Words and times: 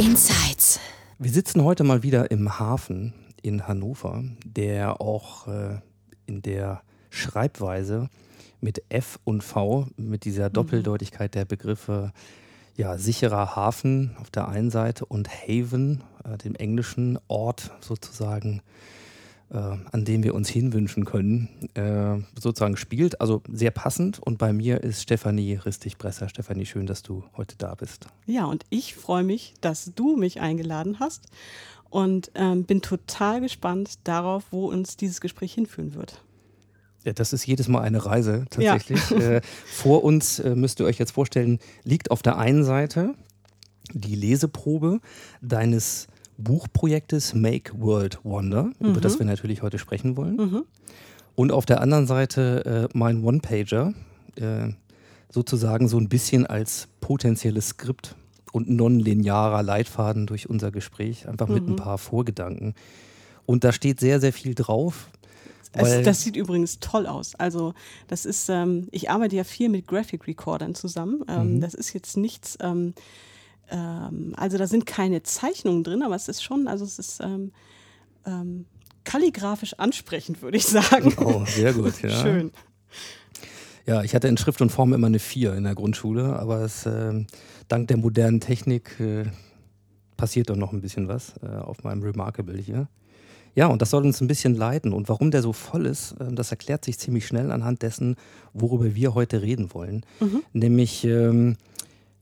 Insights. 0.00 0.80
Wir 1.20 1.30
sitzen 1.30 1.62
heute 1.62 1.84
mal 1.84 2.02
wieder 2.02 2.32
im 2.32 2.58
Hafen 2.58 3.14
in 3.42 3.68
Hannover, 3.68 4.24
der 4.44 5.00
auch 5.00 5.46
äh, 5.46 5.78
in 6.26 6.42
der 6.42 6.82
Schreibweise 7.10 8.10
mit 8.60 8.82
F 8.88 9.18
und 9.24 9.42
V, 9.42 9.88
mit 9.96 10.24
dieser 10.24 10.50
Doppeldeutigkeit 10.50 11.34
der 11.34 11.44
Begriffe, 11.44 12.12
ja, 12.76 12.96
sicherer 12.96 13.56
Hafen 13.56 14.16
auf 14.20 14.30
der 14.30 14.48
einen 14.48 14.70
Seite 14.70 15.04
und 15.04 15.28
Haven, 15.28 16.02
äh, 16.24 16.38
dem 16.38 16.54
englischen 16.54 17.18
Ort 17.28 17.70
sozusagen, 17.80 18.62
äh, 19.50 19.56
an 19.58 20.04
dem 20.04 20.22
wir 20.22 20.34
uns 20.34 20.48
hinwünschen 20.48 21.04
können, 21.04 21.48
äh, 21.74 22.18
sozusagen 22.40 22.76
spielt. 22.76 23.20
Also 23.20 23.42
sehr 23.52 23.70
passend. 23.70 24.18
Und 24.18 24.38
bei 24.38 24.52
mir 24.52 24.82
ist 24.82 25.02
Stefanie 25.02 25.54
Ristig-Bresser. 25.54 26.28
Stefanie, 26.28 26.64
schön, 26.64 26.86
dass 26.86 27.02
du 27.02 27.24
heute 27.36 27.56
da 27.58 27.74
bist. 27.74 28.06
Ja, 28.26 28.46
und 28.46 28.64
ich 28.70 28.94
freue 28.94 29.24
mich, 29.24 29.54
dass 29.60 29.92
du 29.94 30.16
mich 30.16 30.40
eingeladen 30.40 31.00
hast 31.00 31.26
und 31.90 32.30
ähm, 32.34 32.64
bin 32.64 32.80
total 32.80 33.40
gespannt 33.40 33.98
darauf, 34.04 34.44
wo 34.52 34.68
uns 34.68 34.96
dieses 34.96 35.20
Gespräch 35.20 35.52
hinführen 35.52 35.94
wird. 35.94 36.22
Ja, 37.04 37.12
das 37.12 37.32
ist 37.32 37.46
jedes 37.46 37.68
Mal 37.68 37.80
eine 37.80 38.04
Reise 38.04 38.44
tatsächlich. 38.50 39.10
äh, 39.12 39.40
vor 39.66 40.04
uns 40.04 40.38
äh, 40.38 40.54
müsst 40.54 40.80
ihr 40.80 40.86
euch 40.86 40.98
jetzt 40.98 41.12
vorstellen, 41.12 41.58
liegt 41.84 42.10
auf 42.10 42.22
der 42.22 42.38
einen 42.38 42.64
Seite 42.64 43.14
die 43.92 44.14
Leseprobe 44.14 45.00
deines 45.40 46.06
Buchprojektes 46.38 47.34
Make 47.34 47.72
World 47.78 48.20
Wonder, 48.24 48.70
über 48.78 49.00
das 49.00 49.18
wir 49.18 49.26
natürlich 49.26 49.62
heute 49.62 49.78
sprechen 49.78 50.16
wollen. 50.16 50.38
Und 51.34 51.52
auf 51.52 51.66
der 51.66 51.80
anderen 51.80 52.06
Seite 52.06 52.88
äh, 52.92 52.96
mein 52.96 53.22
One-Pager, 53.22 53.92
äh, 54.36 54.68
sozusagen 55.30 55.88
so 55.88 55.98
ein 55.98 56.08
bisschen 56.08 56.46
als 56.46 56.88
potenzielles 57.00 57.68
Skript 57.68 58.16
und 58.52 58.68
nonlinearer 58.68 59.62
Leitfaden 59.62 60.26
durch 60.26 60.48
unser 60.48 60.70
Gespräch, 60.70 61.28
einfach 61.28 61.48
mit 61.48 61.68
ein 61.68 61.76
paar 61.76 61.98
Vorgedanken. 61.98 62.74
Und 63.46 63.64
da 63.64 63.72
steht 63.72 64.00
sehr, 64.00 64.20
sehr 64.20 64.32
viel 64.32 64.54
drauf. 64.54 65.10
Es, 65.72 66.02
das 66.04 66.22
sieht 66.22 66.36
übrigens 66.36 66.80
toll 66.80 67.06
aus. 67.06 67.34
Also 67.36 67.74
das 68.08 68.26
ist, 68.26 68.48
ähm, 68.48 68.88
ich 68.90 69.10
arbeite 69.10 69.36
ja 69.36 69.44
viel 69.44 69.68
mit 69.68 69.86
Graphic 69.86 70.26
Recordern 70.26 70.74
zusammen. 70.74 71.22
Ähm, 71.28 71.54
Mhm. 71.56 71.60
Das 71.60 71.74
ist 71.74 71.92
jetzt 71.92 72.16
nichts, 72.16 72.58
ähm, 72.60 72.94
ähm, 73.70 74.34
also 74.36 74.58
da 74.58 74.66
sind 74.66 74.84
keine 74.86 75.22
Zeichnungen 75.22 75.84
drin, 75.84 76.02
aber 76.02 76.16
es 76.16 76.28
ist 76.28 76.42
schon, 76.42 76.66
also 76.66 76.84
es 76.84 76.98
ist 76.98 77.20
ähm, 77.22 77.52
ähm, 78.26 78.66
kalligrafisch 79.04 79.74
ansprechend, 79.78 80.42
würde 80.42 80.56
ich 80.56 80.66
sagen. 80.66 81.14
Oh, 81.24 81.44
sehr 81.46 81.72
gut, 81.72 82.02
ja. 82.02 82.10
Schön. 82.10 82.50
Ja, 83.86 84.02
ich 84.02 84.14
hatte 84.14 84.28
in 84.28 84.36
Schrift 84.36 84.60
und 84.60 84.70
Form 84.70 84.92
immer 84.92 85.06
eine 85.06 85.18
4 85.18 85.54
in 85.54 85.64
der 85.64 85.74
Grundschule, 85.74 86.38
aber 86.38 86.60
es, 86.62 86.84
ähm, 86.86 87.26
dank 87.68 87.88
der 87.88 87.96
modernen 87.96 88.40
Technik 88.40 88.98
äh, 89.00 89.24
passiert 90.16 90.50
doch 90.50 90.56
noch 90.56 90.72
ein 90.72 90.80
bisschen 90.80 91.08
was 91.08 91.34
äh, 91.42 91.46
auf 91.46 91.82
meinem 91.82 92.02
Remarkable 92.02 92.58
hier. 92.58 92.88
Ja, 93.54 93.66
und 93.66 93.82
das 93.82 93.90
soll 93.90 94.04
uns 94.04 94.20
ein 94.20 94.28
bisschen 94.28 94.54
leiten. 94.54 94.92
Und 94.92 95.08
warum 95.08 95.30
der 95.30 95.42
so 95.42 95.52
voll 95.52 95.86
ist, 95.86 96.12
äh, 96.20 96.32
das 96.32 96.50
erklärt 96.50 96.84
sich 96.84 96.98
ziemlich 96.98 97.26
schnell 97.26 97.50
anhand 97.50 97.82
dessen, 97.82 98.16
worüber 98.54 98.94
wir 98.94 99.14
heute 99.14 99.42
reden 99.42 99.74
wollen. 99.74 100.04
Nämlich 100.52 101.04
ähm, 101.04 101.56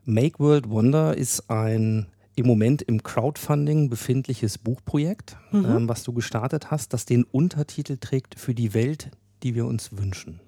Make 0.05 0.39
World 0.39 0.71
Wonder 0.71 1.17
ist 1.17 1.51
ein 1.51 2.07
im 2.35 2.47
Moment 2.47 2.83
im 2.83 3.03
Crowdfunding 3.03 3.91
befindliches 3.91 4.59
Buchprojekt, 4.59 5.37
ähm, 5.53 5.89
was 5.89 6.05
du 6.05 6.13
gestartet 6.13 6.71
hast, 6.71 6.93
das 6.93 7.05
den 7.05 7.25
Untertitel 7.25 7.97
trägt 8.01 8.39
für 8.39 8.55
die 8.55 8.75
Welt, 8.75 9.11
die 9.43 9.57
wir 9.57 9.67
uns 9.67 9.91
wünschen. 9.99 10.39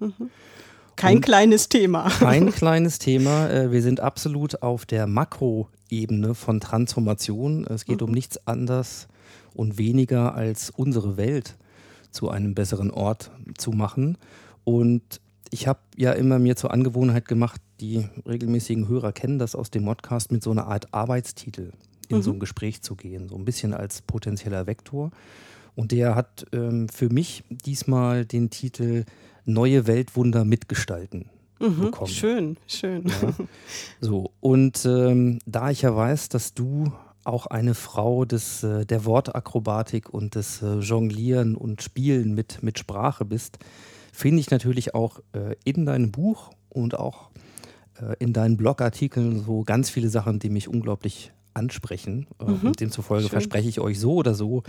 Kein 0.94 1.16
Und- 1.16 1.22
kleines 1.22 1.68
Thema. 1.68 2.08
Kein 2.08 2.52
kleines 2.52 3.00
Thema. 3.00 3.48
Äh, 3.50 3.72
Wir 3.72 3.82
sind 3.82 3.98
absolut 4.00 4.62
auf 4.62 4.86
der 4.86 5.08
Makroebene 5.08 6.34
von 6.36 6.60
Transformation. 6.60 7.66
Es 7.66 7.84
geht 7.84 8.02
um 8.02 8.12
nichts 8.12 8.47
anderes 8.47 9.08
und 9.54 9.78
weniger 9.78 10.34
als 10.34 10.70
unsere 10.70 11.16
Welt 11.16 11.56
zu 12.10 12.28
einem 12.28 12.54
besseren 12.54 12.91
Ort 12.91 13.30
zu 13.56 13.70
machen. 13.70 14.18
Und 14.64 15.20
ich 15.50 15.66
habe 15.66 15.80
ja 15.97 16.12
immer 16.12 16.38
mir 16.38 16.56
zur 16.56 16.72
Angewohnheit 16.72 17.26
gemacht, 17.26 17.60
die 17.80 18.06
regelmäßigen 18.26 18.88
Hörer 18.88 19.12
kennen 19.12 19.38
das 19.38 19.54
aus 19.54 19.70
dem 19.70 19.84
Podcast, 19.84 20.32
mit 20.32 20.42
so 20.42 20.50
einer 20.50 20.66
Art 20.66 20.92
Arbeitstitel 20.92 21.72
in 22.08 22.22
so 22.22 22.32
ein 22.32 22.41
Gespräch 22.41 22.82
zu 22.82 22.97
gehen, 22.97 23.28
so 23.28 23.36
ein 23.36 23.44
bisschen 23.44 23.72
als 23.72 24.02
potenzieller 24.02 24.66
Vektor. 24.66 25.12
Und 25.76 25.92
der 25.92 26.16
hat 26.16 26.44
ähm, 26.53 26.88
für 26.88 27.08
mich 27.08 27.44
diesmal 27.48 28.26
den 28.26 28.50
Titel 28.50 29.04
Neue 29.44 29.86
Weltwunder 29.86 30.44
mitgestalten 30.44 31.30
bekommen. 31.60 32.08
Schön, 32.08 32.56
schön. 32.66 33.06
Ja. 33.06 33.34
So, 34.00 34.32
und 34.41 34.84
ähm, 34.86 35.38
da 35.46 35.70
ich 35.70 35.82
ja 35.82 35.94
weiß, 35.94 36.30
dass 36.30 36.54
du 36.54 36.92
auch 37.24 37.46
eine 37.46 37.74
Frau 37.74 38.24
des, 38.24 38.62
äh, 38.62 38.86
der 38.86 39.04
Wortakrobatik 39.04 40.08
und 40.08 40.34
des 40.34 40.62
äh, 40.62 40.78
Jonglieren 40.78 41.56
und 41.56 41.82
Spielen 41.82 42.34
mit, 42.34 42.62
mit 42.62 42.78
Sprache 42.78 43.24
bist, 43.24 43.58
finde 44.12 44.40
ich 44.40 44.50
natürlich 44.50 44.94
auch 44.94 45.20
äh, 45.32 45.54
in 45.64 45.86
deinem 45.86 46.12
Buch 46.12 46.50
und 46.68 46.98
auch 46.98 47.30
in 48.18 48.32
deinen 48.32 48.56
Blogartikeln 48.56 49.44
so 49.44 49.62
ganz 49.62 49.90
viele 49.90 50.08
Sachen, 50.08 50.38
die 50.38 50.48
mich 50.48 50.68
unglaublich 50.68 51.32
ansprechen. 51.52 52.26
Mhm. 52.40 52.68
Und 52.68 52.80
demzufolge 52.80 53.24
Schön. 53.24 53.30
verspreche 53.30 53.68
ich 53.68 53.78
euch 53.78 54.00
so 54.00 54.14
oder 54.14 54.34
so, 54.34 54.62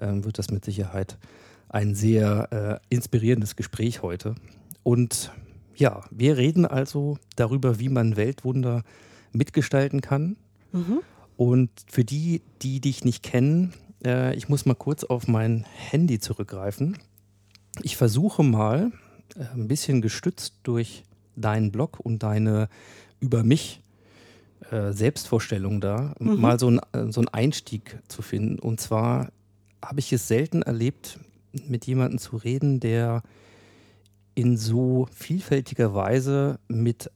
ähm, 0.00 0.24
wird 0.24 0.38
das 0.38 0.50
mit 0.50 0.64
Sicherheit 0.64 1.18
ein 1.68 1.94
sehr 1.94 2.80
äh, 2.90 2.94
inspirierendes 2.94 3.56
Gespräch 3.56 4.02
heute. 4.02 4.36
Und 4.82 5.32
ja, 5.76 6.02
wir 6.10 6.36
reden 6.36 6.64
also 6.64 7.18
darüber, 7.36 7.78
wie 7.78 7.88
man 7.88 8.16
Weltwunder 8.16 8.82
mitgestalten 9.32 10.00
kann. 10.00 10.36
Mhm. 10.72 11.00
Und 11.38 11.70
für 11.88 12.04
die, 12.04 12.42
die 12.62 12.80
dich 12.80 13.04
nicht 13.04 13.22
kennen, 13.22 13.72
äh, 14.04 14.34
ich 14.34 14.48
muss 14.48 14.66
mal 14.66 14.74
kurz 14.74 15.04
auf 15.04 15.28
mein 15.28 15.64
Handy 15.72 16.18
zurückgreifen. 16.18 16.98
Ich 17.82 17.96
versuche 17.96 18.42
mal, 18.42 18.90
äh, 19.36 19.44
ein 19.54 19.68
bisschen 19.68 20.02
gestützt 20.02 20.54
durch 20.64 21.04
deinen 21.36 21.70
Blog 21.70 22.00
und 22.00 22.24
deine 22.24 22.68
über 23.20 23.44
mich 23.44 23.80
äh, 24.72 24.92
Selbstvorstellung 24.92 25.80
da, 25.80 26.12
Mhm. 26.18 26.40
mal 26.40 26.58
so, 26.58 26.70
ein, 26.72 26.80
äh, 26.92 27.12
so 27.12 27.20
einen 27.20 27.28
Einstieg 27.28 28.00
zu 28.08 28.20
finden. 28.20 28.58
Und 28.58 28.80
zwar 28.80 29.30
habe 29.80 30.00
ich 30.00 30.12
es 30.12 30.26
selten 30.26 30.62
erlebt, 30.62 31.20
mit 31.68 31.86
jemandem 31.86 32.18
zu 32.18 32.36
reden, 32.36 32.80
der 32.80 33.22
in 34.34 34.56
so 34.56 35.06
vielfältiger 35.12 35.94
Weise 35.94 36.58
mit 36.66 37.12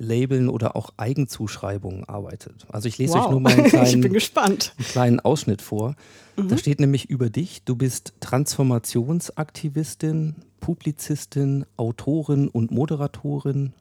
Eigenlabeln 0.00 0.48
oder 0.48 0.76
auch 0.76 0.90
Eigenzuschreibungen 0.96 2.04
arbeitet. 2.04 2.66
Also 2.70 2.88
ich 2.88 2.98
lese 2.98 3.18
euch 3.18 3.30
nur 3.30 3.40
mal 3.40 3.52
einen 3.52 3.66
ich 3.66 3.72
bin 3.72 3.80
kleinen, 3.82 4.12
gespannt. 4.12 4.74
einen 4.78 4.86
kleinen 4.86 5.18
Ausschnitt 5.20 5.62
vor. 5.62 5.94
Mhm. 6.36 6.48
Da 6.48 6.58
steht 6.58 6.80
nämlich 6.80 7.10
über 7.10 7.30
dich, 7.30 7.62
du 7.64 7.76
bist 7.76 8.12
Transformationsaktivistin, 8.20 10.36
Publizistin, 10.60 11.64
Autorin 11.76 12.48
und 12.48 12.70
Moderatorin, 12.70 13.72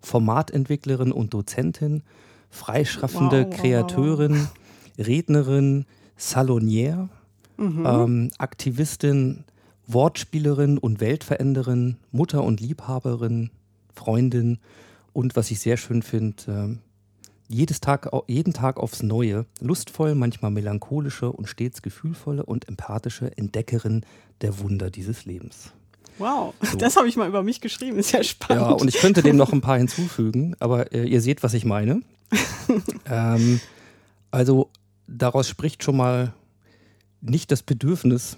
Formatentwicklerin 0.00 1.12
und 1.12 1.34
Dozentin, 1.34 2.02
freischaffende 2.50 3.42
Wow, 3.42 3.46
wow, 3.46 3.52
wow, 3.52 3.60
Kreateurin, 3.60 4.48
Rednerin, 4.98 5.84
Salonière, 6.18 7.08
Mhm. 7.56 7.84
ähm, 7.86 8.30
Aktivistin, 8.38 9.42
Wortspielerin 9.88 10.78
und 10.78 11.00
Weltveränderin, 11.00 11.96
Mutter 12.12 12.44
und 12.44 12.60
Liebhaberin, 12.60 13.50
Freundin 13.92 14.58
und 15.12 15.36
was 15.36 15.50
ich 15.50 15.60
sehr 15.60 15.76
schön 15.76 16.02
finde, 16.02 16.36
ähm, 16.48 16.78
jedes 17.48 17.80
Tag, 17.80 18.10
jeden 18.26 18.52
Tag 18.52 18.76
aufs 18.78 19.02
Neue, 19.02 19.46
lustvoll, 19.60 20.14
manchmal 20.14 20.50
melancholische 20.50 21.32
und 21.32 21.48
stets 21.48 21.80
gefühlvolle 21.80 22.44
und 22.44 22.68
empathische 22.68 23.36
Entdeckerin 23.36 24.04
der 24.42 24.58
Wunder 24.60 24.90
dieses 24.90 25.24
Lebens. 25.24 25.72
Wow, 26.18 26.52
So. 26.62 26.76
das 26.76 26.96
habe 26.96 27.08
ich 27.08 27.16
mal 27.16 27.28
über 27.28 27.42
mich 27.42 27.60
geschrieben. 27.60 27.98
Ist 27.98 28.12
ja 28.12 28.22
spannend. 28.22 28.66
Ja, 28.66 28.72
und 28.72 28.88
ich 28.88 28.96
könnte 28.96 29.22
dem 29.22 29.36
noch 29.36 29.52
ein 29.52 29.60
paar 29.60 29.78
hinzufügen, 29.78 30.56
aber 30.58 30.92
äh, 30.92 31.04
ihr 31.04 31.20
seht, 31.20 31.42
was 31.42 31.54
ich 31.54 31.64
meine. 31.64 32.02
ähm, 33.06 33.60
also 34.30 34.68
daraus 35.06 35.48
spricht 35.48 35.82
schon 35.82 35.96
mal 35.96 36.34
nicht 37.20 37.50
das 37.50 37.62
Bedürfnis, 37.62 38.36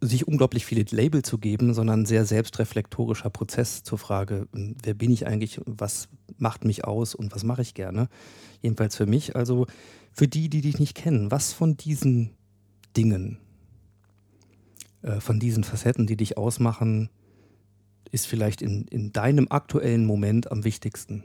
sich 0.00 0.26
unglaublich 0.26 0.64
viele 0.64 0.84
Label 0.90 1.22
zu 1.22 1.38
geben, 1.38 1.74
sondern 1.74 2.06
sehr 2.06 2.24
selbstreflektorischer 2.24 3.30
Prozess 3.30 3.82
zur 3.82 3.98
Frage, 3.98 4.48
m, 4.54 4.74
wer 4.82 4.94
bin 4.94 5.10
ich 5.10 5.26
eigentlich, 5.26 5.60
was 5.66 6.08
macht 6.38 6.64
mich 6.64 6.84
aus 6.84 7.14
und 7.14 7.34
was 7.34 7.44
mache 7.44 7.62
ich 7.62 7.74
gerne. 7.74 8.08
Jedenfalls 8.62 8.96
für 8.96 9.06
mich. 9.06 9.36
Also 9.36 9.66
für 10.12 10.26
die, 10.26 10.48
die 10.48 10.62
dich 10.62 10.78
nicht 10.78 10.94
kennen, 10.94 11.30
was 11.30 11.52
von 11.52 11.76
diesen 11.76 12.30
Dingen, 12.96 13.38
äh, 15.02 15.20
von 15.20 15.38
diesen 15.38 15.64
Facetten, 15.64 16.06
die 16.06 16.16
dich 16.16 16.36
ausmachen, 16.38 17.10
ist 18.10 18.26
vielleicht 18.26 18.62
in, 18.62 18.86
in 18.88 19.12
deinem 19.12 19.48
aktuellen 19.50 20.06
Moment 20.06 20.50
am 20.50 20.64
wichtigsten? 20.64 21.24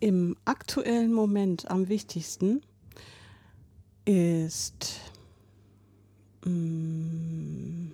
Im 0.00 0.36
aktuellen 0.44 1.12
Moment 1.12 1.70
am 1.70 1.88
wichtigsten 1.88 2.60
ist 4.04 5.00
mm, 6.46 7.92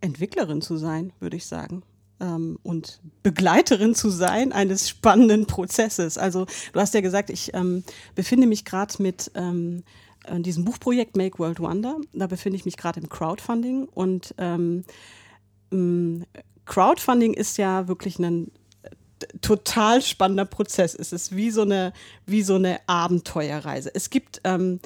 Entwicklerin 0.00 0.62
zu 0.62 0.76
sein, 0.76 1.12
würde 1.20 1.36
ich 1.36 1.46
sagen. 1.46 1.82
Ähm, 2.20 2.58
und 2.62 3.00
Begleiterin 3.22 3.94
zu 3.94 4.10
sein 4.10 4.52
eines 4.52 4.88
spannenden 4.88 5.46
Prozesses. 5.46 6.18
Also 6.18 6.46
du 6.72 6.80
hast 6.80 6.94
ja 6.94 7.00
gesagt, 7.00 7.30
ich 7.30 7.54
ähm, 7.54 7.84
befinde 8.14 8.46
mich 8.46 8.64
gerade 8.64 9.02
mit 9.02 9.30
ähm, 9.34 9.82
äh, 10.24 10.40
diesem 10.40 10.64
Buchprojekt 10.64 11.16
Make 11.16 11.38
World 11.38 11.60
Wonder. 11.60 11.96
Da 12.12 12.26
befinde 12.26 12.56
ich 12.56 12.64
mich 12.64 12.76
gerade 12.76 13.00
im 13.00 13.08
Crowdfunding 13.08 13.88
und 13.88 14.34
ähm, 14.38 14.84
mh, 15.70 16.26
Crowdfunding 16.64 17.34
ist 17.34 17.56
ja 17.58 17.88
wirklich 17.88 18.18
ein 18.18 18.50
total 19.40 20.02
spannender 20.02 20.44
Prozess. 20.44 20.94
Es 20.94 21.12
ist 21.12 21.34
wie 21.34 21.50
so 21.50 21.62
eine, 21.62 21.92
wie 22.26 22.42
so 22.42 22.54
eine 22.54 22.80
Abenteuerreise. 22.86 23.90
Es 23.94 24.10
gibt 24.10 24.40
ähm, 24.44 24.80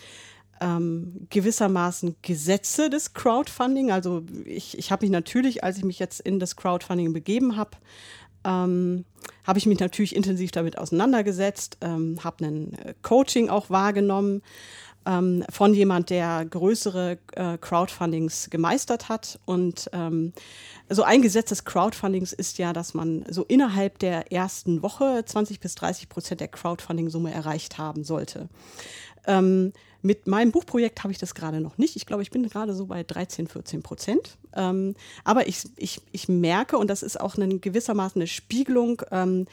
ähm, 0.62 1.26
gewissermaßen 1.28 2.16
Gesetze 2.22 2.88
des 2.88 3.14
Crowdfunding. 3.14 3.90
Also 3.90 4.22
ich, 4.44 4.78
ich 4.78 4.92
habe 4.92 5.04
mich 5.04 5.10
natürlich, 5.10 5.64
als 5.64 5.76
ich 5.76 5.84
mich 5.84 5.98
jetzt 5.98 6.20
in 6.20 6.38
das 6.38 6.56
Crowdfunding 6.56 7.12
begeben 7.12 7.56
habe, 7.56 7.72
ähm, 8.44 9.04
habe 9.44 9.58
ich 9.58 9.66
mich 9.66 9.80
natürlich 9.80 10.14
intensiv 10.14 10.52
damit 10.52 10.78
auseinandergesetzt, 10.78 11.78
ähm, 11.80 12.18
habe 12.22 12.44
ein 12.44 12.72
äh, 12.74 12.94
Coaching 13.02 13.48
auch 13.48 13.70
wahrgenommen 13.70 14.42
ähm, 15.04 15.44
von 15.50 15.74
jemand, 15.74 16.10
der 16.10 16.44
größere 16.44 17.18
äh, 17.32 17.58
Crowdfundings 17.58 18.48
gemeistert 18.50 19.08
hat. 19.08 19.40
Und 19.44 19.90
ähm, 19.92 20.32
so 20.88 21.02
ein 21.02 21.22
Gesetz 21.22 21.48
des 21.48 21.64
Crowdfundings 21.64 22.32
ist 22.32 22.58
ja, 22.58 22.72
dass 22.72 22.94
man 22.94 23.24
so 23.28 23.44
innerhalb 23.44 23.98
der 23.98 24.30
ersten 24.30 24.82
Woche 24.82 25.24
20 25.24 25.58
bis 25.58 25.74
30 25.74 26.08
Prozent 26.08 26.40
der 26.40 26.48
Crowdfunding-Summe 26.48 27.32
erreicht 27.32 27.78
haben 27.78 28.04
sollte. 28.04 28.48
Ähm, 29.26 29.72
mit 30.02 30.26
meinem 30.26 30.50
Buchprojekt 30.50 31.02
habe 31.02 31.12
ich 31.12 31.18
das 31.18 31.34
gerade 31.34 31.60
noch 31.60 31.78
nicht. 31.78 31.96
Ich 31.96 32.06
glaube, 32.06 32.22
ich 32.22 32.30
bin 32.30 32.48
gerade 32.48 32.74
so 32.74 32.86
bei 32.86 33.04
13, 33.04 33.46
14 33.46 33.82
Prozent. 33.82 34.36
Ähm, 34.54 34.94
aber 35.24 35.46
ich, 35.46 35.64
ich, 35.76 36.00
ich 36.10 36.28
merke, 36.28 36.76
und 36.76 36.88
das 36.88 37.02
ist 37.02 37.20
auch 37.20 37.36
eine, 37.36 37.58
gewissermaßen 37.58 38.20
eine 38.20 38.26
Spiegelung 38.26 39.02
ähm, 39.10 39.46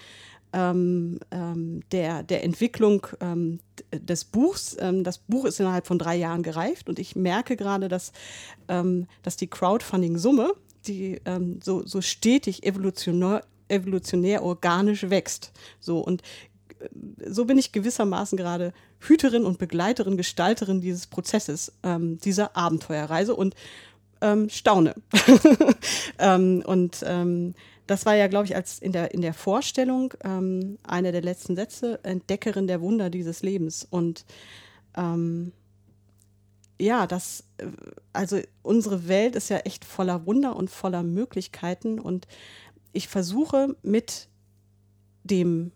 ähm, 0.51 1.19
ähm, 1.29 1.81
der, 1.91 2.23
der 2.23 2.43
Entwicklung 2.43 3.05
ähm, 3.21 3.59
des 3.93 4.25
Buchs. 4.25 4.75
Ähm, 4.79 5.03
das 5.03 5.19
Buch 5.19 5.45
ist 5.45 5.59
innerhalb 5.59 5.85
von 5.85 5.99
drei 5.99 6.15
Jahren 6.15 6.41
gereift 6.41 6.89
und 6.89 6.97
ich 6.97 7.15
merke 7.15 7.55
gerade, 7.55 7.87
dass, 7.87 8.11
dass 8.67 9.35
die 9.37 9.47
Crowdfunding-Summe, 9.47 10.53
die 10.85 11.21
so, 11.61 11.85
so 11.85 12.01
stetig 12.01 12.63
evolutionär, 12.63 13.43
evolutionär 13.67 14.43
organisch 14.43 15.09
wächst. 15.09 15.51
So 15.79 15.99
und 15.99 16.21
so 17.25 17.45
bin 17.45 17.57
ich 17.57 17.71
gewissermaßen 17.71 18.37
gerade 18.37 18.73
Hüterin 18.99 19.45
und 19.45 19.59
Begleiterin, 19.59 20.17
Gestalterin 20.17 20.81
dieses 20.81 21.07
Prozesses, 21.07 21.73
ähm, 21.83 22.17
dieser 22.19 22.55
Abenteuerreise 22.55 23.35
und 23.35 23.55
ähm, 24.21 24.49
staune. 24.49 24.95
ähm, 26.19 26.63
und 26.65 27.03
ähm, 27.05 27.53
das 27.87 28.05
war 28.05 28.15
ja, 28.15 28.27
glaube 28.27 28.45
ich, 28.45 28.55
als 28.55 28.79
in 28.79 28.91
der, 28.91 29.13
in 29.13 29.21
der 29.21 29.33
Vorstellung 29.33 30.13
ähm, 30.23 30.77
einer 30.83 31.11
der 31.11 31.21
letzten 31.21 31.55
Sätze, 31.55 31.99
Entdeckerin 32.03 32.67
der 32.67 32.81
Wunder 32.81 33.09
dieses 33.09 33.41
Lebens. 33.41 33.87
Und 33.89 34.25
ähm, 34.95 35.51
ja, 36.79 37.07
das, 37.07 37.45
äh, 37.57 37.67
also 38.13 38.39
unsere 38.61 39.07
Welt 39.07 39.35
ist 39.35 39.49
ja 39.49 39.57
echt 39.57 39.85
voller 39.85 40.25
Wunder 40.25 40.55
und 40.55 40.69
voller 40.69 41.03
Möglichkeiten. 41.03 41.99
Und 41.99 42.27
ich 42.93 43.07
versuche 43.07 43.75
mit 43.81 44.27
dem 45.23 45.71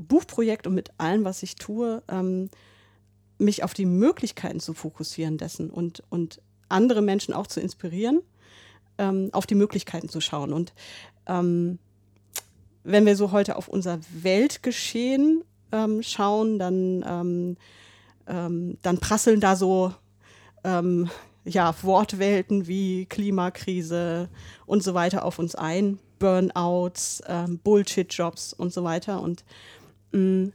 Buchprojekt 0.00 0.66
und 0.66 0.74
mit 0.74 0.90
allem, 0.98 1.24
was 1.24 1.42
ich 1.42 1.56
tue, 1.56 2.02
ähm, 2.08 2.50
mich 3.38 3.64
auf 3.64 3.74
die 3.74 3.86
Möglichkeiten 3.86 4.60
zu 4.60 4.74
fokussieren 4.74 5.38
dessen 5.38 5.70
und, 5.70 6.02
und 6.10 6.40
andere 6.68 7.02
Menschen 7.02 7.34
auch 7.34 7.46
zu 7.46 7.60
inspirieren, 7.60 8.20
ähm, 8.98 9.30
auf 9.32 9.46
die 9.46 9.54
Möglichkeiten 9.54 10.08
zu 10.08 10.20
schauen. 10.20 10.52
Und 10.52 10.74
ähm, 11.26 11.78
wenn 12.84 13.06
wir 13.06 13.16
so 13.16 13.32
heute 13.32 13.56
auf 13.56 13.68
unser 13.68 13.98
Weltgeschehen 14.12 15.44
ähm, 15.72 16.02
schauen, 16.02 16.58
dann, 16.58 17.04
ähm, 17.06 17.56
ähm, 18.26 18.78
dann 18.82 18.98
prasseln 18.98 19.40
da 19.40 19.56
so 19.56 19.94
ja, 21.44 21.74
Wortwelten 21.82 22.66
wie 22.66 23.06
Klimakrise 23.06 24.28
und 24.66 24.82
so 24.82 24.92
weiter 24.92 25.24
auf 25.24 25.38
uns 25.38 25.54
ein, 25.54 25.98
Burnouts, 26.20 27.22
ähm, 27.26 27.58
Bullshit-Jobs 27.58 28.52
und 28.52 28.72
so 28.72 28.84
weiter. 28.84 29.20
Und 29.20 29.44
mh, 30.12 30.50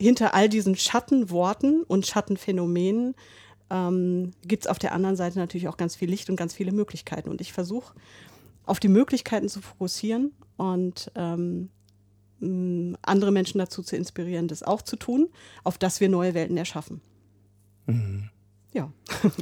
hinter 0.00 0.34
all 0.34 0.48
diesen 0.48 0.76
Schattenworten 0.76 1.82
und 1.82 2.06
Schattenphänomenen 2.06 3.14
ähm, 3.70 4.32
gibt 4.46 4.64
es 4.64 4.66
auf 4.68 4.78
der 4.78 4.92
anderen 4.92 5.16
Seite 5.16 5.38
natürlich 5.38 5.68
auch 5.68 5.76
ganz 5.76 5.96
viel 5.96 6.08
Licht 6.08 6.30
und 6.30 6.36
ganz 6.36 6.54
viele 6.54 6.72
Möglichkeiten. 6.72 7.28
Und 7.28 7.40
ich 7.40 7.52
versuche, 7.52 7.94
auf 8.64 8.80
die 8.80 8.88
Möglichkeiten 8.88 9.48
zu 9.48 9.60
fokussieren 9.60 10.32
und 10.56 11.10
ähm, 11.14 11.70
mh, 12.40 12.98
andere 13.02 13.32
Menschen 13.32 13.58
dazu 13.58 13.82
zu 13.82 13.96
inspirieren, 13.96 14.48
das 14.48 14.62
auch 14.62 14.82
zu 14.82 14.96
tun, 14.96 15.28
auf 15.64 15.78
dass 15.78 16.00
wir 16.00 16.08
neue 16.08 16.34
Welten 16.34 16.56
erschaffen. 16.56 17.00
Ja. 18.72 18.92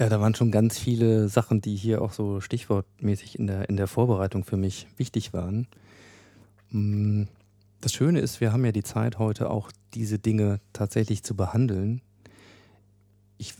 Ja, 0.00 0.08
da 0.08 0.20
waren 0.20 0.34
schon 0.34 0.50
ganz 0.50 0.76
viele 0.76 1.28
Sachen, 1.28 1.60
die 1.60 1.76
hier 1.76 2.02
auch 2.02 2.12
so 2.12 2.40
stichwortmäßig 2.40 3.38
in 3.38 3.46
der, 3.46 3.68
in 3.68 3.76
der 3.76 3.86
Vorbereitung 3.86 4.42
für 4.42 4.56
mich 4.56 4.88
wichtig 4.96 5.32
waren. 5.32 5.68
Mm, 6.70 7.26
Das 7.84 7.92
Schöne 7.92 8.20
ist, 8.20 8.40
wir 8.40 8.50
haben 8.50 8.64
ja 8.64 8.72
die 8.72 8.82
Zeit 8.82 9.18
heute 9.18 9.50
auch 9.50 9.70
diese 9.92 10.18
Dinge 10.18 10.58
tatsächlich 10.72 11.22
zu 11.22 11.36
behandeln. 11.36 12.00
Ich, 13.36 13.52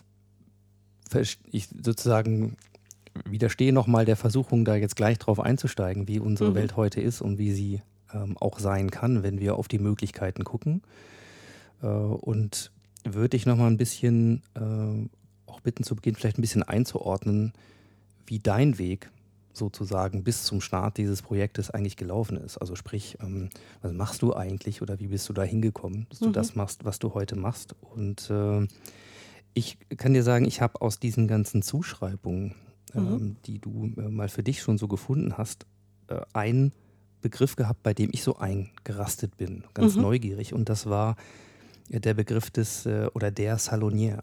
ich 1.53 1.69
sozusagen 1.69 2.57
widerstehe 3.27 3.71
nochmal 3.71 4.07
der 4.07 4.17
Versuchung, 4.17 4.65
da 4.65 4.77
jetzt 4.77 4.97
gleich 4.97 5.19
drauf 5.19 5.41
einzusteigen, 5.41 6.09
wie 6.09 6.21
unsere 6.21 6.53
Mhm. 6.53 6.55
Welt 6.55 6.77
heute 6.79 7.03
ist 7.03 7.21
und 7.21 7.37
wie 7.37 7.53
sie 7.53 7.83
ähm, 8.15 8.39
auch 8.39 8.61
sein 8.61 8.91
kann, 8.91 9.23
wenn 9.23 9.41
wir 9.41 9.57
auf 9.57 9.69
die 9.69 9.79
Möglichkeiten 9.79 10.43
gucken. 10.43 10.81
Äh, 11.83 11.87
und 11.87 12.73
würde 13.05 13.37
ich 13.37 13.45
nochmal 13.45 13.71
ein 13.71 13.77
bisschen 13.77 14.43
äh, 14.55 15.51
auch 15.51 15.61
bitten 15.61 15.85
zu 15.85 15.97
Beginn 15.97 16.15
vielleicht 16.15 16.39
ein 16.39 16.41
bisschen 16.41 16.63
einzuordnen, 16.63 17.53
wie 18.27 18.39
dein 18.39 18.79
Weg 18.79 19.11
sozusagen 19.57 20.25
bis 20.25 20.45
zum 20.45 20.61
Start 20.61 20.97
dieses 20.97 21.23
Projektes 21.23 21.71
eigentlich 21.71 21.97
gelaufen 21.97 22.37
ist. 22.37 22.59
Also 22.59 22.75
sprich, 22.77 23.17
ähm, 23.21 23.51
was 23.83 23.93
machst 23.93 24.23
du 24.23 24.35
eigentlich 24.35 24.83
oder 24.83 24.99
wie 25.01 25.09
bist 25.09 25.29
du 25.29 25.33
da 25.33 25.43
hingekommen, 25.43 26.07
dass 26.11 26.21
du 26.21 26.29
Mhm. 26.29 26.33
das 26.33 26.55
machst, 26.57 26.85
was 26.85 26.99
du 26.99 27.15
heute 27.15 27.37
machst? 27.37 27.75
Und 27.95 28.29
äh, 28.31 28.67
ich 29.55 29.79
kann 29.97 30.15
dir 30.15 30.23
sagen, 30.23 30.45
ich 30.47 30.61
habe 30.61 30.81
aus 30.83 30.99
diesen 30.99 31.29
ganzen 31.29 31.63
Zuschreibungen, 31.63 32.55
ähm, 32.95 33.05
Mhm. 33.05 33.37
die 33.47 33.59
du 33.61 33.93
äh, 33.97 34.09
mal 34.09 34.29
für 34.29 34.43
dich 34.43 34.61
schon 34.63 34.79
so 34.79 34.89
gefunden 34.89 35.37
hast, 35.39 35.67
äh, 36.09 36.21
einen 36.33 36.73
Begriff 37.23 37.57
gehabt, 37.57 37.83
bei 37.83 37.95
dem 37.95 38.11
ich 38.13 38.23
so 38.23 38.37
eingerastet 38.37 39.37
bin, 39.37 39.65
ganz 39.75 39.95
Mhm. 39.97 40.03
neugierig. 40.03 40.53
Und 40.53 40.69
das 40.69 40.87
war 40.87 41.17
äh, 41.91 42.01
der 42.01 42.15
Begriff 42.15 42.51
des 42.51 42.87
äh, 42.87 43.09
oder 43.15 43.31
der 43.31 43.59
Salonier. 43.59 44.23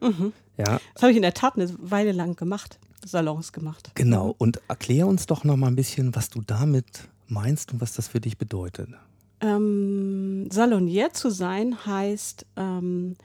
Mhm. 0.00 0.32
Ja, 0.56 0.80
Das 0.94 1.02
habe 1.02 1.10
ich 1.10 1.16
in 1.16 1.22
der 1.22 1.34
Tat 1.34 1.56
eine 1.56 1.68
Weile 1.78 2.12
lang 2.12 2.36
gemacht, 2.36 2.78
Salons 3.04 3.52
gemacht. 3.52 3.90
genau. 3.94 4.34
Und 4.38 4.60
erklär 4.68 5.06
uns 5.06 5.26
doch 5.26 5.44
noch 5.44 5.56
mal 5.56 5.68
ein 5.68 5.76
bisschen, 5.76 6.14
was 6.14 6.30
du 6.30 6.42
damit 6.42 7.08
meinst 7.26 7.72
und 7.72 7.80
was 7.80 7.92
das 7.92 8.08
für 8.08 8.20
dich 8.20 8.38
bedeutet. 8.38 8.88
Ähm, 9.40 10.48
Salonier 10.50 11.12
zu 11.12 11.30
sein 11.30 11.86
heißt, 11.86 12.46
ähm, 12.56 13.16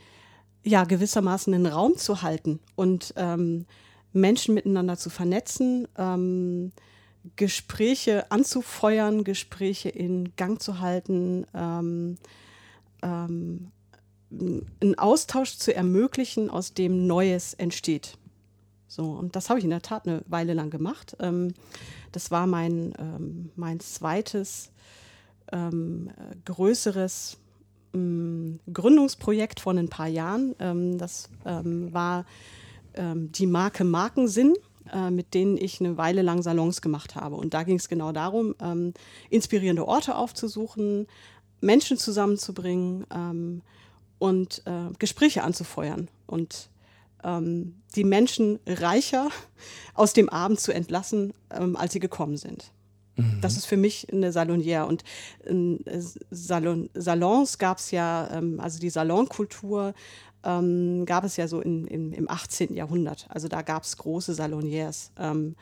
ja, 0.64 0.84
gewissermaßen 0.84 1.54
einen 1.54 1.66
Raum 1.66 1.98
zu 1.98 2.22
halten 2.22 2.60
und 2.76 3.14
ähm, 3.18 3.66
Menschen 4.14 4.54
miteinander 4.54 4.98
zu 4.98 5.10
vernetzen, 5.10 5.88
ähm, 5.98 6.72
Gespräche 7.36 8.32
anzufeuern, 8.32 9.24
Gespräche 9.24 9.90
in 9.90 10.36
Gang 10.36 10.62
zu 10.62 10.80
halten, 10.80 11.46
ähm, 11.54 12.18
ähm, 13.02 13.72
einen 14.30 14.98
Austausch 14.98 15.58
zu 15.58 15.74
ermöglichen, 15.76 16.50
aus 16.50 16.74
dem 16.74 17.08
Neues 17.08 17.54
entsteht. 17.54 18.18
So, 18.94 19.06
und 19.06 19.36
das 19.36 19.50
habe 19.50 19.58
ich 19.58 19.64
in 19.64 19.72
der 19.72 19.82
Tat 19.82 20.08
eine 20.08 20.22
Weile 20.28 20.54
lang 20.54 20.70
gemacht. 20.70 21.18
Ähm, 21.20 21.56
das 22.12 22.30
war 22.30 22.46
mein, 22.46 22.94
ähm, 23.00 23.50
mein 23.56 23.80
zweites 23.80 24.72
ähm, 25.52 26.12
äh, 26.16 26.36
größeres 26.46 27.38
ähm, 27.96 28.60
Gründungsprojekt 28.72 29.60
von 29.60 29.80
ein 29.80 29.90
paar 29.90 30.08
Jahren. 30.08 30.54
Ähm, 30.60 31.00
das 31.00 31.30
ähm, 31.44 31.92
war 31.92 32.26
ähm, 32.94 33.32
die 33.32 33.48
Marke 33.48 33.84
Markensinn, 33.84 34.54
äh, 34.94 35.10
mit 35.10 35.34
denen 35.34 35.58
ich 35.58 35.80
eine 35.80 35.98
Weile 35.98 36.22
lang 36.22 36.44
Salons 36.44 36.80
gemacht 36.80 37.16
habe. 37.16 37.36
Und 37.36 37.56
da 37.56 37.64
ging 37.64 37.78
es 37.78 37.90
genau 37.90 38.12
darum, 38.12 38.54
ähm, 38.62 38.94
inspirierende 39.32 39.88
Orte 39.88 40.16
aufzusuchen, 40.16 41.08
Menschen 41.62 41.98
zusammenzubringen 41.98 43.08
ähm, 43.12 43.62
und 44.20 44.62
äh, 44.66 44.94
Gespräche 45.00 45.42
anzufeuern 45.42 46.10
und 46.28 46.70
ähm, 47.24 47.82
die 47.96 48.04
Menschen 48.04 48.60
reicher 48.68 49.30
aus 49.94 50.14
dem 50.14 50.30
Abend 50.30 50.60
zu 50.60 50.74
entlassen, 50.74 51.34
ähm, 51.52 51.76
als 51.76 51.94
sie 51.94 52.00
gekommen 52.00 52.38
sind. 52.38 52.72
Das 53.42 53.58
ist 53.58 53.66
für 53.66 53.78
mich 53.78 54.12
eine 54.12 54.32
Salonière. 54.32 54.86
Und 54.86 55.04
ähm, 55.46 55.80
Salon, 56.32 56.90
Salons 56.96 57.60
gab 57.60 57.78
es 57.78 57.92
ja, 57.92 58.30
ähm, 58.32 58.60
also 58.60 58.80
die 58.80 58.90
Salonkultur 58.90 59.94
ähm, 60.44 61.06
gab 61.06 61.24
es 61.24 61.38
ja 61.38 61.48
so 61.48 61.62
in, 61.62 61.86
in, 61.86 62.12
im 62.12 62.30
18. 62.30 62.74
Jahrhundert. 62.74 63.28
Also 63.30 63.48
da 63.48 63.62
gab 63.62 63.84
es 63.84 63.98
große 63.98 64.34
Saloniers, 64.34 65.12
ähm, 65.18 65.56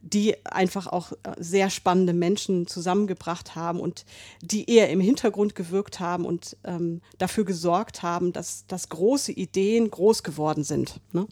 die 0.00 0.44
einfach 0.46 0.86
auch 0.86 1.12
äh, 1.12 1.34
sehr 1.38 1.70
spannende 1.70 2.12
Menschen 2.12 2.66
zusammengebracht 2.66 3.56
haben 3.56 3.80
und 3.80 4.04
die 4.42 4.70
eher 4.70 4.90
im 4.90 5.00
Hintergrund 5.00 5.54
gewirkt 5.54 6.00
haben 6.00 6.24
und 6.24 6.56
ähm, 6.64 7.00
dafür 7.18 7.44
gesorgt 7.44 8.02
haben, 8.02 8.32
dass, 8.32 8.66
dass 8.66 8.88
große 8.88 9.32
Ideen 9.32 9.90
groß 9.90 10.22
geworden 10.22 10.64
sind. 10.64 11.00
Ne? 11.12 11.26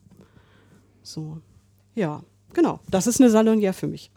So, 1.03 1.39
ja, 1.95 2.23
genau. 2.53 2.81
Das 2.91 3.07
ist 3.07 3.21
eine 3.21 3.31
Salonière 3.31 3.73
für 3.73 3.87
mich. 3.87 4.11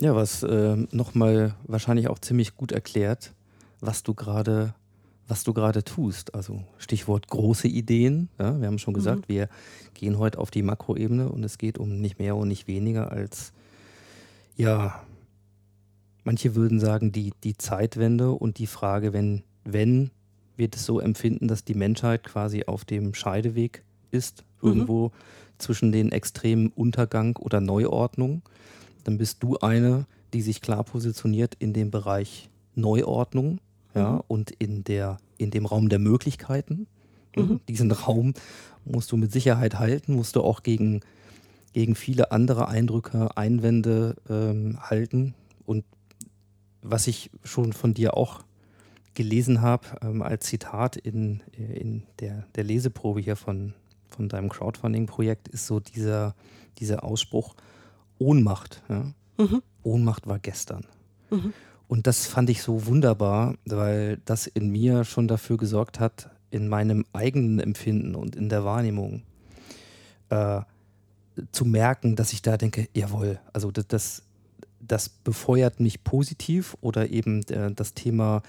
Ja, 0.00 0.16
was 0.16 0.42
äh, 0.42 0.76
nochmal 0.90 1.54
wahrscheinlich 1.62 2.08
auch 2.08 2.18
ziemlich 2.18 2.56
gut 2.56 2.72
erklärt, 2.72 3.34
was 3.78 4.02
du 4.02 4.14
gerade 4.14 4.74
was 5.28 5.44
du 5.44 5.52
gerade 5.52 5.84
tust. 5.84 6.34
Also 6.34 6.64
Stichwort 6.78 7.28
große 7.28 7.68
Ideen. 7.68 8.28
Ja, 8.38 8.60
wir 8.60 8.66
haben 8.66 8.78
schon 8.78 8.94
gesagt, 8.94 9.28
wir 9.28 9.48
gehen 9.94 10.18
heute 10.18 10.38
auf 10.38 10.50
die 10.50 10.62
Makroebene 10.62 11.28
und 11.28 11.44
es 11.44 11.58
geht 11.58 11.78
um 11.78 12.00
nicht 12.00 12.18
mehr 12.18 12.36
und 12.36 12.48
nicht 12.48 12.66
weniger 12.66 13.12
als, 13.12 13.52
ja, 14.56 15.02
manche 16.24 16.54
würden 16.54 16.80
sagen, 16.80 17.12
die, 17.12 17.32
die 17.44 17.56
Zeitwende 17.56 18.32
und 18.32 18.58
die 18.58 18.66
Frage, 18.66 19.12
wenn, 19.12 19.42
wenn 19.64 20.10
wir 20.56 20.68
das 20.68 20.84
so 20.84 21.00
empfinden, 21.00 21.48
dass 21.48 21.64
die 21.64 21.74
Menschheit 21.74 22.24
quasi 22.24 22.64
auf 22.66 22.84
dem 22.84 23.14
Scheideweg 23.14 23.82
ist, 24.10 24.44
irgendwo 24.60 25.12
zwischen 25.58 25.92
den 25.92 26.12
extremen 26.12 26.68
Untergang 26.68 27.36
oder 27.36 27.60
Neuordnung 27.60 28.42
dann 29.04 29.18
bist 29.18 29.42
du 29.42 29.58
eine, 29.58 30.06
die 30.32 30.42
sich 30.42 30.60
klar 30.60 30.84
positioniert 30.84 31.54
in 31.58 31.72
dem 31.72 31.90
Bereich 31.90 32.48
Neuordnung 32.74 33.58
ja, 33.94 34.22
und 34.28 34.50
in, 34.52 34.84
der, 34.84 35.18
in 35.38 35.50
dem 35.50 35.66
Raum 35.66 35.88
der 35.88 35.98
Möglichkeiten. 35.98 36.86
Diesen 37.68 37.90
Raum 37.92 38.34
musst 38.84 39.10
du 39.12 39.16
mit 39.16 39.32
Sicherheit 39.32 39.78
halten, 39.78 40.14
musst 40.14 40.36
du 40.36 40.42
auch 40.42 40.62
gegen, 40.62 41.00
gegen 41.72 41.94
viele 41.94 42.30
andere 42.30 42.68
Eindrücke, 42.68 43.36
Einwände 43.36 44.16
ähm, 44.28 44.78
halten. 44.82 45.34
Und 45.64 45.84
was 46.82 47.06
ich 47.06 47.30
schon 47.42 47.72
von 47.72 47.94
dir 47.94 48.16
auch 48.16 48.44
gelesen 49.14 49.60
habe 49.62 49.86
ähm, 50.02 50.22
als 50.22 50.46
Zitat 50.46 50.96
in, 50.96 51.40
in 51.56 52.02
der, 52.18 52.46
der 52.54 52.64
Leseprobe 52.64 53.20
hier 53.20 53.36
von, 53.36 53.74
von 54.08 54.28
deinem 54.28 54.48
Crowdfunding-Projekt, 54.48 55.48
ist 55.48 55.66
so 55.66 55.80
dieser, 55.80 56.34
dieser 56.78 57.04
Ausspruch, 57.04 57.54
Ohnmacht. 58.18 58.82
Ja? 58.88 59.12
Ohnmacht 59.82 60.26
war 60.26 60.38
gestern. 60.38 60.84
Und 61.92 62.06
das 62.06 62.26
fand 62.26 62.48
ich 62.48 62.62
so 62.62 62.86
wunderbar, 62.86 63.54
weil 63.66 64.18
das 64.24 64.46
in 64.46 64.70
mir 64.70 65.04
schon 65.04 65.28
dafür 65.28 65.58
gesorgt 65.58 66.00
hat, 66.00 66.30
in 66.50 66.66
meinem 66.66 67.04
eigenen 67.12 67.60
Empfinden 67.60 68.14
und 68.14 68.34
in 68.34 68.48
der 68.48 68.64
Wahrnehmung 68.64 69.24
äh, 70.30 70.62
zu 71.52 71.66
merken, 71.66 72.16
dass 72.16 72.32
ich 72.32 72.40
da 72.40 72.56
denke, 72.56 72.88
jawohl, 72.94 73.40
also 73.52 73.70
das, 73.70 73.88
das, 73.88 74.22
das 74.80 75.10
befeuert 75.10 75.80
mich 75.80 76.02
positiv 76.02 76.78
oder 76.80 77.10
eben 77.10 77.42
äh, 77.48 77.72
das 77.72 77.92
Thema 77.92 78.40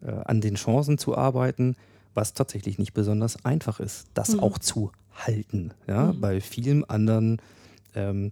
äh, 0.00 0.12
an 0.12 0.40
den 0.40 0.54
Chancen 0.54 0.96
zu 0.96 1.16
arbeiten, 1.18 1.74
was 2.14 2.34
tatsächlich 2.34 2.78
nicht 2.78 2.94
besonders 2.94 3.44
einfach 3.44 3.80
ist, 3.80 4.06
das 4.14 4.38
auch 4.38 4.58
zu 4.58 4.92
halten. 5.12 5.72
Ja? 5.88 6.14
Bei 6.16 6.40
vielen 6.40 6.88
anderen 6.88 7.42
ähm, 7.96 8.30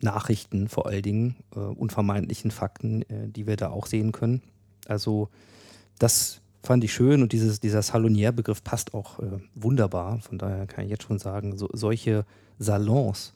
Nachrichten 0.00 0.68
vor 0.68 0.86
allen 0.86 1.02
Dingen 1.02 1.36
äh, 1.54 1.58
unvermeidlichen 1.58 2.50
Fakten, 2.50 3.02
äh, 3.02 3.28
die 3.28 3.46
wir 3.46 3.56
da 3.56 3.70
auch 3.70 3.86
sehen 3.86 4.12
können. 4.12 4.42
Also 4.86 5.28
das 5.98 6.40
fand 6.62 6.84
ich 6.84 6.92
schön 6.92 7.22
und 7.22 7.32
dieses, 7.32 7.60
dieser 7.60 7.82
Salonier-Begriff 7.82 8.62
passt 8.62 8.94
auch 8.94 9.18
äh, 9.20 9.38
wunderbar. 9.54 10.20
Von 10.20 10.38
daher 10.38 10.66
kann 10.66 10.84
ich 10.84 10.90
jetzt 10.90 11.04
schon 11.04 11.18
sagen, 11.18 11.56
so, 11.56 11.68
solche 11.72 12.24
Salons, 12.58 13.32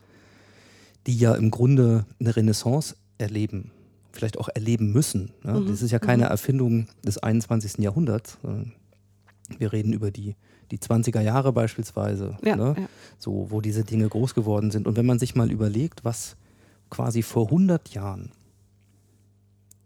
die 1.06 1.16
ja 1.16 1.35
im 1.35 1.50
Grunde 1.50 2.06
eine 2.21 2.37
Renaissance 2.37 2.97
erleben, 3.18 3.71
vielleicht 4.12 4.38
auch 4.38 4.49
erleben 4.49 4.92
müssen. 4.92 5.33
Ne? 5.42 5.64
Das 5.66 5.83
ist 5.83 5.90
ja 5.90 5.99
keine 5.99 6.25
Erfindung 6.25 6.87
des 7.04 7.18
21. 7.18 7.78
Jahrhunderts. 7.78 8.38
Wir 9.59 9.73
reden 9.73 9.92
über 9.92 10.11
die, 10.11 10.37
die 10.71 10.78
20er 10.78 11.21
Jahre 11.21 11.52
beispielsweise, 11.52 12.38
Ja, 12.42 12.56
ne? 12.56 12.75
ja. 12.78 12.88
so, 13.18 13.50
wo 13.50 13.61
diese 13.61 13.85
Dinge 13.85 14.09
groß 14.09 14.35
geworden 14.35 14.71
sind. 14.71 14.87
Und 14.87 14.97
wenn 14.97 15.06
man 15.06 15.18
sich 15.18 15.35
mal 15.35 15.50
überlegt, 15.50 16.04
was 16.04 16.37
quasi 16.90 17.22
vor 17.22 17.46
100 17.46 17.90
Jahren 17.90 18.32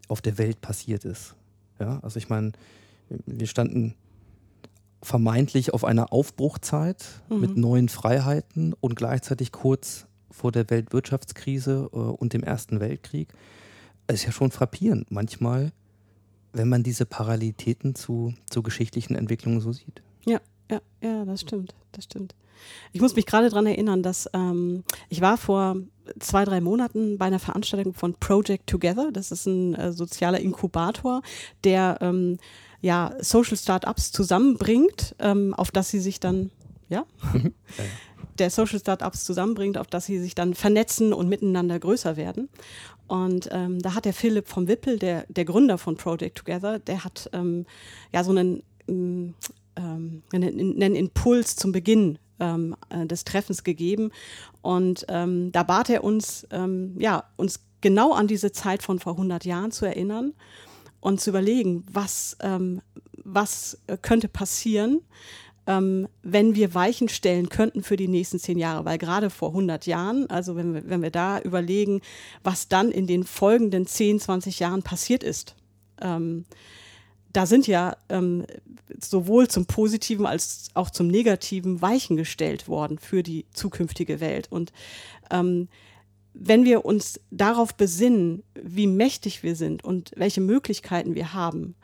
auf 0.07 0.21
der 0.21 0.37
Welt 0.37 0.61
passiert 0.61 1.05
ist. 1.05 1.35
Ja, 1.79 1.99
also 2.01 2.17
ich 2.17 2.29
meine, 2.29 2.51
wir 3.25 3.47
standen 3.47 3.95
vermeintlich 5.01 5.73
auf 5.73 5.85
einer 5.85 6.11
Aufbruchzeit 6.11 7.05
mit 7.29 7.55
neuen 7.55 7.87
Freiheiten 7.87 8.73
und 8.73 8.95
gleichzeitig 8.95 9.51
kurz 9.51 10.07
vor 10.29 10.51
der 10.51 10.69
Weltwirtschaftskrise 10.69 11.89
äh, 11.91 11.95
und 11.95 12.33
dem 12.33 12.43
Ersten 12.43 12.79
Weltkrieg. 12.79 13.33
Es 14.07 14.15
ist 14.15 14.25
ja 14.25 14.31
schon 14.31 14.51
frappierend 14.51 15.11
manchmal, 15.11 15.71
wenn 16.53 16.67
man 16.67 16.83
diese 16.83 17.05
Parallelitäten 17.05 17.95
zu, 17.95 18.33
zu 18.49 18.61
geschichtlichen 18.61 19.15
Entwicklungen 19.15 19.61
so 19.61 19.71
sieht. 19.71 20.01
Ja, 20.25 20.39
ja, 20.69 20.81
ja, 21.01 21.25
das 21.25 21.41
stimmt, 21.41 21.75
das 21.91 22.05
stimmt. 22.05 22.35
Ich 22.91 23.01
muss 23.01 23.15
mich 23.15 23.25
gerade 23.25 23.49
daran 23.49 23.65
erinnern, 23.65 24.03
dass 24.03 24.29
ähm, 24.33 24.83
ich 25.09 25.21
war 25.21 25.37
vor 25.37 25.77
zwei, 26.19 26.45
drei 26.45 26.61
Monaten 26.61 27.17
bei 27.17 27.25
einer 27.25 27.39
Veranstaltung 27.39 27.93
von 27.93 28.15
Project 28.15 28.67
Together. 28.67 29.11
Das 29.11 29.31
ist 29.31 29.45
ein 29.45 29.75
äh, 29.75 29.91
sozialer 29.91 30.39
Inkubator, 30.39 31.21
der 31.63 31.97
ähm, 32.01 32.37
ja, 32.81 33.13
Social 33.19 33.57
Startups 33.57 34.11
zusammenbringt, 34.11 35.15
ähm, 35.19 35.53
auf 35.53 35.71
das 35.71 35.89
sie 35.89 35.99
sich 35.99 36.19
dann, 36.19 36.51
ja, 36.89 37.05
der 38.39 38.49
Social 38.49 38.79
Startups 38.79 39.25
zusammenbringt, 39.25 39.77
auf 39.77 39.87
das 39.87 40.05
sie 40.05 40.19
sich 40.19 40.33
dann 40.33 40.53
vernetzen 40.53 41.13
und 41.13 41.27
miteinander 41.27 41.79
größer 41.79 42.17
werden. 42.17 42.49
Und 43.07 43.49
ähm, 43.51 43.79
da 43.81 43.95
hat 43.95 44.05
der 44.05 44.13
Philipp 44.13 44.47
vom 44.47 44.67
Wippel, 44.67 44.99
der, 44.99 45.25
der 45.29 45.45
Gründer 45.45 45.77
von 45.77 45.97
Project 45.97 46.37
Together, 46.37 46.79
der 46.79 47.03
hat 47.03 47.29
ähm, 47.33 47.65
ja 48.13 48.23
so 48.23 48.31
einen, 48.31 48.63
ähm, 48.87 49.33
einen, 49.75 50.81
einen 50.81 50.95
Impuls 50.95 51.55
zum 51.55 51.71
Beginn 51.71 52.19
ähm, 52.39 52.75
äh, 52.89 53.05
des 53.05 53.23
Treffens 53.23 53.63
gegeben. 53.63 54.11
Und 54.61 55.05
ähm, 55.09 55.51
da 55.51 55.63
bat 55.63 55.89
er 55.89 56.03
uns, 56.03 56.47
ähm, 56.51 56.95
ja, 56.99 57.23
uns 57.37 57.61
genau 57.81 58.13
an 58.13 58.27
diese 58.27 58.51
Zeit 58.51 58.83
von 58.83 58.99
vor 58.99 59.13
100 59.13 59.45
Jahren 59.45 59.71
zu 59.71 59.85
erinnern 59.85 60.33
und 60.99 61.21
zu 61.21 61.29
überlegen, 61.29 61.85
was, 61.91 62.37
ähm, 62.41 62.81
was 63.23 63.79
äh, 63.87 63.97
könnte 63.97 64.27
passieren, 64.27 65.01
ähm, 65.67 66.07
wenn 66.23 66.55
wir 66.55 66.73
Weichen 66.73 67.09
stellen 67.09 67.49
könnten 67.49 67.83
für 67.83 67.95
die 67.95 68.07
nächsten 68.07 68.39
zehn 68.39 68.57
Jahre. 68.57 68.85
Weil 68.85 68.97
gerade 68.97 69.29
vor 69.29 69.49
100 69.49 69.85
Jahren, 69.85 70.29
also 70.29 70.55
wenn 70.55 70.73
wir, 70.73 70.89
wenn 70.89 71.01
wir 71.01 71.11
da 71.11 71.39
überlegen, 71.39 72.01
was 72.43 72.67
dann 72.67 72.91
in 72.91 73.07
den 73.07 73.23
folgenden 73.23 73.85
10, 73.85 74.19
20 74.19 74.59
Jahren 74.59 74.83
passiert 74.83 75.23
ist, 75.23 75.55
ähm, 76.01 76.45
da 77.31 77.45
sind 77.45 77.67
ja 77.67 77.95
ähm, 78.09 78.45
sowohl 78.99 79.47
zum 79.47 79.65
Positiven 79.65 80.25
als 80.25 80.69
auch 80.73 80.89
zum 80.89 81.07
Negativen 81.07 81.81
Weichen 81.81 82.17
gestellt 82.17 82.67
worden 82.67 82.97
für 82.97 83.23
die 83.23 83.45
zukünftige 83.53 84.19
Welt. 84.19 84.51
Und 84.51 84.71
ähm, 85.29 85.67
wenn 86.33 86.65
wir 86.65 86.85
uns 86.85 87.19
darauf 87.31 87.75
besinnen, 87.75 88.43
wie 88.61 88.87
mächtig 88.87 89.43
wir 89.43 89.55
sind 89.55 89.83
und 89.83 90.11
welche 90.15 90.41
Möglichkeiten 90.41 91.15
wir 91.15 91.33
haben, 91.33 91.75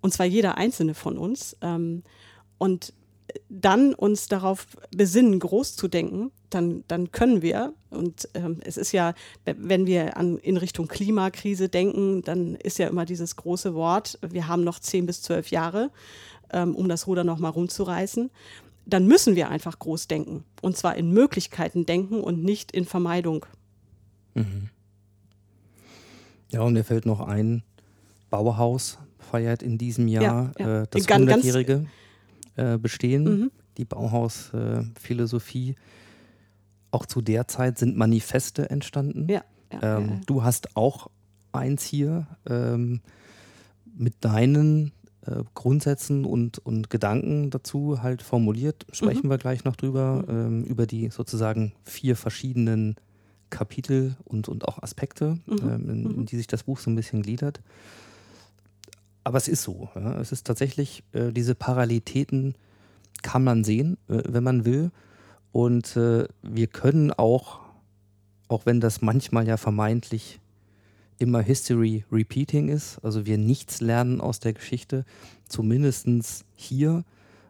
und 0.00 0.12
zwar 0.12 0.26
jeder 0.26 0.58
einzelne 0.58 0.94
von 0.94 1.18
uns, 1.18 1.56
ähm, 1.60 2.02
und 2.58 2.92
dann 3.48 3.94
uns 3.94 4.28
darauf 4.28 4.66
besinnen, 4.94 5.40
groß 5.40 5.76
zu 5.76 5.88
denken, 5.88 6.30
dann, 6.54 6.84
dann 6.88 7.10
können 7.12 7.42
wir, 7.42 7.74
und 7.90 8.28
ähm, 8.34 8.60
es 8.64 8.76
ist 8.76 8.92
ja, 8.92 9.14
wenn 9.44 9.86
wir 9.86 10.16
an, 10.16 10.38
in 10.38 10.56
Richtung 10.56 10.88
Klimakrise 10.88 11.68
denken, 11.68 12.22
dann 12.22 12.54
ist 12.54 12.78
ja 12.78 12.88
immer 12.88 13.04
dieses 13.04 13.36
große 13.36 13.74
Wort, 13.74 14.18
wir 14.22 14.46
haben 14.46 14.64
noch 14.64 14.78
zehn 14.78 15.06
bis 15.06 15.22
zwölf 15.22 15.48
Jahre, 15.50 15.90
ähm, 16.52 16.74
um 16.74 16.88
das 16.88 17.06
Ruder 17.06 17.24
nochmal 17.24 17.50
rumzureißen. 17.50 18.30
Dann 18.86 19.06
müssen 19.06 19.34
wir 19.34 19.48
einfach 19.48 19.78
groß 19.78 20.08
denken. 20.08 20.44
Und 20.60 20.76
zwar 20.76 20.96
in 20.96 21.10
Möglichkeiten 21.10 21.86
denken 21.86 22.20
und 22.20 22.44
nicht 22.44 22.70
in 22.72 22.84
Vermeidung. 22.84 23.46
Mhm. 24.34 24.68
Ja, 26.50 26.60
und 26.62 26.74
mir 26.74 26.84
fällt 26.84 27.06
noch 27.06 27.20
ein, 27.20 27.62
Bauhaus 28.30 28.98
feiert 29.18 29.62
in 29.62 29.78
diesem 29.78 30.06
Jahr 30.08 30.22
ja, 30.22 30.52
ja. 30.58 30.82
Äh, 30.82 30.86
das 30.90 31.08
100-jährige 31.08 31.86
äh, 32.56 32.78
Bestehen. 32.78 33.24
Mhm. 33.24 33.50
Die 33.76 33.84
Bauhaus-Philosophie. 33.84 35.70
Äh, 35.70 35.74
auch 36.94 37.06
zu 37.06 37.20
der 37.20 37.48
Zeit 37.48 37.78
sind 37.78 37.96
Manifeste 37.96 38.70
entstanden. 38.70 39.28
Ja. 39.28 39.42
Ähm, 39.82 40.20
du 40.26 40.44
hast 40.44 40.76
auch 40.76 41.10
eins 41.52 41.84
hier 41.84 42.26
ähm, 42.48 43.00
mit 43.96 44.14
deinen 44.20 44.92
äh, 45.26 45.42
Grundsätzen 45.54 46.24
und, 46.24 46.58
und 46.58 46.90
Gedanken 46.90 47.50
dazu 47.50 48.02
halt 48.02 48.22
formuliert. 48.22 48.86
Sprechen 48.92 49.26
mhm. 49.26 49.30
wir 49.30 49.38
gleich 49.38 49.64
noch 49.64 49.76
drüber, 49.76 50.24
mhm. 50.26 50.30
ähm, 50.30 50.64
über 50.64 50.86
die 50.86 51.10
sozusagen 51.10 51.72
vier 51.84 52.16
verschiedenen 52.16 52.96
Kapitel 53.50 54.16
und, 54.24 54.48
und 54.48 54.66
auch 54.66 54.82
Aspekte, 54.82 55.38
mhm. 55.46 55.58
ähm, 55.62 55.90
in, 55.90 56.04
in, 56.04 56.16
mhm. 56.16 56.26
die 56.26 56.36
sich 56.36 56.46
das 56.46 56.64
Buch 56.64 56.78
so 56.78 56.90
ein 56.90 56.96
bisschen 56.96 57.22
gliedert. 57.22 57.60
Aber 59.22 59.38
es 59.38 59.48
ist 59.48 59.62
so. 59.62 59.88
Ja. 59.94 60.20
Es 60.20 60.32
ist 60.32 60.46
tatsächlich, 60.46 61.02
äh, 61.12 61.32
diese 61.32 61.54
Parallelitäten 61.54 62.54
kann 63.22 63.42
man 63.42 63.64
sehen, 63.64 63.96
äh, 64.08 64.22
wenn 64.28 64.44
man 64.44 64.64
will. 64.64 64.90
Und 65.54 65.96
äh, 65.96 66.26
wir 66.42 66.66
können 66.66 67.12
auch, 67.12 67.60
auch 68.48 68.66
wenn 68.66 68.80
das 68.80 69.02
manchmal 69.02 69.46
ja 69.46 69.56
vermeintlich 69.56 70.40
immer 71.18 71.42
History 71.42 72.04
Repeating 72.10 72.70
ist, 72.70 72.98
also 73.04 73.24
wir 73.24 73.38
nichts 73.38 73.80
lernen 73.80 74.20
aus 74.20 74.40
der 74.40 74.52
Geschichte, 74.52 75.04
zumindest 75.48 76.08
hier 76.56 77.04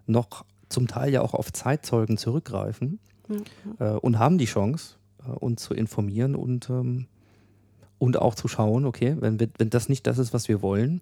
noch 0.07 0.45
zum 0.69 0.87
Teil 0.87 1.15
ja 1.15 1.23
auch 1.23 1.33
auf 1.33 1.51
Zeitzeugen 1.51 2.19
zurückgreifen 2.19 2.99
mhm. 3.27 3.45
äh, 3.79 3.93
und 3.93 4.19
haben 4.19 4.37
die 4.37 4.45
Chance, 4.45 4.97
äh, 5.27 5.31
uns 5.31 5.63
zu 5.63 5.73
informieren 5.73 6.35
und, 6.35 6.69
ähm, 6.69 7.07
und 7.97 8.19
auch 8.19 8.35
zu 8.35 8.49
schauen, 8.49 8.85
okay, 8.85 9.17
wenn, 9.19 9.41
wir, 9.41 9.49
wenn 9.57 9.71
das 9.71 9.89
nicht 9.89 10.07
das 10.07 10.19
ist, 10.19 10.35
was 10.35 10.49
wir 10.49 10.61
wollen, 10.61 11.01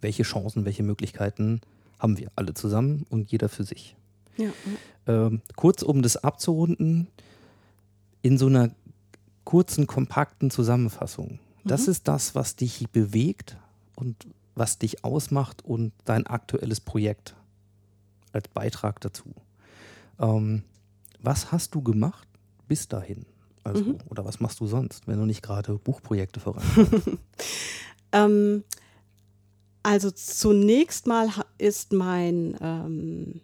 welche 0.00 0.24
Chancen, 0.24 0.64
welche 0.64 0.82
Möglichkeiten 0.82 1.60
haben 2.00 2.18
wir 2.18 2.32
alle 2.34 2.52
zusammen 2.52 3.06
und 3.10 3.30
jeder 3.30 3.48
für 3.48 3.62
sich. 3.62 3.94
Ja. 4.40 4.52
Ähm, 5.06 5.42
kurz 5.56 5.82
um 5.82 6.02
das 6.02 6.16
abzurunden, 6.16 7.08
in 8.22 8.38
so 8.38 8.46
einer 8.46 8.70
kurzen, 9.44 9.86
kompakten 9.86 10.50
Zusammenfassung. 10.50 11.38
Das 11.64 11.86
mhm. 11.86 11.92
ist 11.92 12.08
das, 12.08 12.34
was 12.34 12.56
dich 12.56 12.88
bewegt 12.90 13.56
und 13.96 14.26
was 14.54 14.78
dich 14.78 15.04
ausmacht 15.04 15.64
und 15.64 15.92
dein 16.04 16.26
aktuelles 16.26 16.80
Projekt 16.80 17.34
als 18.32 18.48
Beitrag 18.48 19.00
dazu. 19.00 19.34
Ähm, 20.18 20.62
was 21.20 21.52
hast 21.52 21.74
du 21.74 21.82
gemacht 21.82 22.28
bis 22.68 22.88
dahin? 22.88 23.26
Also, 23.64 23.84
mhm. 23.84 23.98
Oder 24.08 24.24
was 24.24 24.40
machst 24.40 24.60
du 24.60 24.66
sonst, 24.66 25.06
wenn 25.06 25.18
du 25.18 25.26
nicht 25.26 25.42
gerade 25.42 25.78
Buchprojekte 25.78 26.40
vorantreibst? 26.40 27.08
ähm, 28.12 28.64
also 29.82 30.10
zunächst 30.10 31.06
mal 31.06 31.28
ist 31.58 31.92
mein 31.92 32.56
ähm, 32.60 33.40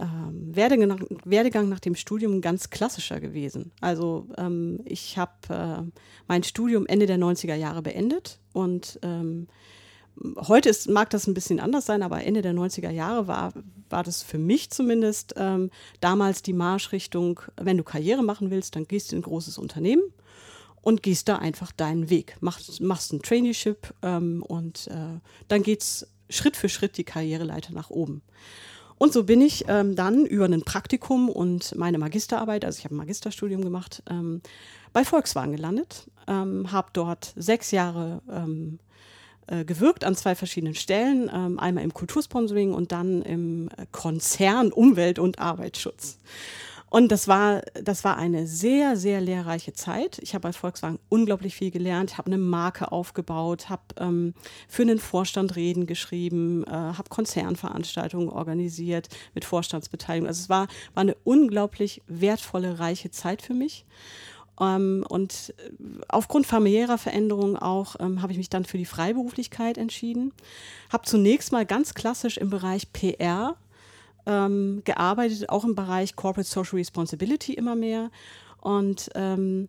ähm, 0.00 0.56
Werdegang, 0.56 1.06
Werdegang, 1.24 1.68
nach 1.68 1.80
dem 1.80 1.94
Studium 1.94 2.40
ganz 2.40 2.70
klassischer 2.70 3.20
gewesen. 3.20 3.72
Also 3.80 4.26
ähm, 4.38 4.80
ich 4.84 5.18
habe 5.18 5.32
äh, 5.50 6.00
mein 6.26 6.42
Studium 6.42 6.86
Ende 6.86 7.06
der 7.06 7.18
90er 7.18 7.54
Jahre 7.54 7.82
beendet 7.82 8.38
und 8.52 8.98
ähm, 9.02 9.46
heute 10.48 10.68
ist, 10.68 10.88
mag 10.88 11.10
das 11.10 11.26
ein 11.26 11.34
bisschen 11.34 11.60
anders 11.60 11.86
sein, 11.86 12.02
aber 12.02 12.24
Ende 12.24 12.42
der 12.42 12.54
90er 12.54 12.90
Jahre 12.90 13.26
war, 13.26 13.52
war 13.88 14.02
das 14.02 14.22
für 14.22 14.38
mich 14.38 14.70
zumindest 14.70 15.34
ähm, 15.36 15.70
damals 16.00 16.42
die 16.42 16.52
Marschrichtung, 16.52 17.40
wenn 17.56 17.76
du 17.76 17.84
Karriere 17.84 18.22
machen 18.22 18.50
willst, 18.50 18.76
dann 18.76 18.86
gehst 18.86 19.12
du 19.12 19.16
in 19.16 19.20
ein 19.20 19.24
großes 19.24 19.58
Unternehmen 19.58 20.02
und 20.82 21.02
gehst 21.02 21.28
da 21.28 21.36
einfach 21.36 21.72
deinen 21.72 22.10
Weg. 22.10 22.36
Machst, 22.40 22.80
machst 22.80 23.12
ein 23.12 23.22
Traineeship 23.22 23.94
ähm, 24.02 24.42
und 24.42 24.88
äh, 24.88 25.20
dann 25.48 25.62
es 25.62 26.06
Schritt 26.28 26.56
für 26.56 26.68
Schritt 26.68 26.96
die 26.96 27.04
Karriereleiter 27.04 27.72
nach 27.72 27.90
oben. 27.90 28.22
Und 29.00 29.14
so 29.14 29.24
bin 29.24 29.40
ich 29.40 29.64
ähm, 29.66 29.96
dann 29.96 30.26
über 30.26 30.44
ein 30.44 30.60
Praktikum 30.60 31.30
und 31.30 31.74
meine 31.74 31.96
Magisterarbeit, 31.96 32.66
also 32.66 32.76
ich 32.76 32.84
habe 32.84 32.94
ein 32.94 32.98
Magisterstudium 32.98 33.62
gemacht, 33.62 34.02
ähm, 34.10 34.42
bei 34.92 35.06
Volkswagen 35.06 35.52
gelandet, 35.52 36.10
ähm, 36.28 36.70
habe 36.70 36.90
dort 36.92 37.32
sechs 37.34 37.70
Jahre 37.70 38.20
ähm, 38.30 38.78
äh, 39.46 39.64
gewirkt 39.64 40.04
an 40.04 40.16
zwei 40.16 40.34
verschiedenen 40.34 40.74
Stellen, 40.74 41.30
ähm, 41.32 41.58
einmal 41.58 41.82
im 41.82 41.94
Kultursponsoring 41.94 42.74
und 42.74 42.92
dann 42.92 43.22
im 43.22 43.70
Konzern 43.90 44.70
Umwelt- 44.70 45.18
und 45.18 45.38
Arbeitsschutz. 45.38 46.18
Und 46.90 47.12
das 47.12 47.28
war, 47.28 47.62
das 47.82 48.02
war 48.02 48.16
eine 48.16 48.48
sehr, 48.48 48.96
sehr 48.96 49.20
lehrreiche 49.20 49.72
Zeit. 49.72 50.18
Ich 50.22 50.34
habe 50.34 50.42
bei 50.42 50.52
Volkswagen 50.52 50.98
unglaublich 51.08 51.54
viel 51.54 51.70
gelernt, 51.70 52.18
habe 52.18 52.26
eine 52.26 52.38
Marke 52.38 52.90
aufgebaut, 52.90 53.68
habe 53.68 53.82
ähm, 53.98 54.34
für 54.68 54.82
einen 54.82 54.98
Vorstand 54.98 55.54
Reden 55.54 55.86
geschrieben, 55.86 56.64
äh, 56.64 56.70
habe 56.70 57.08
Konzernveranstaltungen 57.08 58.28
organisiert 58.28 59.08
mit 59.34 59.44
Vorstandsbeteiligung. 59.44 60.26
Also 60.26 60.42
es 60.42 60.48
war, 60.48 60.66
war 60.94 61.02
eine 61.02 61.16
unglaublich 61.22 62.02
wertvolle, 62.08 62.80
reiche 62.80 63.12
Zeit 63.12 63.40
für 63.40 63.54
mich. 63.54 63.86
Ähm, 64.60 65.04
und 65.08 65.54
äh, 65.58 65.70
aufgrund 66.08 66.48
familiärer 66.48 66.98
Veränderungen 66.98 67.56
auch 67.56 67.94
ähm, 68.00 68.20
habe 68.20 68.32
ich 68.32 68.38
mich 68.38 68.50
dann 68.50 68.64
für 68.64 68.78
die 68.78 68.84
Freiberuflichkeit 68.84 69.78
entschieden. 69.78 70.32
Habe 70.92 71.06
zunächst 71.06 71.52
mal 71.52 71.64
ganz 71.64 71.94
klassisch 71.94 72.36
im 72.36 72.50
Bereich 72.50 72.92
PR 72.92 73.56
ähm, 74.26 74.82
gearbeitet, 74.84 75.48
auch 75.48 75.64
im 75.64 75.74
Bereich 75.74 76.16
Corporate 76.16 76.48
Social 76.48 76.78
Responsibility 76.78 77.54
immer 77.54 77.76
mehr. 77.76 78.10
Und 78.60 79.10
ähm, 79.14 79.68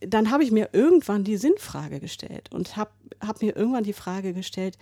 dann 0.00 0.30
habe 0.30 0.44
ich 0.44 0.50
mir 0.50 0.70
irgendwann 0.72 1.24
die 1.24 1.36
Sinnfrage 1.36 2.00
gestellt 2.00 2.50
und 2.52 2.76
habe 2.76 2.90
hab 3.20 3.40
mir 3.40 3.56
irgendwann 3.56 3.84
die 3.84 3.92
Frage 3.92 4.34
gestellt, 4.34 4.78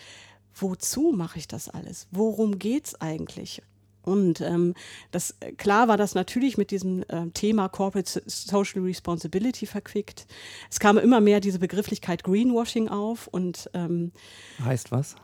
wozu 0.54 1.12
mache 1.14 1.38
ich 1.38 1.48
das 1.48 1.68
alles? 1.68 2.08
Worum 2.10 2.58
geht 2.58 2.86
es 2.86 3.00
eigentlich? 3.00 3.62
Und 4.02 4.40
ähm, 4.42 4.74
das, 5.12 5.34
klar 5.56 5.88
war 5.88 5.96
das 5.96 6.14
natürlich 6.14 6.58
mit 6.58 6.70
diesem 6.70 7.02
äh, 7.08 7.30
Thema 7.32 7.68
Corporate 7.68 8.22
Social 8.26 8.82
Responsibility 8.82 9.66
verquickt. 9.66 10.26
Es 10.70 10.78
kam 10.78 10.98
immer 10.98 11.20
mehr 11.20 11.40
diese 11.40 11.58
Begrifflichkeit 11.58 12.22
Greenwashing 12.22 12.88
auf 12.88 13.28
und 13.28 13.70
ähm, 13.72 14.12
heißt 14.62 14.92
was? 14.92 15.16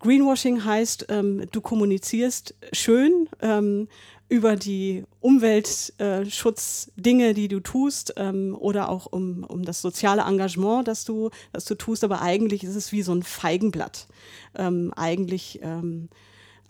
Greenwashing 0.00 0.64
heißt, 0.64 1.06
ähm, 1.08 1.46
du 1.50 1.60
kommunizierst 1.60 2.54
schön 2.72 3.28
ähm, 3.40 3.88
über 4.28 4.54
die 4.56 5.04
Umweltschutzdinge, 5.20 7.34
die 7.34 7.48
du 7.48 7.60
tust, 7.60 8.14
ähm, 8.16 8.56
oder 8.58 8.88
auch 8.88 9.04
um, 9.06 9.44
um 9.44 9.64
das 9.64 9.82
soziale 9.82 10.22
Engagement, 10.22 10.88
das 10.88 11.04
du, 11.04 11.28
das 11.52 11.66
du 11.66 11.74
tust. 11.74 12.04
Aber 12.04 12.22
eigentlich 12.22 12.64
ist 12.64 12.76
es 12.76 12.92
wie 12.92 13.02
so 13.02 13.14
ein 13.14 13.22
Feigenblatt. 13.22 14.08
Ähm, 14.56 14.94
eigentlich 14.96 15.60
ähm, 15.62 16.08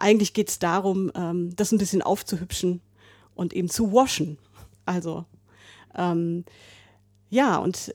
eigentlich 0.03 0.33
geht 0.33 0.49
es 0.49 0.59
darum, 0.59 1.13
ähm, 1.15 1.55
das 1.55 1.73
ein 1.73 1.79
bisschen 1.79 2.03
aufzuhübschen 2.03 2.81
und 3.35 3.53
eben 3.53 3.69
zu 3.69 3.93
waschen. 3.93 4.37
Also 4.85 5.25
ähm, 5.97 6.45
ja, 7.33 7.57
und 7.57 7.95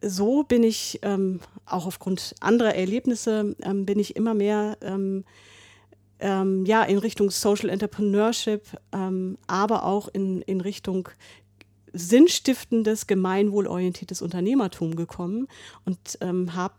so 0.00 0.44
bin 0.44 0.62
ich 0.62 0.98
ähm, 1.02 1.40
auch 1.66 1.84
aufgrund 1.84 2.34
anderer 2.40 2.74
Erlebnisse 2.74 3.54
ähm, 3.62 3.84
bin 3.84 3.98
ich 3.98 4.16
immer 4.16 4.32
mehr 4.32 4.78
ähm, 4.80 5.26
ähm, 6.20 6.64
ja, 6.64 6.84
in 6.84 6.96
Richtung 6.96 7.30
Social 7.30 7.68
Entrepreneurship, 7.68 8.62
ähm, 8.92 9.36
aber 9.46 9.84
auch 9.84 10.08
in, 10.08 10.40
in 10.40 10.62
Richtung 10.62 11.10
sinnstiftendes, 11.92 13.06
gemeinwohlorientiertes 13.06 14.22
Unternehmertum 14.22 14.96
gekommen 14.96 15.48
und 15.84 16.18
habe 16.54 16.74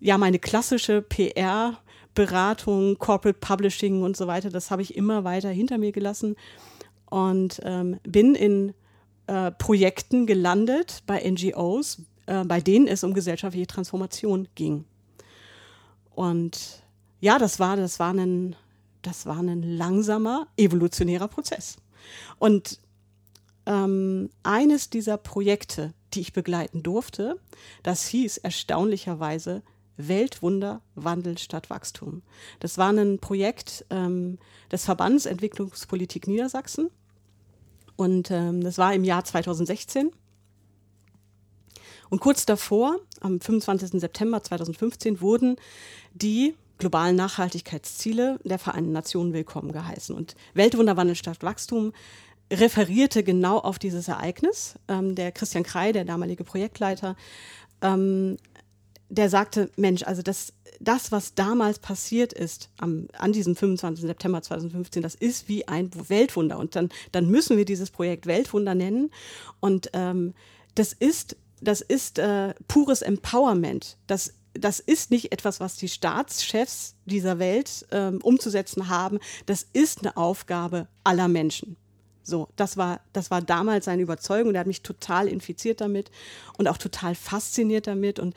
ja 0.00 0.16
meine 0.18 0.38
klassische 0.38 1.02
PR 1.02 1.78
Beratung, 2.14 2.98
Corporate 2.98 3.38
Publishing 3.38 4.02
und 4.02 4.16
so 4.16 4.26
weiter, 4.26 4.50
das 4.50 4.70
habe 4.70 4.82
ich 4.82 4.96
immer 4.96 5.24
weiter 5.24 5.48
hinter 5.50 5.78
mir 5.78 5.92
gelassen 5.92 6.36
und 7.10 7.60
ähm, 7.64 7.98
bin 8.04 8.34
in 8.34 8.74
äh, 9.26 9.50
Projekten 9.52 10.26
gelandet 10.26 11.02
bei 11.06 11.28
NGOs, 11.28 12.02
äh, 12.26 12.44
bei 12.44 12.60
denen 12.60 12.86
es 12.86 13.04
um 13.04 13.14
gesellschaftliche 13.14 13.66
Transformation 13.66 14.48
ging. 14.54 14.84
Und 16.14 16.82
ja, 17.20 17.38
das 17.38 17.58
war, 17.58 17.76
das 17.76 17.98
war 17.98 18.12
ein, 18.12 18.56
das 19.02 19.26
war 19.26 19.38
ein 19.38 19.62
langsamer, 19.62 20.46
evolutionärer 20.56 21.28
Prozess. 21.28 21.76
Und 22.38 22.80
ähm, 23.66 24.30
eines 24.42 24.90
dieser 24.90 25.16
Projekte, 25.16 25.94
die 26.12 26.20
ich 26.20 26.32
begleiten 26.32 26.82
durfte, 26.82 27.40
das 27.82 28.06
hieß 28.06 28.38
erstaunlicherweise 28.38 29.62
Weltwunder, 29.96 30.82
Wandel 30.94 31.38
statt 31.38 31.70
Wachstum. 31.70 32.22
Das 32.60 32.78
war 32.78 32.90
ein 32.90 33.18
Projekt 33.20 33.84
ähm, 33.90 34.38
des 34.70 34.84
Verbands 34.84 35.26
Entwicklungspolitik 35.26 36.26
Niedersachsen 36.26 36.90
und 37.96 38.30
ähm, 38.30 38.62
das 38.62 38.78
war 38.78 38.94
im 38.94 39.04
Jahr 39.04 39.24
2016. 39.24 40.10
Und 42.10 42.20
kurz 42.20 42.46
davor, 42.46 42.96
am 43.20 43.40
25. 43.40 44.00
September 44.00 44.42
2015, 44.42 45.20
wurden 45.20 45.56
die 46.12 46.54
globalen 46.78 47.16
Nachhaltigkeitsziele 47.16 48.38
der 48.44 48.58
Vereinten 48.58 48.92
Nationen 48.92 49.32
willkommen 49.32 49.72
geheißen. 49.72 50.14
Und 50.14 50.34
Weltwunderwandel 50.54 51.16
statt 51.16 51.42
Wachstum 51.42 51.92
referierte 52.52 53.22
genau 53.22 53.58
auf 53.58 53.78
dieses 53.78 54.08
Ereignis. 54.08 54.74
Ähm, 54.88 55.14
der 55.14 55.32
Christian 55.32 55.64
Krei, 55.64 55.92
der 55.92 56.04
damalige 56.04 56.44
Projektleiter, 56.44 57.16
ähm, 57.80 58.36
der 59.08 59.28
sagte, 59.28 59.70
Mensch, 59.76 60.02
also 60.02 60.22
das, 60.22 60.52
das, 60.80 61.12
was 61.12 61.34
damals 61.34 61.78
passiert 61.78 62.32
ist, 62.32 62.70
am, 62.78 63.08
an 63.16 63.32
diesem 63.32 63.56
25. 63.56 64.04
September 64.04 64.42
2015, 64.42 65.02
das 65.02 65.14
ist 65.14 65.48
wie 65.48 65.66
ein 65.68 65.90
Weltwunder. 66.08 66.58
Und 66.58 66.76
dann, 66.76 66.90
dann 67.12 67.28
müssen 67.28 67.56
wir 67.56 67.64
dieses 67.64 67.90
Projekt 67.90 68.26
Weltwunder 68.26 68.74
nennen. 68.74 69.10
Und 69.60 69.90
ähm, 69.92 70.34
das 70.74 70.92
ist, 70.92 71.36
das 71.60 71.80
ist 71.80 72.18
äh, 72.18 72.54
pures 72.68 73.02
Empowerment. 73.02 73.96
Das 74.06 74.34
das 74.56 74.78
ist 74.80 75.10
nicht 75.10 75.32
etwas, 75.32 75.60
was 75.60 75.76
die 75.76 75.88
Staatschefs 75.88 76.94
dieser 77.04 77.38
Welt 77.38 77.86
ähm, 77.90 78.20
umzusetzen 78.22 78.88
haben. 78.88 79.18
Das 79.46 79.66
ist 79.72 80.00
eine 80.00 80.16
Aufgabe 80.16 80.86
aller 81.02 81.28
Menschen. 81.28 81.76
So, 82.22 82.48
das 82.56 82.76
war, 82.76 83.00
das 83.12 83.30
war 83.30 83.42
damals 83.42 83.84
seine 83.84 84.02
Überzeugung. 84.02 84.52
Der 84.52 84.60
hat 84.60 84.66
mich 84.66 84.82
total 84.82 85.28
infiziert 85.28 85.80
damit 85.80 86.10
und 86.56 86.68
auch 86.68 86.78
total 86.78 87.14
fasziniert 87.14 87.86
damit. 87.86 88.18
Und 88.18 88.34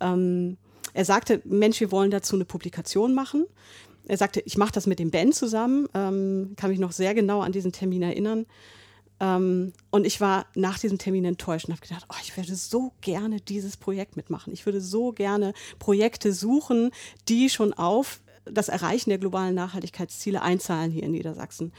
ähm, 0.00 0.56
er 0.96 1.04
sagte, 1.04 1.42
Mensch, 1.44 1.78
wir 1.80 1.92
wollen 1.92 2.10
dazu 2.10 2.36
eine 2.36 2.46
Publikation 2.46 3.12
machen. 3.12 3.44
Er 4.08 4.16
sagte, 4.16 4.40
ich 4.46 4.56
mache 4.56 4.72
das 4.72 4.86
mit 4.86 4.98
dem 4.98 5.10
Ben 5.10 5.30
zusammen, 5.30 5.88
ähm, 5.92 6.54
kann 6.56 6.70
mich 6.70 6.78
noch 6.78 6.92
sehr 6.92 7.12
genau 7.12 7.42
an 7.42 7.52
diesen 7.52 7.70
Termin 7.70 8.00
erinnern. 8.00 8.46
Ähm, 9.20 9.74
und 9.90 10.06
ich 10.06 10.22
war 10.22 10.46
nach 10.54 10.78
diesem 10.78 10.96
Termin 10.96 11.26
enttäuscht 11.26 11.66
und 11.66 11.74
habe 11.74 11.86
gedacht, 11.86 12.06
oh, 12.08 12.16
ich 12.22 12.34
würde 12.34 12.54
so 12.54 12.92
gerne 13.02 13.42
dieses 13.42 13.76
Projekt 13.76 14.16
mitmachen. 14.16 14.54
Ich 14.54 14.64
würde 14.64 14.80
so 14.80 15.12
gerne 15.12 15.52
Projekte 15.78 16.32
suchen, 16.32 16.90
die 17.28 17.50
schon 17.50 17.74
auf 17.74 18.20
das 18.46 18.70
Erreichen 18.70 19.10
der 19.10 19.18
globalen 19.18 19.54
Nachhaltigkeitsziele 19.54 20.40
einzahlen 20.40 20.90
hier 20.90 21.02
in 21.02 21.10
Niedersachsen. 21.10 21.72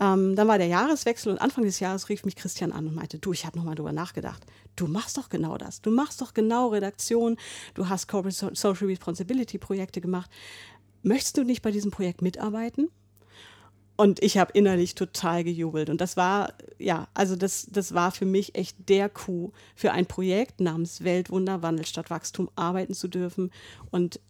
Ähm, 0.00 0.36
dann 0.36 0.48
war 0.48 0.56
der 0.56 0.68
Jahreswechsel 0.68 1.30
und 1.32 1.38
Anfang 1.38 1.64
des 1.64 1.80
Jahres 1.80 2.08
rief 2.08 2.24
mich 2.24 2.36
Christian 2.36 2.72
an 2.72 2.86
und 2.86 2.94
meinte, 2.94 3.18
du, 3.18 3.34
ich 3.34 3.44
habe 3.44 3.58
nochmal 3.58 3.74
drüber 3.74 3.92
nachgedacht. 3.92 4.46
Du 4.78 4.86
machst 4.86 5.18
doch 5.18 5.28
genau 5.28 5.58
das. 5.58 5.82
Du 5.82 5.90
machst 5.90 6.20
doch 6.20 6.34
genau 6.34 6.68
Redaktion. 6.68 7.36
Du 7.74 7.88
hast 7.88 8.06
Corporate 8.06 8.54
Social 8.54 8.86
Responsibility 8.86 9.58
Projekte 9.58 10.00
gemacht. 10.00 10.30
Möchtest 11.02 11.36
du 11.36 11.42
nicht 11.42 11.62
bei 11.62 11.72
diesem 11.72 11.90
Projekt 11.90 12.22
mitarbeiten? 12.22 12.88
Und 13.96 14.22
ich 14.22 14.38
habe 14.38 14.52
innerlich 14.52 14.94
total 14.94 15.42
gejubelt. 15.42 15.90
Und 15.90 16.00
das 16.00 16.16
war, 16.16 16.54
ja, 16.78 17.08
also 17.12 17.34
das, 17.34 17.66
das 17.72 17.92
war 17.92 18.12
für 18.12 18.26
mich 18.26 18.54
echt 18.54 18.88
der 18.88 19.08
Coup, 19.08 19.52
für 19.74 19.90
ein 19.90 20.06
Projekt 20.06 20.60
namens 20.60 21.02
Weltwunder, 21.02 21.62
Wandel 21.62 21.84
statt 21.84 22.08
Wachstum 22.08 22.48
arbeiten 22.54 22.94
zu 22.94 23.08
dürfen 23.08 23.50
und 23.90 24.20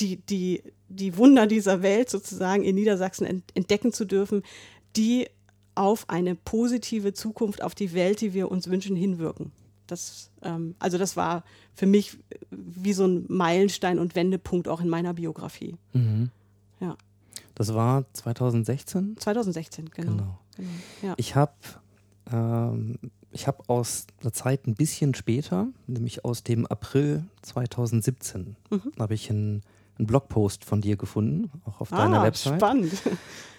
die, 0.00 0.16
die, 0.16 0.62
die 0.90 1.16
Wunder 1.16 1.46
dieser 1.46 1.80
Welt 1.80 2.10
sozusagen 2.10 2.62
in 2.62 2.74
Niedersachsen 2.74 3.42
entdecken 3.54 3.94
zu 3.94 4.04
dürfen, 4.04 4.42
die 4.96 5.28
auf 5.74 6.10
eine 6.10 6.34
positive 6.34 7.14
Zukunft, 7.14 7.62
auf 7.62 7.74
die 7.74 7.94
Welt, 7.94 8.20
die 8.20 8.34
wir 8.34 8.50
uns 8.50 8.68
wünschen, 8.68 8.94
hinwirken. 8.94 9.52
Das, 9.86 10.30
ähm, 10.42 10.74
also 10.78 10.98
das 10.98 11.16
war 11.16 11.44
für 11.74 11.86
mich 11.86 12.18
wie 12.50 12.92
so 12.92 13.06
ein 13.06 13.26
Meilenstein 13.28 13.98
und 13.98 14.14
Wendepunkt 14.14 14.68
auch 14.68 14.80
in 14.80 14.88
meiner 14.88 15.14
Biografie. 15.14 15.76
Mhm. 15.92 16.30
Ja. 16.80 16.96
Das 17.54 17.74
war 17.74 18.04
2016? 18.12 19.16
2016, 19.18 19.90
genau. 19.90 20.10
genau. 20.12 20.38
genau. 20.56 20.68
Ja. 21.02 21.14
Ich 21.16 21.36
habe 21.36 21.52
ähm, 22.32 22.98
ich 23.34 23.48
aus 23.66 24.06
einer 24.22 24.32
Zeit 24.32 24.66
ein 24.66 24.74
bisschen 24.74 25.14
später, 25.14 25.68
nämlich 25.86 26.24
aus 26.24 26.42
dem 26.42 26.66
April 26.66 27.24
2017, 27.42 28.56
mhm. 28.70 28.80
habe 28.98 29.14
ich 29.14 29.28
einen, 29.28 29.62
einen, 29.98 30.06
Blogpost 30.06 30.64
von 30.64 30.80
dir 30.80 30.96
gefunden, 30.96 31.50
auch 31.64 31.80
auf 31.80 31.92
ah, 31.92 31.96
deiner 31.96 32.22
Website. 32.22 32.60
Spannend. 32.60 32.92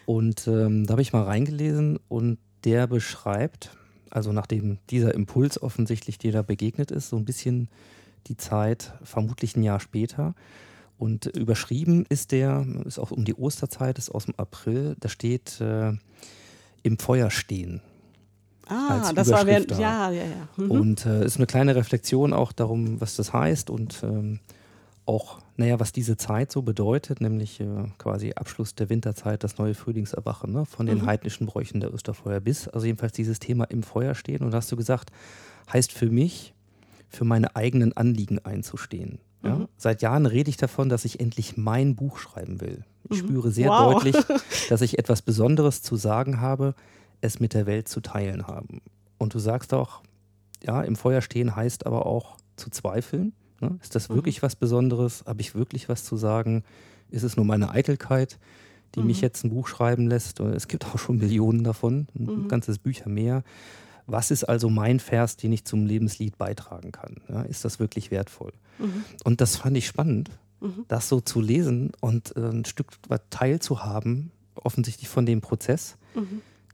Und 0.06 0.48
ähm, 0.48 0.86
da 0.86 0.94
habe 0.94 1.02
ich 1.02 1.14
mal 1.14 1.24
reingelesen 1.24 2.00
und 2.08 2.38
der 2.64 2.88
beschreibt, 2.88 3.76
also 4.16 4.32
nachdem 4.32 4.78
dieser 4.90 5.14
Impuls 5.14 5.62
offensichtlich 5.62 6.18
dir 6.18 6.32
da 6.32 6.42
begegnet 6.42 6.90
ist, 6.90 7.10
so 7.10 7.18
ein 7.18 7.26
bisschen 7.26 7.68
die 8.28 8.38
Zeit, 8.38 8.94
vermutlich 9.04 9.58
ein 9.58 9.64
Jahr 9.64 9.82
später. 9.82 10.36
Und 10.98 11.26
überschrieben 11.26 12.06
ist 12.08 12.32
der, 12.32 12.66
ist 12.86 12.98
auch 12.98 13.12
um 13.12 13.26
die 13.26 13.36
Osterzeit, 13.36 13.98
ist 13.98 14.10
aus 14.10 14.26
dem 14.26 14.36
April, 14.38 14.96
da 15.02 15.10
steht 15.10 15.60
äh, 15.60 15.92
im 16.84 16.98
Feuer 16.98 17.30
stehen. 17.30 17.82
Ah, 18.68 19.12
das 19.14 19.30
war 19.30 19.46
während, 19.46 19.72
ja, 19.72 20.10
ja, 20.10 20.24
ja. 20.24 20.48
Mhm. 20.56 20.72
Und 20.72 21.06
äh, 21.06 21.26
ist 21.26 21.36
eine 21.36 21.46
kleine 21.46 21.76
Reflexion 21.76 22.32
auch 22.32 22.54
darum, 22.54 23.02
was 23.02 23.18
das 23.18 23.34
heißt 23.34 23.70
und 23.70 24.02
ähm, 24.04 24.40
auch, 25.06 25.40
naja, 25.58 25.80
was 25.80 25.94
diese 25.94 26.18
Zeit 26.18 26.52
so 26.52 26.62
bedeutet, 26.62 27.22
nämlich 27.22 27.62
äh, 27.62 27.66
quasi 27.98 28.34
Abschluss 28.34 28.76
der 28.76 28.90
Winterzeit, 28.90 29.44
das 29.44 29.58
neue 29.58 29.74
Frühlingserwachen, 29.74 30.52
ne? 30.52 30.66
von 30.66 30.86
den 30.86 31.00
mhm. 31.00 31.06
heidnischen 31.06 31.48
Bräuchen 31.48 31.80
der 31.80 31.94
Osterfeuer 31.94 32.42
bis, 32.42 32.68
also 32.68 32.86
jedenfalls 32.86 33.14
dieses 33.14 33.40
Thema 33.40 33.66
im 33.66 33.82
Feuer 33.82 34.16
stehen. 34.16 34.44
Und 34.44 34.54
hast 34.54 34.72
du 34.72 34.76
gesagt, 34.76 35.12
heißt 35.72 35.92
für 35.92 36.10
mich, 36.10 36.54
für 37.08 37.24
meine 37.24 37.56
eigenen 37.56 37.96
Anliegen 37.96 38.40
einzustehen. 38.40 39.20
Ja? 39.44 39.56
Mhm. 39.56 39.68
Seit 39.78 40.02
Jahren 40.02 40.26
rede 40.26 40.50
ich 40.50 40.58
davon, 40.58 40.90
dass 40.90 41.06
ich 41.06 41.20
endlich 41.22 41.56
mein 41.56 41.96
Buch 41.96 42.18
schreiben 42.18 42.60
will. 42.60 42.84
Ich 43.10 43.22
mhm. 43.22 43.28
spüre 43.28 43.52
sehr 43.52 43.70
wow. 43.70 43.94
deutlich, 43.94 44.16
dass 44.70 44.82
ich 44.82 45.00
etwas 45.00 45.22
Besonderes 45.22 45.82
zu 45.82 45.96
sagen 45.96 46.42
habe, 46.42 46.76
es 47.22 47.40
mit 47.40 47.54
der 47.54 47.66
Welt 47.66 47.88
zu 47.88 48.02
teilen 48.02 48.48
haben. 48.48 48.82
Und 49.18 49.34
du 49.34 49.40
sagst 49.40 49.74
auch, 49.74 50.02
ja, 50.64 50.82
im 50.82 50.96
Feuer 50.96 51.22
stehen 51.22 51.56
heißt 51.56 51.86
aber 51.86 52.06
auch 52.06 52.38
zu 52.58 52.70
zweifeln? 52.70 53.34
Ist 53.82 53.96
das 53.96 54.10
mhm. 54.10 54.16
wirklich 54.16 54.42
was 54.44 54.56
Besonderes? 54.56 55.24
Habe 55.26 55.42
ich 55.42 55.56
wirklich 55.56 55.90
was 55.90 56.04
zu 56.04 56.18
sagen? 56.18 56.64
Ist 57.10 57.24
es 57.24 57.36
nur 57.36 57.46
meine 57.46 57.72
Eitelkeit, 57.72 58.38
die 58.96 59.02
mhm. 59.02 59.08
mich 59.08 59.22
jetzt 59.22 59.44
ein 59.44 59.50
Buch 59.50 59.68
schreiben 59.68 60.08
lässt? 60.08 60.40
Es 60.40 60.68
gibt 60.68 60.86
auch 60.86 61.00
schon 61.00 61.18
Millionen 61.18 61.64
davon, 61.64 62.08
ein 62.16 62.26
mhm. 62.26 62.48
ganzes 62.48 62.80
Bücher 62.80 63.10
mehr. 63.10 63.44
Was 64.08 64.30
ist 64.30 64.44
also 64.44 64.70
mein 64.70 65.00
Vers, 65.00 65.36
den 65.38 65.52
ich 65.52 65.66
zum 65.66 65.86
Lebenslied 65.86 66.38
beitragen 66.38 66.92
kann? 66.92 67.22
Ja, 67.28 67.42
ist 67.42 67.66
das 67.66 67.80
wirklich 67.80 68.12
wertvoll? 68.12 68.54
Mhm. 68.78 69.04
Und 69.24 69.42
das 69.42 69.56
fand 69.56 69.76
ich 69.78 69.88
spannend, 69.88 70.30
mhm. 70.62 70.86
das 70.88 71.10
so 71.10 71.22
zu 71.22 71.42
lesen 71.42 71.92
und 72.02 72.36
äh, 72.36 72.50
ein 72.50 72.66
Stück 72.66 72.92
weit 73.08 73.24
teilzuhaben, 73.32 74.32
offensichtlich 74.56 75.10
von 75.10 75.26
dem 75.26 75.42
Prozess, 75.42 75.98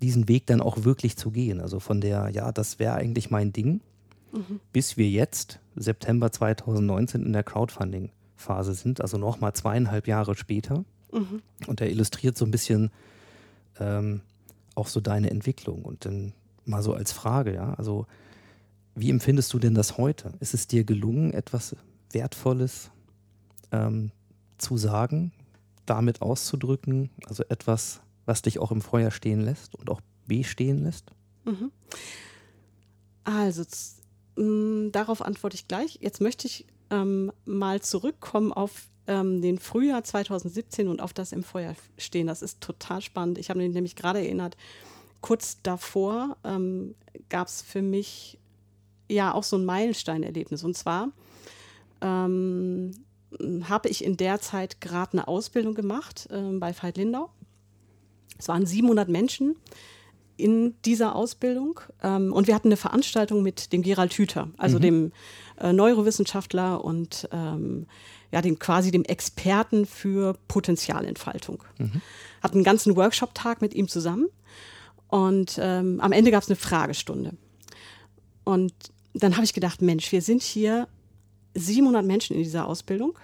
diesen 0.02 0.28
Weg 0.28 0.46
dann 0.46 0.62
auch 0.62 0.84
wirklich 0.84 1.18
zu 1.18 1.32
gehen. 1.32 1.62
Also 1.62 1.80
von 1.80 2.02
der, 2.02 2.30
ja, 2.30 2.52
das 2.52 2.80
wäre 2.80 2.94
eigentlich 2.94 3.32
mein 3.32 3.54
Ding, 3.54 3.82
mhm. 4.32 4.60
bis 4.74 4.98
wir 4.98 5.10
jetzt, 5.10 5.60
September 5.76 6.32
2019, 6.32 7.26
in 7.26 7.34
der 7.34 7.44
Crowdfunding-Phase 7.44 8.74
sind, 8.74 9.02
also 9.02 9.18
nochmal 9.18 9.54
zweieinhalb 9.54 10.08
Jahre 10.08 10.36
später. 10.36 10.84
Mhm. 11.12 11.42
Und 11.68 11.82
er 11.82 11.90
illustriert 11.90 12.38
so 12.38 12.46
ein 12.46 12.52
bisschen 12.52 12.92
ähm, 13.80 14.22
auch 14.76 14.88
so 14.88 15.00
deine 15.00 15.30
Entwicklung? 15.30 15.84
Und 15.84 16.06
dann 16.06 16.34
mal 16.66 16.84
so 16.84 16.94
als 16.94 17.12
Frage, 17.12 17.54
ja, 17.54 17.74
also 17.74 18.06
wie 18.96 19.10
empfindest 19.10 19.54
du 19.54 19.60
denn 19.60 19.74
das 19.74 19.98
heute? 19.98 20.34
Ist 20.40 20.54
es 20.54 20.68
dir 20.68 20.84
gelungen, 20.84 21.34
etwas 21.34 21.76
Wertvolles 22.12 22.92
ähm, 23.72 24.12
zu 24.58 24.78
sagen, 24.78 25.32
damit 25.86 26.22
auszudrücken, 26.22 27.10
also 27.26 27.44
etwas, 27.50 28.02
was 28.26 28.42
dich 28.42 28.60
auch 28.60 28.72
im 28.72 28.82
Feuer 28.82 29.12
stehen 29.12 29.42
lässt 29.42 29.76
und 29.76 29.90
auch 29.90 30.02
bestehen 30.28 30.84
lässt? 30.84 31.12
Mhm. 31.46 31.72
Also, 33.24 33.64
darauf 34.36 35.22
antworte 35.22 35.56
ich 35.56 35.68
gleich. 35.68 36.00
Jetzt 36.02 36.22
möchte 36.22 36.48
ich 36.48 36.66
ähm, 36.90 37.32
mal 37.46 37.82
zurückkommen 37.82 38.54
auf 38.54 38.88
ähm, 39.08 39.42
den 39.42 39.58
Frühjahr 39.60 40.04
2017 40.04 40.88
und 40.88 41.02
auf 41.02 41.14
das 41.14 41.32
im 41.32 41.44
Feuer 41.44 41.76
stehen. 41.98 42.28
Das 42.28 42.42
ist 42.42 42.62
total 42.62 43.02
spannend. 43.02 43.38
Ich 43.38 43.50
habe 43.50 43.60
mich 43.60 43.74
nämlich 43.74 43.96
gerade 43.96 44.20
erinnert, 44.20 44.58
kurz 45.22 45.62
davor 45.62 46.38
ähm, 46.44 46.96
gab 47.30 47.48
es 47.48 47.62
für 47.62 47.82
mich 47.82 48.40
ja 49.10 49.34
auch 49.34 49.44
so 49.44 49.58
ein 49.58 49.66
Meilensteinerlebnis. 49.66 50.64
Und 50.64 50.78
zwar 50.78 51.10
ähm, 52.02 52.92
habe 53.64 53.90
ich 53.90 54.04
in 54.04 54.18
der 54.18 54.40
Zeit 54.42 54.82
gerade 54.82 55.14
eine 55.14 55.28
Ausbildung 55.28 55.74
gemacht 55.74 56.28
äh, 56.32 56.52
bei 56.54 56.74
Veit 56.74 56.98
Lindau. 56.98 57.30
Es 58.38 58.48
waren 58.48 58.66
700 58.66 59.08
Menschen 59.10 59.56
in 60.42 60.76
dieser 60.86 61.16
Ausbildung 61.16 61.80
ähm, 62.04 62.34
und 62.34 62.48
wir 62.48 62.56
hatten 62.56 62.70
eine 62.70 62.78
Veranstaltung 62.78 63.44
mit 63.44 63.72
dem 63.74 63.82
Gerald 63.82 64.14
Hüther, 64.14 64.50
also 64.58 64.78
mhm. 64.78 64.82
dem 64.82 65.12
äh, 65.60 65.74
Neurowissenschaftler 65.74 66.84
und 66.84 67.30
ähm, 67.32 67.88
ja, 68.32 68.42
dem 68.42 68.60
quasi 68.60 68.92
dem 68.92 69.04
Experten 69.04 69.86
für 69.86 70.36
Potenzialentfaltung. 70.48 71.64
Mhm. 71.78 72.02
Hatten 72.42 72.58
einen 72.58 72.64
ganzen 72.64 72.96
Workshop-Tag 72.96 73.62
mit 73.62 73.74
ihm 73.74 73.88
zusammen 73.88 74.28
und 75.08 75.60
ähm, 75.62 76.00
am 76.00 76.12
Ende 76.12 76.32
gab 76.32 76.42
es 76.44 76.50
eine 76.50 76.56
Fragestunde. 76.56 77.34
Und 78.44 78.74
dann 79.14 79.36
habe 79.36 79.44
ich 79.44 79.54
gedacht, 79.54 79.82
Mensch, 79.82 80.12
wir 80.12 80.22
sind 80.22 80.42
hier 80.42 80.88
700 81.54 82.06
Menschen 82.06 82.36
in 82.36 82.44
dieser 82.44 82.68
Ausbildung. 82.68 83.18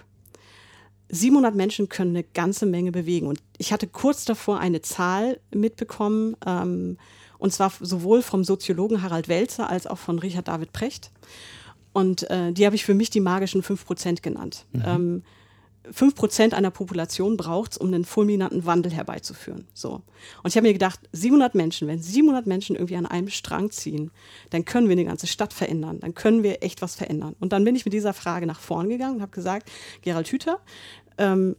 700 1.09 1.55
Menschen 1.55 1.89
können 1.89 2.11
eine 2.11 2.23
ganze 2.23 2.65
Menge 2.65 2.91
bewegen. 2.91 3.27
Und 3.27 3.41
ich 3.57 3.71
hatte 3.71 3.87
kurz 3.87 4.25
davor 4.25 4.59
eine 4.59 4.81
Zahl 4.81 5.39
mitbekommen, 5.53 6.35
ähm, 6.45 6.97
und 7.39 7.53
zwar 7.53 7.71
sowohl 7.79 8.21
vom 8.21 8.43
Soziologen 8.43 9.03
Harald 9.03 9.27
Welzer 9.27 9.69
als 9.69 9.85
auch 9.85 9.99
von 9.99 10.19
Richard 10.19 10.47
David 10.47 10.73
Precht. 10.73 11.11
Und 11.93 12.29
äh, 12.29 12.51
die 12.51 12.65
habe 12.65 12.75
ich 12.75 12.83
für 12.83 12.93
mich 12.93 13.09
die 13.09 13.19
magischen 13.19 13.61
5% 13.61 14.21
genannt. 14.21 14.65
Mhm. 14.71 14.83
Ähm, 14.85 15.23
5% 15.93 16.53
einer 16.53 16.71
Population 16.71 17.37
braucht 17.37 17.73
es, 17.73 17.77
um 17.77 17.87
einen 17.87 18.05
fulminanten 18.05 18.65
Wandel 18.65 18.91
herbeizuführen. 18.91 19.67
So. 19.73 20.01
Und 20.43 20.47
ich 20.47 20.55
habe 20.55 20.67
mir 20.67 20.73
gedacht, 20.73 20.99
700 21.11 21.55
Menschen, 21.55 21.87
wenn 21.87 22.01
700 22.01 22.47
Menschen 22.47 22.75
irgendwie 22.75 22.97
an 22.97 23.05
einem 23.05 23.29
Strang 23.29 23.71
ziehen, 23.71 24.11
dann 24.49 24.65
können 24.65 24.87
wir 24.87 24.93
eine 24.93 25.05
ganze 25.05 25.27
Stadt 25.27 25.53
verändern, 25.53 25.99
dann 25.99 26.13
können 26.13 26.43
wir 26.43 26.63
echt 26.63 26.81
was 26.81 26.95
verändern. 26.95 27.35
Und 27.39 27.53
dann 27.53 27.63
bin 27.63 27.75
ich 27.75 27.85
mit 27.85 27.93
dieser 27.93 28.13
Frage 28.13 28.45
nach 28.45 28.59
vorn 28.59 28.89
gegangen 28.89 29.15
und 29.17 29.21
habe 29.21 29.31
gesagt, 29.31 29.69
Gerald 30.01 30.27
Hüther, 30.27 30.59
ähm, 31.17 31.55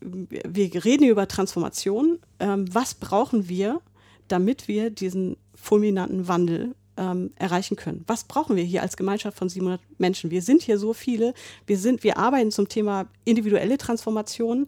wir 0.00 0.84
reden 0.84 1.04
über 1.04 1.26
Transformation. 1.26 2.18
Ähm, 2.38 2.72
was 2.72 2.94
brauchen 2.94 3.48
wir, 3.48 3.80
damit 4.28 4.68
wir 4.68 4.90
diesen 4.90 5.36
fulminanten 5.54 6.28
Wandel 6.28 6.74
ähm, 6.96 7.32
erreichen 7.36 7.76
können. 7.76 8.04
Was 8.06 8.24
brauchen 8.24 8.56
wir 8.56 8.64
hier 8.64 8.82
als 8.82 8.96
Gemeinschaft 8.96 9.36
von 9.36 9.48
700 9.48 9.80
Menschen? 9.98 10.30
Wir 10.30 10.42
sind 10.42 10.62
hier 10.62 10.78
so 10.78 10.92
viele. 10.92 11.34
Wir, 11.66 11.78
sind, 11.78 12.04
wir 12.04 12.18
arbeiten 12.18 12.50
zum 12.50 12.68
Thema 12.68 13.06
individuelle 13.24 13.78
Transformation. 13.78 14.66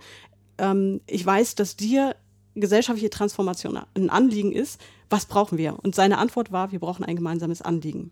Ähm, 0.58 1.00
ich 1.06 1.24
weiß, 1.24 1.54
dass 1.54 1.76
dir 1.76 2.16
gesellschaftliche 2.54 3.10
Transformation 3.10 3.78
ein 3.94 4.10
Anliegen 4.10 4.52
ist. 4.52 4.80
Was 5.10 5.26
brauchen 5.26 5.58
wir? 5.58 5.78
Und 5.82 5.94
seine 5.94 6.18
Antwort 6.18 6.52
war, 6.52 6.72
wir 6.72 6.80
brauchen 6.80 7.04
ein 7.04 7.16
gemeinsames 7.16 7.62
Anliegen. 7.62 8.10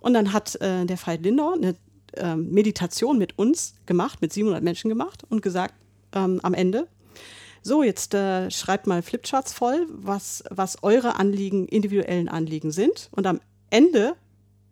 Und 0.00 0.14
dann 0.14 0.32
hat 0.32 0.56
äh, 0.60 0.84
der 0.84 0.98
Veit 0.98 1.22
Lindau 1.22 1.54
eine 1.54 1.76
äh, 2.12 2.36
Meditation 2.36 3.18
mit 3.18 3.38
uns 3.38 3.74
gemacht, 3.86 4.20
mit 4.20 4.32
700 4.32 4.62
Menschen 4.62 4.88
gemacht 4.88 5.22
und 5.28 5.40
gesagt 5.40 5.74
ähm, 6.12 6.40
am 6.42 6.54
Ende, 6.54 6.88
so, 7.66 7.82
jetzt 7.82 8.12
äh, 8.12 8.50
schreibt 8.50 8.86
mal 8.86 9.00
Flipcharts 9.00 9.54
voll, 9.54 9.86
was, 9.88 10.44
was 10.50 10.82
eure 10.82 11.16
Anliegen, 11.16 11.66
individuellen 11.66 12.28
Anliegen 12.28 12.70
sind. 12.70 13.08
Und 13.10 13.26
am 13.26 13.40
Ende 13.70 14.16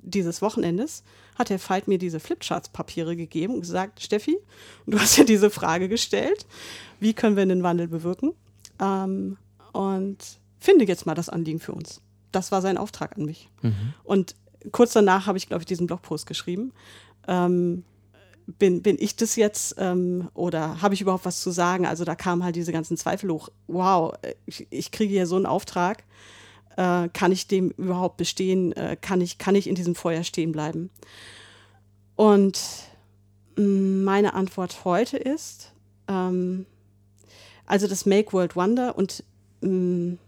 dieses 0.03 0.43
Wochenendes 0.43 1.03
hat 1.35 1.49
der 1.49 1.59
Veit 1.59 1.89
mir 1.89 1.97
diese 1.97 2.21
Flipcharts-Papiere 2.21 3.17
gegeben 3.17 3.55
und 3.55 3.61
gesagt, 3.61 4.03
Steffi, 4.03 4.37
du 4.87 5.01
hast 5.01 5.17
ja 5.17 5.25
diese 5.25 5.49
Frage 5.49 5.89
gestellt, 5.89 6.45
wie 7.01 7.15
können 7.15 7.35
wir 7.35 7.47
den 7.47 7.63
Wandel 7.63 7.89
bewirken? 7.89 8.35
Ähm, 8.79 9.39
und 9.73 10.19
finde 10.59 10.85
jetzt 10.85 11.07
mal 11.07 11.15
das 11.15 11.31
Anliegen 11.31 11.61
für 11.61 11.73
uns. 11.73 12.03
Das 12.31 12.53
war 12.53 12.61
sein 12.61 12.77
Auftrag 12.77 13.17
an 13.17 13.25
mich. 13.25 13.49
Mhm. 13.63 13.95
Und 14.05 14.35
kurz 14.71 14.93
danach 14.93 15.27
habe 15.27 15.39
ich, 15.39 15.49
glaube 15.49 15.63
ich, 15.63 15.67
diesen 15.67 15.87
Blogpost 15.87 16.27
geschrieben. 16.27 16.75
Ähm, 17.27 17.85
bin, 18.47 18.83
bin 18.83 18.97
ich 18.99 19.17
das 19.17 19.37
jetzt 19.37 19.77
ähm, 19.79 20.29
oder 20.35 20.83
habe 20.83 20.95
ich 20.95 21.01
überhaupt 21.01 21.25
was 21.25 21.41
zu 21.41 21.51
sagen? 21.51 21.87
Also 21.87 22.05
da 22.05 22.15
kamen 22.15 22.45
halt 22.45 22.57
diese 22.57 22.73
ganzen 22.73 22.97
Zweifel 22.97 23.31
hoch. 23.31 23.49
Wow, 23.67 24.15
ich, 24.47 24.67
ich 24.71 24.91
kriege 24.91 25.13
hier 25.13 25.27
so 25.27 25.37
einen 25.37 25.47
Auftrag. 25.47 26.05
Äh, 26.77 27.09
kann 27.11 27.33
ich 27.33 27.47
dem 27.47 27.71
überhaupt 27.73 28.17
bestehen? 28.17 28.73
Äh, 28.73 28.97
kann, 29.01 29.21
ich, 29.21 29.39
kann 29.39 29.55
ich 29.55 29.69
in 29.69 29.75
diesem 29.75 29.95
Feuer 29.95 30.25
stehen 30.25 30.53
bleiben? 30.53 30.91
Und 32.17 32.61
mm, 33.57 34.05
meine 34.05 34.35
Antwort 34.35 34.85
heute 34.85 35.17
ist, 35.17 35.73
ähm, 36.09 36.67
also 37.67 37.87
das 37.87 38.07
Make 38.07 38.33
World 38.33 38.57
Wonder 38.57 38.97
und 38.97 39.25
mh, 39.61 39.71
mm, 39.71 40.19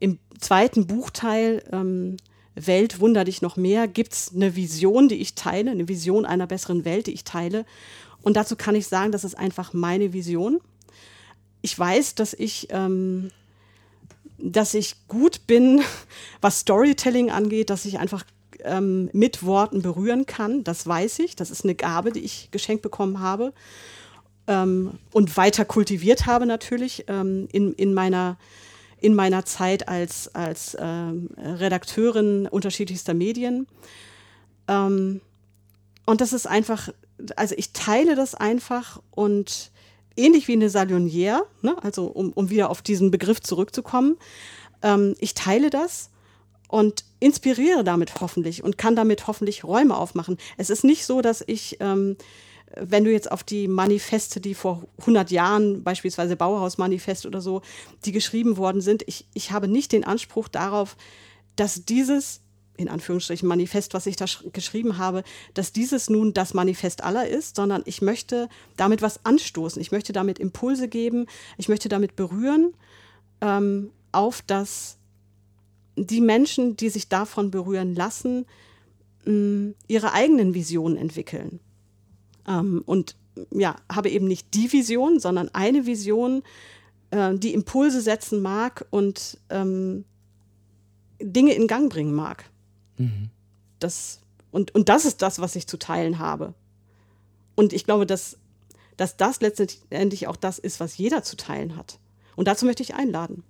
im 0.00 0.18
zweiten 0.38 0.86
Buchteil 0.86 1.62
ähm, 1.72 2.16
Welt 2.66 3.00
wunder 3.00 3.24
dich 3.24 3.42
noch 3.42 3.56
mehr? 3.56 3.88
Gibt 3.88 4.12
es 4.12 4.32
eine 4.34 4.56
Vision, 4.56 5.08
die 5.08 5.16
ich 5.16 5.34
teile, 5.34 5.70
eine 5.70 5.88
Vision 5.88 6.24
einer 6.24 6.46
besseren 6.46 6.84
Welt, 6.84 7.06
die 7.06 7.12
ich 7.12 7.24
teile? 7.24 7.64
Und 8.22 8.36
dazu 8.36 8.56
kann 8.56 8.74
ich 8.74 8.86
sagen, 8.86 9.12
das 9.12 9.24
ist 9.24 9.36
einfach 9.36 9.72
meine 9.72 10.12
Vision. 10.12 10.60
Ich 11.62 11.78
weiß, 11.78 12.14
dass 12.14 12.34
ich, 12.34 12.68
ähm, 12.70 13.30
dass 14.38 14.74
ich 14.74 14.96
gut 15.08 15.46
bin, 15.46 15.80
was 16.40 16.60
Storytelling 16.60 17.30
angeht, 17.30 17.70
dass 17.70 17.84
ich 17.84 17.98
einfach 17.98 18.24
ähm, 18.64 19.10
mit 19.12 19.44
Worten 19.44 19.82
berühren 19.82 20.26
kann. 20.26 20.64
Das 20.64 20.86
weiß 20.86 21.20
ich. 21.20 21.36
Das 21.36 21.50
ist 21.50 21.64
eine 21.64 21.74
Gabe, 21.74 22.12
die 22.12 22.20
ich 22.20 22.50
geschenkt 22.50 22.82
bekommen 22.82 23.20
habe 23.20 23.52
ähm, 24.48 24.98
und 25.12 25.36
weiter 25.36 25.64
kultiviert 25.64 26.26
habe 26.26 26.46
natürlich 26.46 27.04
ähm, 27.06 27.48
in, 27.52 27.74
in 27.74 27.94
meiner 27.94 28.36
in 29.00 29.14
meiner 29.14 29.44
Zeit 29.44 29.88
als, 29.88 30.34
als 30.34 30.76
ähm, 30.78 31.30
Redakteurin 31.36 32.46
unterschiedlichster 32.46 33.14
Medien. 33.14 33.66
Ähm, 34.66 35.20
und 36.06 36.20
das 36.20 36.32
ist 36.32 36.46
einfach, 36.46 36.88
also 37.36 37.54
ich 37.56 37.72
teile 37.72 38.14
das 38.14 38.34
einfach 38.34 39.00
und 39.10 39.70
ähnlich 40.16 40.48
wie 40.48 40.52
eine 40.52 40.68
Salonière, 40.68 41.42
ne, 41.62 41.76
also 41.82 42.06
um, 42.06 42.32
um 42.32 42.50
wieder 42.50 42.70
auf 42.70 42.82
diesen 42.82 43.10
Begriff 43.10 43.40
zurückzukommen, 43.40 44.16
ähm, 44.82 45.14
ich 45.18 45.34
teile 45.34 45.70
das 45.70 46.10
und 46.68 47.04
inspiriere 47.20 47.84
damit 47.84 48.20
hoffentlich 48.20 48.62
und 48.62 48.78
kann 48.78 48.96
damit 48.96 49.26
hoffentlich 49.26 49.64
Räume 49.64 49.96
aufmachen. 49.96 50.36
Es 50.56 50.70
ist 50.70 50.84
nicht 50.84 51.06
so, 51.06 51.22
dass 51.22 51.42
ich 51.46 51.78
ähm, 51.80 52.16
wenn 52.76 53.04
du 53.04 53.12
jetzt 53.12 53.30
auf 53.30 53.42
die 53.42 53.68
Manifeste, 53.68 54.40
die 54.40 54.54
vor 54.54 54.84
100 55.00 55.30
Jahren, 55.30 55.82
beispielsweise 55.82 56.36
Bauhausmanifest 56.36 57.26
oder 57.26 57.40
so, 57.40 57.62
die 58.04 58.12
geschrieben 58.12 58.56
worden 58.56 58.80
sind, 58.80 59.02
ich, 59.06 59.26
ich 59.34 59.52
habe 59.52 59.68
nicht 59.68 59.92
den 59.92 60.04
Anspruch 60.04 60.48
darauf, 60.48 60.96
dass 61.56 61.84
dieses 61.84 62.40
in 62.76 62.88
Anführungsstrichen 62.88 63.48
Manifest, 63.48 63.92
was 63.92 64.06
ich 64.06 64.14
da 64.14 64.26
geschrieben 64.52 64.98
habe, 64.98 65.24
dass 65.52 65.72
dieses 65.72 66.08
nun 66.08 66.32
das 66.32 66.54
Manifest 66.54 67.02
aller 67.02 67.26
ist, 67.26 67.56
sondern 67.56 67.82
ich 67.86 68.02
möchte 68.02 68.48
damit 68.76 69.02
was 69.02 69.24
anstoßen. 69.26 69.82
Ich 69.82 69.90
möchte 69.90 70.12
damit 70.12 70.38
Impulse 70.38 70.86
geben. 70.86 71.26
Ich 71.56 71.68
möchte 71.68 71.88
damit 71.88 72.14
berühren, 72.14 72.72
ähm, 73.40 73.90
auf 74.12 74.42
dass 74.42 74.96
die 75.96 76.20
Menschen, 76.20 76.76
die 76.76 76.88
sich 76.88 77.08
davon 77.08 77.50
berühren 77.50 77.96
lassen, 77.96 78.46
mh, 79.24 79.74
ihre 79.88 80.12
eigenen 80.12 80.54
Visionen 80.54 80.96
entwickeln. 80.96 81.58
Ähm, 82.48 82.82
und 82.84 83.14
ja, 83.52 83.76
habe 83.92 84.10
eben 84.10 84.26
nicht 84.26 84.54
die 84.54 84.72
Vision, 84.72 85.20
sondern 85.20 85.48
eine 85.50 85.86
Vision, 85.86 86.42
äh, 87.10 87.34
die 87.34 87.54
Impulse 87.54 88.00
setzen 88.00 88.42
mag 88.42 88.86
und 88.90 89.38
ähm, 89.50 90.04
Dinge 91.20 91.52
in 91.52 91.66
Gang 91.66 91.90
bringen 91.90 92.14
mag. 92.14 92.50
Mhm. 92.96 93.30
Das, 93.78 94.20
und, 94.50 94.74
und 94.74 94.88
das 94.88 95.04
ist 95.04 95.22
das, 95.22 95.38
was 95.38 95.54
ich 95.54 95.66
zu 95.66 95.78
teilen 95.78 96.18
habe. 96.18 96.54
Und 97.54 97.72
ich 97.72 97.84
glaube, 97.84 98.06
dass, 98.06 98.38
dass 98.96 99.16
das 99.16 99.40
letztendlich 99.40 100.26
auch 100.26 100.36
das 100.36 100.58
ist, 100.58 100.80
was 100.80 100.96
jeder 100.96 101.22
zu 101.22 101.36
teilen 101.36 101.76
hat. 101.76 101.98
Und 102.34 102.48
dazu 102.48 102.66
möchte 102.66 102.82
ich 102.82 102.94
einladen. 102.94 103.42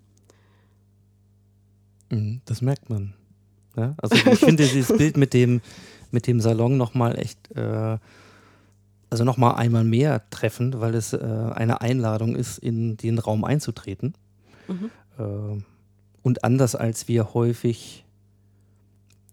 Mhm, 2.10 2.40
das 2.46 2.62
merkt 2.62 2.90
man. 2.90 3.14
Ja? 3.76 3.94
Also 3.98 4.16
ich 4.16 4.38
finde 4.38 4.66
dieses 4.66 4.96
Bild 4.96 5.16
mit 5.16 5.34
dem, 5.34 5.60
mit 6.10 6.26
dem 6.26 6.40
Salon 6.40 6.76
nochmal 6.76 7.18
echt 7.18 7.54
äh, 7.54 7.98
also 9.10 9.24
nochmal 9.24 9.54
einmal 9.54 9.84
mehr 9.84 10.28
treffend, 10.30 10.80
weil 10.80 10.94
es 10.94 11.12
äh, 11.12 11.18
eine 11.18 11.80
Einladung 11.80 12.36
ist, 12.36 12.58
in 12.58 12.96
den 12.96 13.18
Raum 13.18 13.44
einzutreten. 13.44 14.14
Mhm. 14.68 14.90
Äh, 15.18 15.62
und 16.22 16.44
anders 16.44 16.74
als 16.74 17.08
wir 17.08 17.32
häufig 17.34 18.04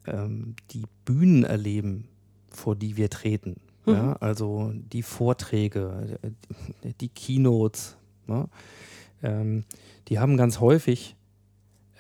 ähm, 0.08 0.56
die 0.72 0.84
Bühnen 1.04 1.44
erleben, 1.44 2.08
vor 2.50 2.76
die 2.76 2.96
wir 2.96 3.10
treten. 3.10 3.58
Mhm. 3.86 3.94
Ja, 3.94 4.14
also 4.14 4.72
die 4.74 5.04
Vorträge, 5.04 6.20
die 7.02 7.10
Keynotes, 7.10 7.98
ne? 8.28 8.48
ähm, 9.24 9.66
die 10.08 10.20
haben 10.20 10.38
ganz 10.38 10.60
häufig, 10.60 11.16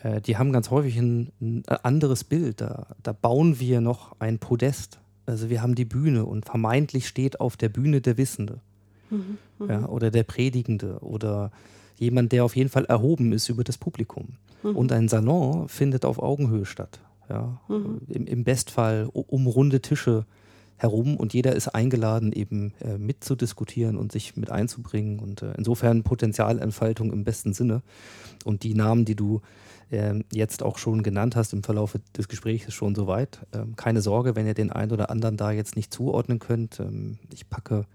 äh, 0.01 0.21
die 0.21 0.37
haben 0.37 0.51
ganz 0.51 0.71
häufig 0.71 0.97
ein, 0.97 1.31
ein 1.41 1.63
anderes 1.83 2.23
Bild. 2.23 2.61
Da, 2.61 2.87
da 3.03 3.11
bauen 3.11 3.59
wir 3.59 3.81
noch 3.81 4.19
ein 4.19 4.39
Podest. 4.39 4.99
Also 5.25 5.49
wir 5.49 5.61
haben 5.61 5.75
die 5.75 5.85
Bühne 5.85 6.25
und 6.25 6.45
vermeintlich 6.45 7.07
steht 7.07 7.39
auf 7.39 7.57
der 7.57 7.69
Bühne 7.69 8.01
der 8.01 8.17
Wissende. 8.17 8.61
Mhm, 9.09 9.37
ja, 9.67 9.87
oder 9.87 10.11
der 10.11 10.23
Predigende 10.23 10.99
oder 10.99 11.51
jemand, 11.97 12.31
der 12.31 12.43
auf 12.43 12.55
jeden 12.55 12.69
Fall 12.69 12.85
erhoben 12.85 13.31
ist 13.31 13.49
über 13.49 13.63
das 13.63 13.77
Publikum. 13.77 14.37
Mhm. 14.63 14.75
Und 14.75 14.91
ein 14.91 15.07
Salon 15.07 15.69
findet 15.69 16.05
auf 16.05 16.19
Augenhöhe 16.19 16.65
statt. 16.65 16.99
Ja, 17.29 17.59
mhm. 17.67 18.01
im, 18.07 18.27
Im 18.27 18.43
Bestfall 18.43 19.09
um 19.11 19.47
runde 19.47 19.81
Tische 19.81 20.25
herum 20.77 21.15
und 21.15 21.33
jeder 21.33 21.55
ist 21.55 21.69
eingeladen, 21.69 22.33
eben 22.33 22.73
äh, 22.81 22.97
mitzudiskutieren 22.97 23.97
und 23.97 24.11
sich 24.11 24.35
mit 24.35 24.51
einzubringen. 24.51 25.19
Und 25.19 25.41
äh, 25.41 25.53
insofern 25.57 26.03
Potenzialentfaltung 26.03 27.11
im 27.13 27.23
besten 27.23 27.53
Sinne. 27.53 27.81
Und 28.43 28.63
die 28.63 28.73
Namen, 28.73 29.05
die 29.05 29.15
du 29.15 29.41
jetzt 30.31 30.63
auch 30.63 30.77
schon 30.77 31.03
genannt 31.03 31.35
hast 31.35 31.53
im 31.53 31.63
Verlauf 31.63 31.97
des 32.17 32.27
Gesprächs, 32.27 32.73
schon 32.73 32.95
soweit. 32.95 33.45
Ähm, 33.53 33.75
keine 33.75 34.01
Sorge, 34.01 34.35
wenn 34.35 34.47
ihr 34.47 34.53
den 34.53 34.71
einen 34.71 34.91
oder 34.91 35.09
anderen 35.09 35.37
da 35.37 35.51
jetzt 35.51 35.75
nicht 35.75 35.93
zuordnen 35.93 36.39
könnt. 36.39 36.79
Ähm, 36.79 37.19
ich 37.31 37.49
packe 37.49 37.85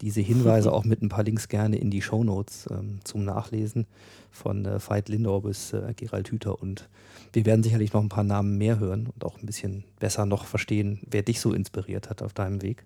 diese 0.00 0.20
Hinweise 0.20 0.72
auch 0.72 0.84
mit 0.84 1.02
ein 1.02 1.08
paar 1.08 1.24
Links 1.24 1.48
gerne 1.48 1.76
in 1.76 1.90
die 1.90 2.02
Shownotes 2.02 2.68
ähm, 2.70 3.00
zum 3.04 3.24
Nachlesen 3.24 3.86
von 4.30 4.64
äh, 4.64 4.78
Veit 4.78 5.08
Lindau 5.08 5.40
bis 5.40 5.72
äh, 5.72 5.94
Gerald 5.96 6.30
Hüther 6.30 6.60
und 6.60 6.88
wir 7.32 7.44
werden 7.44 7.62
sicherlich 7.62 7.92
noch 7.92 8.02
ein 8.02 8.08
paar 8.08 8.24
Namen 8.24 8.56
mehr 8.56 8.78
hören 8.78 9.08
und 9.12 9.24
auch 9.24 9.38
ein 9.38 9.46
bisschen 9.46 9.84
besser 9.98 10.26
noch 10.26 10.44
verstehen, 10.44 11.00
wer 11.10 11.22
dich 11.22 11.40
so 11.40 11.52
inspiriert 11.52 12.08
hat 12.08 12.22
auf 12.22 12.32
deinem 12.32 12.62
Weg. 12.62 12.84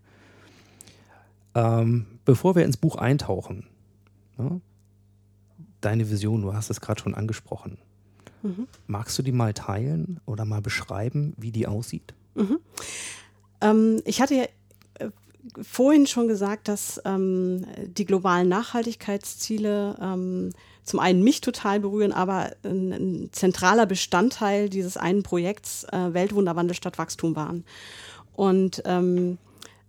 Ähm, 1.54 2.06
bevor 2.24 2.54
wir 2.54 2.64
ins 2.64 2.76
Buch 2.76 2.96
eintauchen, 2.96 3.66
ne, 4.38 4.60
deine 5.80 6.10
Vision, 6.10 6.42
du 6.42 6.54
hast 6.54 6.70
es 6.70 6.80
gerade 6.80 7.00
schon 7.00 7.14
angesprochen. 7.14 7.78
Mhm. 8.42 8.66
Magst 8.86 9.18
du 9.18 9.22
die 9.22 9.32
mal 9.32 9.54
teilen 9.54 10.20
oder 10.26 10.44
mal 10.44 10.62
beschreiben, 10.62 11.34
wie 11.36 11.52
die 11.52 11.66
aussieht? 11.66 12.14
Mhm. 12.34 12.58
Ähm, 13.60 14.02
ich 14.04 14.20
hatte 14.20 14.34
ja 14.34 14.44
äh, 14.98 15.10
vorhin 15.60 16.06
schon 16.06 16.28
gesagt, 16.28 16.68
dass 16.68 17.00
ähm, 17.04 17.66
die 17.86 18.04
globalen 18.04 18.48
Nachhaltigkeitsziele 18.48 19.96
ähm, 20.00 20.50
zum 20.84 20.98
einen 20.98 21.22
mich 21.22 21.40
total 21.40 21.80
berühren, 21.80 22.12
aber 22.12 22.52
ein, 22.64 22.92
ein 22.92 23.28
zentraler 23.32 23.86
Bestandteil 23.86 24.68
dieses 24.68 24.96
einen 24.96 25.22
Projekts 25.22 25.84
äh, 25.84 26.14
Weltwunderwandel 26.14 26.74
statt 26.74 26.98
Wachstum 26.98 27.36
waren. 27.36 27.64
Und 28.34 28.82
ähm, 28.86 29.38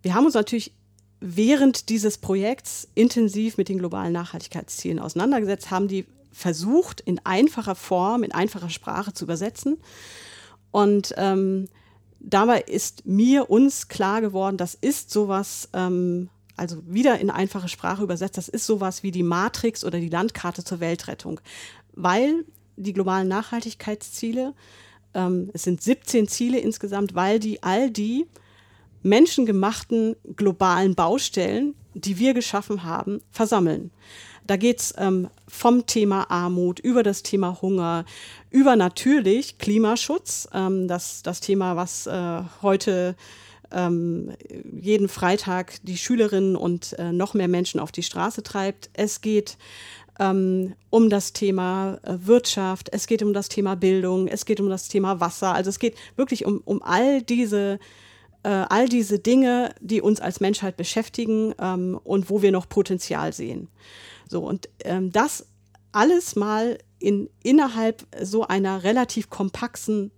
wir 0.02 0.14
haben 0.14 0.26
uns 0.26 0.34
natürlich 0.34 0.74
während 1.22 1.90
dieses 1.90 2.18
Projekts 2.18 2.88
intensiv 2.96 3.58
mit 3.58 3.70
den 3.70 3.78
globalen 3.78 4.12
Nachhaltigkeitszielen 4.12 5.00
auseinandergesetzt, 5.00 5.72
haben 5.72 5.88
die 5.88 6.06
versucht, 6.32 7.02
in 7.02 7.20
einfacher 7.24 7.76
Form, 7.76 8.24
in 8.24 8.32
einfacher 8.32 8.70
Sprache 8.70 9.14
zu 9.14 9.26
übersetzen. 9.26 9.78
Und 10.72 11.14
ähm, 11.18 11.68
dabei 12.20 12.62
ist 12.62 13.06
mir, 13.06 13.50
uns 13.50 13.88
klar 13.88 14.22
geworden, 14.22 14.58
das 14.58 14.76
ist 14.76 15.12
sowas, 15.12 15.70
ähm, 15.74 16.30
also 16.56 16.82
wieder 16.86 17.20
in 17.20 17.30
einfache 17.30 17.68
Sprache 17.68 18.04
übersetzt, 18.04 18.38
das 18.38 18.48
ist 18.48 18.66
sowas 18.66 19.04
wie 19.04 19.12
die 19.12 19.24
Matrix 19.24 19.84
oder 19.84 20.00
die 20.00 20.10
Landkarte 20.10 20.64
zur 20.64 20.80
Weltrettung, 20.80 21.40
weil 21.94 22.46
die 22.78 22.94
globalen 22.94 23.28
Nachhaltigkeitsziele, 23.28 24.54
ähm, 25.14 25.50
es 25.54 25.64
sind 25.64 25.82
17 25.82 26.28
Ziele 26.28 26.60
insgesamt, 26.60 27.16
weil 27.16 27.40
die 27.40 27.62
all 27.64 27.90
die 27.90 28.28
menschengemachten 29.04 30.16
globalen 30.36 30.96
Baustellen, 30.96 31.76
die 31.94 32.20
wir 32.20 32.34
geschaffen 32.34 32.84
haben, 32.84 33.22
versammeln. 33.32 33.92
Da 34.48 34.58
geht 34.58 34.80
es 34.80 34.94
ähm, 34.98 35.30
vom 35.48 35.86
Thema 35.86 36.30
Armut 36.30 36.80
über 36.80 37.04
das 37.04 37.24
Thema 37.24 37.62
Hunger, 37.62 38.06
über 38.50 38.76
natürlich 38.76 39.58
Klimaschutz, 39.58 40.48
ähm, 40.54 40.88
das, 40.88 41.24
das 41.24 41.40
Thema, 41.40 41.76
was 41.76 42.08
äh, 42.08 42.42
heute 42.62 43.16
ähm, 43.72 44.32
jeden 44.82 45.08
Freitag 45.08 45.76
die 45.84 45.98
Schülerinnen 45.98 46.56
und 46.56 46.94
äh, 47.00 47.12
noch 47.12 47.34
mehr 47.34 47.48
Menschen 47.48 47.80
auf 47.80 47.92
die 47.92 48.04
Straße 48.04 48.44
treibt. 48.44 48.90
Es 48.94 49.22
geht 49.22 49.58
ähm, 50.20 50.74
um 50.90 51.10
das 51.10 51.34
Thema 51.34 52.00
äh, 52.04 52.16
Wirtschaft, 52.26 52.90
es 52.92 53.08
geht 53.08 53.24
um 53.24 53.34
das 53.34 53.50
Thema 53.50 53.76
Bildung, 53.76 54.28
es 54.28 54.46
geht 54.46 54.60
um 54.60 54.70
das 54.70 54.88
Thema 54.88 55.20
Wasser. 55.20 55.54
Also 55.54 55.70
es 55.70 55.80
geht 55.80 55.96
wirklich 56.16 56.46
um, 56.46 56.62
um 56.66 56.82
all 56.82 57.22
diese 57.22 57.80
äh, 58.44 58.50
all 58.50 58.90
diese 58.90 59.20
Dinge, 59.20 59.74
die 59.82 60.02
uns 60.02 60.20
als 60.20 60.40
Menschheit 60.40 60.76
beschäftigen 60.76 61.54
ähm, 61.60 62.00
und 62.04 62.30
wo 62.30 62.42
wir 62.42 62.52
noch 62.52 62.68
Potenzial 62.68 63.34
sehen. 63.34 63.68
So, 64.28 64.42
und 64.44 64.70
ähm, 64.84 65.12
das 65.12 65.48
alles 65.92 66.36
mal 66.36 66.78
in, 67.00 67.30
innerhalb 67.44 68.06
so 68.22 68.46
einer 68.48 68.84
relativ 68.84 69.30
kompakten, 69.30 70.12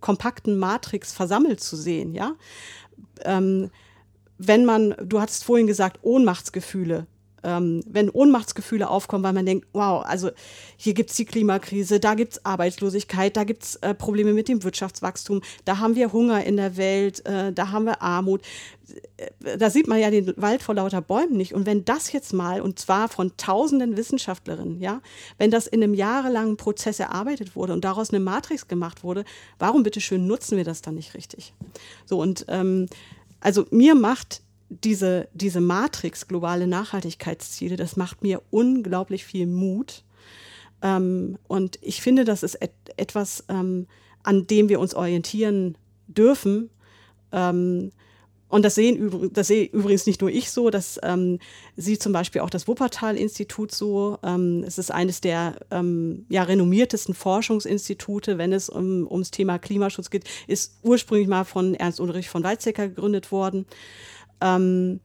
kompakten 0.00 0.58
Matrix 0.58 1.12
versammelt 1.12 1.60
zu 1.60 1.76
sehen, 1.76 2.14
ja? 2.14 2.34
Ähm, 3.24 3.70
wenn 4.36 4.64
man, 4.64 4.94
du 5.00 5.20
hattest 5.20 5.44
vorhin 5.44 5.66
gesagt, 5.66 6.00
Ohnmachtsgefühle, 6.02 7.06
ähm, 7.44 7.82
wenn 7.86 8.10
Ohnmachtsgefühle 8.10 8.88
aufkommen, 8.88 9.22
weil 9.22 9.32
man 9.32 9.46
denkt, 9.46 9.66
wow, 9.72 10.04
also 10.04 10.30
hier 10.76 10.94
gibt 10.94 11.10
es 11.10 11.16
die 11.16 11.24
Klimakrise, 11.24 12.00
da 12.00 12.14
gibt 12.14 12.34
es 12.34 12.44
Arbeitslosigkeit, 12.44 13.36
da 13.36 13.44
gibt 13.44 13.62
es 13.62 13.76
äh, 13.76 13.94
Probleme 13.94 14.32
mit 14.32 14.48
dem 14.48 14.62
Wirtschaftswachstum, 14.62 15.42
da 15.64 15.78
haben 15.78 15.94
wir 15.94 16.12
Hunger 16.12 16.44
in 16.44 16.56
der 16.56 16.76
Welt, 16.76 17.24
äh, 17.26 17.52
da 17.52 17.70
haben 17.70 17.84
wir 17.84 18.02
Armut. 18.02 18.42
Äh, 19.16 19.58
da 19.58 19.70
sieht 19.70 19.86
man 19.86 19.98
ja 19.98 20.10
den 20.10 20.32
Wald 20.36 20.62
vor 20.62 20.74
lauter 20.74 21.00
Bäumen 21.00 21.36
nicht. 21.36 21.54
Und 21.54 21.66
wenn 21.66 21.84
das 21.84 22.12
jetzt 22.12 22.32
mal, 22.32 22.60
und 22.60 22.78
zwar 22.78 23.08
von 23.08 23.32
tausenden 23.36 23.96
Wissenschaftlerinnen, 23.96 24.80
ja, 24.80 25.00
wenn 25.38 25.50
das 25.50 25.66
in 25.66 25.82
einem 25.82 25.94
jahrelangen 25.94 26.56
Prozess 26.56 27.00
erarbeitet 27.00 27.56
wurde 27.56 27.72
und 27.72 27.84
daraus 27.84 28.10
eine 28.10 28.20
Matrix 28.20 28.68
gemacht 28.68 29.04
wurde, 29.04 29.24
warum 29.58 29.82
bitteschön 29.82 30.26
nutzen 30.26 30.56
wir 30.56 30.64
das 30.64 30.82
dann 30.82 30.94
nicht 30.94 31.14
richtig? 31.14 31.54
So, 32.06 32.20
und 32.20 32.46
ähm, 32.48 32.86
also 33.40 33.66
mir 33.70 33.94
macht 33.94 34.40
diese, 34.82 35.28
diese 35.32 35.60
Matrix 35.60 36.26
globale 36.26 36.66
Nachhaltigkeitsziele, 36.66 37.76
das 37.76 37.96
macht 37.96 38.22
mir 38.22 38.42
unglaublich 38.50 39.24
viel 39.24 39.46
Mut. 39.46 40.04
Ähm, 40.82 41.38
und 41.46 41.78
ich 41.82 42.02
finde, 42.02 42.24
das 42.24 42.42
ist 42.42 42.56
et 42.56 42.72
etwas, 42.96 43.44
ähm, 43.48 43.86
an 44.22 44.46
dem 44.46 44.68
wir 44.68 44.80
uns 44.80 44.94
orientieren 44.94 45.76
dürfen. 46.08 46.70
Ähm, 47.32 47.92
und 48.48 48.64
das 48.64 48.76
sehen 48.76 49.30
das 49.32 49.48
sehe 49.48 49.64
übrigens 49.64 50.06
nicht 50.06 50.20
nur 50.20 50.30
ich 50.30 50.50
so, 50.50 50.70
das 50.70 51.00
ähm, 51.02 51.40
sieht 51.76 52.00
zum 52.00 52.12
Beispiel 52.12 52.40
auch 52.40 52.50
das 52.50 52.68
Wuppertal-Institut 52.68 53.72
so. 53.72 54.18
Ähm, 54.22 54.62
es 54.64 54.78
ist 54.78 54.92
eines 54.92 55.20
der 55.20 55.56
ähm, 55.72 56.24
ja, 56.28 56.44
renommiertesten 56.44 57.14
Forschungsinstitute, 57.14 58.38
wenn 58.38 58.52
es 58.52 58.68
um, 58.68 59.10
ums 59.10 59.32
Thema 59.32 59.58
Klimaschutz 59.58 60.08
geht, 60.08 60.24
ist 60.46 60.78
ursprünglich 60.82 61.26
mal 61.26 61.44
von 61.44 61.74
Ernst 61.74 61.98
Ulrich 61.98 62.28
von 62.28 62.44
Weizsäcker 62.44 62.86
gegründet 62.86 63.32
worden. 63.32 63.66
Ähm, 64.44 65.00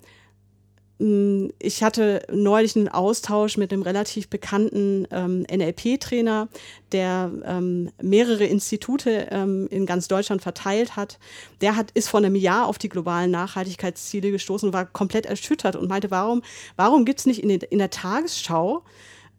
ich 1.59 1.81
hatte 1.81 2.23
neulich 2.29 2.75
einen 2.75 2.89
Austausch 2.89 3.55
mit 3.55 3.71
einem 3.71 3.83
relativ 3.83 4.27
bekannten 4.27 5.07
ähm, 5.11 5.45
NLP-Trainer, 5.49 6.49
der 6.91 7.31
ähm, 7.45 7.89
mehrere 8.01 8.43
Institute 8.43 9.29
ähm, 9.31 9.69
in 9.71 9.85
ganz 9.85 10.09
Deutschland 10.09 10.41
verteilt 10.41 10.97
hat. 10.97 11.17
Der 11.61 11.77
hat, 11.77 11.91
ist 11.91 12.09
vor 12.09 12.19
einem 12.19 12.35
Jahr 12.35 12.67
auf 12.67 12.77
die 12.77 12.89
globalen 12.89 13.31
Nachhaltigkeitsziele 13.31 14.29
gestoßen 14.29 14.73
war 14.73 14.85
komplett 14.85 15.25
erschüttert 15.25 15.77
und 15.77 15.87
meinte, 15.87 16.11
warum, 16.11 16.41
warum 16.75 17.05
gibt 17.05 17.19
es 17.19 17.25
nicht 17.25 17.43
in, 17.43 17.49
in, 17.49 17.77
der 17.77 17.91
Tagesschau 17.91 18.83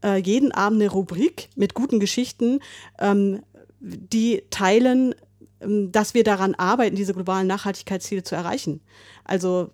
äh, 0.02 0.16
jeden 0.16 0.52
Abend 0.52 0.80
eine 0.80 0.90
Rubrik 0.90 1.50
mit 1.56 1.74
guten 1.74 2.00
Geschichten, 2.00 2.60
ähm, 2.98 3.42
die 3.80 4.44
teilen, 4.48 5.14
dass 5.60 6.14
wir 6.14 6.24
daran 6.24 6.54
arbeiten, 6.54 6.96
diese 6.96 7.14
globalen 7.14 7.46
Nachhaltigkeitsziele 7.46 8.22
zu 8.22 8.34
erreichen. 8.34 8.80
Also 9.24 9.70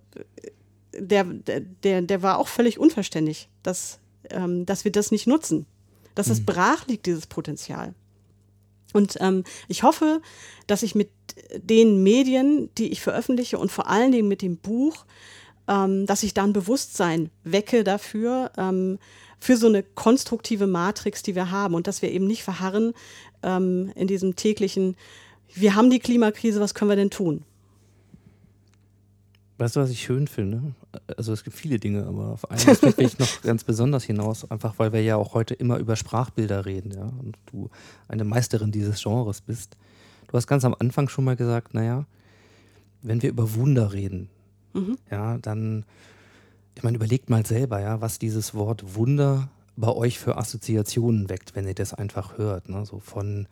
der, 0.99 1.25
der, 1.25 2.03
der 2.03 2.23
war 2.23 2.39
auch 2.39 2.49
völlig 2.49 2.79
unverständlich, 2.79 3.49
dass, 3.63 3.99
ähm, 4.31 4.67
dass 4.67 4.85
wir 4.85 4.93
das 4.93 5.11
nicht 5.11 5.27
nutzen, 5.27 5.67
dass 6.15 6.29
es 6.29 6.41
mhm. 6.41 6.47
brach 6.47 6.87
liegt, 6.87 7.07
dieses 7.07 7.27
Potenzial. 7.27 7.95
Und 8.93 9.17
ähm, 9.21 9.45
ich 9.69 9.83
hoffe, 9.83 10.23
dass 10.67 10.83
ich 10.83 10.95
mit 10.95 11.11
den 11.55 12.03
Medien, 12.03 12.71
die 12.79 12.89
ich 12.89 13.03
veröffentliche 13.03 13.59
und 13.59 13.71
vor 13.71 13.89
allen 13.89 14.13
Dingen 14.13 14.29
mit 14.29 14.43
dem 14.43 14.57
Buch, 14.57 15.05
ähm, 15.69 16.07
dass 16.07 16.23
ich 16.23 16.35
da 16.35 16.45
ein 16.45 16.53
Bewusstsein 16.53 17.31
wecke 17.45 17.85
dafür, 17.85 18.53
ähm, 18.57 18.99
für 19.39 19.57
so 19.57 19.67
eine 19.67 19.83
konstruktive 19.83 20.67
Matrix, 20.67 21.23
die 21.23 21.35
wir 21.35 21.51
haben 21.51 21.75
und 21.75 21.87
dass 21.87 22.01
wir 22.01 22.11
eben 22.11 22.27
nicht 22.27 22.43
verharren 22.43 22.95
ähm, 23.43 23.93
in 23.95 24.07
diesem 24.07 24.35
täglichen, 24.35 24.97
wir 25.55 25.75
haben 25.75 25.91
die 25.91 25.99
Klimakrise, 25.99 26.61
was 26.61 26.75
können 26.75 26.91
wir 26.91 26.97
denn 26.97 27.11
tun? 27.11 27.43
Weißt 29.59 29.77
du, 29.77 29.81
was 29.81 29.89
ich 29.91 30.03
schön 30.03 30.27
finde? 30.29 30.75
Also 31.17 31.33
es 31.33 31.43
gibt 31.43 31.57
viele 31.57 31.79
Dinge, 31.79 32.05
aber 32.07 32.33
auf 32.33 32.51
einen 32.51 32.69
Aspekt 32.69 32.99
will 32.99 33.07
ich 33.07 33.19
noch 33.19 33.41
ganz 33.43 33.65
besonders 33.65 34.05
hinaus, 34.05 34.51
einfach 34.51 34.79
weil 34.79 34.93
wir 34.93 35.03
ja 35.03 35.17
auch 35.17 35.33
heute 35.33 35.55
immer 35.55 35.79
über 35.79 35.97
Sprachbilder 35.97 36.67
reden, 36.67 36.93
ja, 36.93 37.11
und 37.23 37.39
du 37.47 37.71
eine 38.07 38.25
Meisterin 38.25 38.71
dieses 38.71 39.03
Genres 39.03 39.41
bist. 39.41 39.77
Du 40.29 40.35
hast 40.35 40.47
ganz 40.47 40.65
am 40.67 40.75
Anfang 40.79 41.09
schon 41.09 41.25
mal 41.25 41.37
gesagt, 41.37 41.73
naja, 41.73 42.05
wenn 43.03 43.23
wir 43.23 43.31
über 43.31 43.55
Wunder 43.55 43.93
reden, 43.93 44.29
Mhm. 44.75 44.99
ja, 45.11 45.39
dann, 45.39 45.87
ich 46.75 46.83
meine, 46.83 46.97
überlegt 46.97 47.31
mal 47.31 47.47
selber, 47.47 47.81
ja, 47.81 48.03
was 48.03 48.19
dieses 48.19 48.53
Wort 48.55 48.95
Wunder 48.95 49.49
bei 49.77 49.89
euch 49.89 50.19
für 50.19 50.37
Assoziationen 50.37 51.31
weckt, 51.31 51.57
wenn 51.57 51.67
ihr 51.67 51.75
das 51.75 51.95
einfach 51.95 52.37
hört. 52.37 52.69
Ne? 52.69 52.85
So 52.85 52.99
von, 52.99 53.49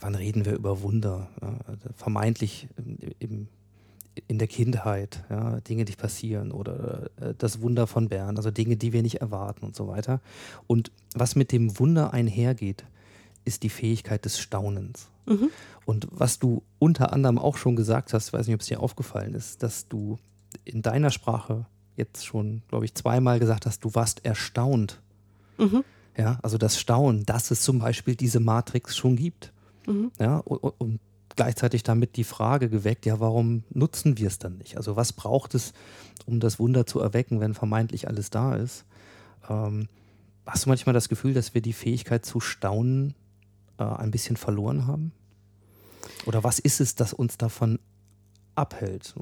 wann 0.00 0.14
reden 0.14 0.44
wir 0.44 0.54
über 0.54 0.82
Wunder? 0.82 1.28
Also 1.66 1.88
Vermeintlich 1.94 2.68
im, 2.76 2.98
im, 3.18 3.48
in 4.26 4.38
der 4.38 4.48
Kindheit, 4.48 5.24
ja, 5.30 5.60
Dinge, 5.60 5.84
die 5.84 5.94
passieren 5.94 6.50
oder 6.50 7.10
äh, 7.20 7.34
das 7.36 7.60
Wunder 7.60 7.86
von 7.86 8.08
Bern, 8.08 8.36
also 8.36 8.50
Dinge, 8.50 8.76
die 8.76 8.92
wir 8.92 9.02
nicht 9.02 9.20
erwarten 9.20 9.64
und 9.64 9.76
so 9.76 9.88
weiter. 9.88 10.20
Und 10.66 10.90
was 11.14 11.36
mit 11.36 11.52
dem 11.52 11.78
Wunder 11.78 12.12
einhergeht, 12.12 12.84
ist 13.44 13.62
die 13.62 13.70
Fähigkeit 13.70 14.24
des 14.24 14.38
Staunens. 14.38 15.08
Mhm. 15.26 15.50
Und 15.84 16.08
was 16.10 16.38
du 16.38 16.62
unter 16.78 17.12
anderem 17.12 17.38
auch 17.38 17.56
schon 17.56 17.76
gesagt 17.76 18.12
hast, 18.12 18.32
weiß 18.32 18.46
nicht, 18.46 18.54
ob 18.54 18.60
es 18.60 18.66
dir 18.66 18.80
aufgefallen 18.80 19.34
ist, 19.34 19.62
dass 19.62 19.88
du 19.88 20.18
in 20.64 20.82
deiner 20.82 21.10
Sprache 21.10 21.66
jetzt 21.96 22.24
schon, 22.24 22.62
glaube 22.68 22.84
ich, 22.84 22.94
zweimal 22.94 23.38
gesagt 23.38 23.66
hast, 23.66 23.84
du 23.84 23.94
warst 23.94 24.24
erstaunt. 24.24 25.00
Mhm. 25.58 25.84
Ja, 26.16 26.38
also 26.42 26.58
das 26.58 26.78
Staunen, 26.78 27.24
dass 27.26 27.50
es 27.50 27.62
zum 27.62 27.78
Beispiel 27.78 28.16
diese 28.16 28.40
Matrix 28.40 28.96
schon 28.96 29.16
gibt. 29.16 29.52
Mhm. 29.88 30.12
Ja, 30.20 30.38
und, 30.38 30.58
und- 30.78 31.00
gleichzeitig 31.36 31.84
damit 31.84 32.16
die 32.16 32.24
Frage 32.24 32.68
geweckt, 32.68 33.06
ja, 33.06 33.20
warum 33.20 33.62
nutzen 33.70 34.18
wir 34.18 34.26
es 34.26 34.40
dann 34.40 34.58
nicht? 34.58 34.76
Also 34.76 34.96
was 34.96 35.12
braucht 35.12 35.54
es, 35.54 35.72
um 36.26 36.40
das 36.40 36.58
Wunder 36.58 36.84
zu 36.84 36.98
erwecken, 36.98 37.38
wenn 37.38 37.54
vermeintlich 37.54 38.08
alles 38.08 38.30
da 38.30 38.56
ist? 38.56 38.84
Ähm, 39.48 39.88
hast 40.46 40.64
du 40.64 40.68
manchmal 40.70 40.94
das 40.94 41.08
Gefühl, 41.08 41.34
dass 41.34 41.54
wir 41.54 41.60
die 41.60 41.72
Fähigkeit 41.72 42.26
zu 42.26 42.40
staunen 42.40 43.14
äh, 43.78 43.84
ein 43.84 44.10
bisschen 44.10 44.36
verloren 44.36 44.88
haben? 44.88 45.12
Oder 46.26 46.42
was 46.42 46.58
ist 46.58 46.80
es, 46.80 46.96
das 46.96 47.12
uns 47.12 47.38
davon 47.38 47.78
abhält? 48.56 49.14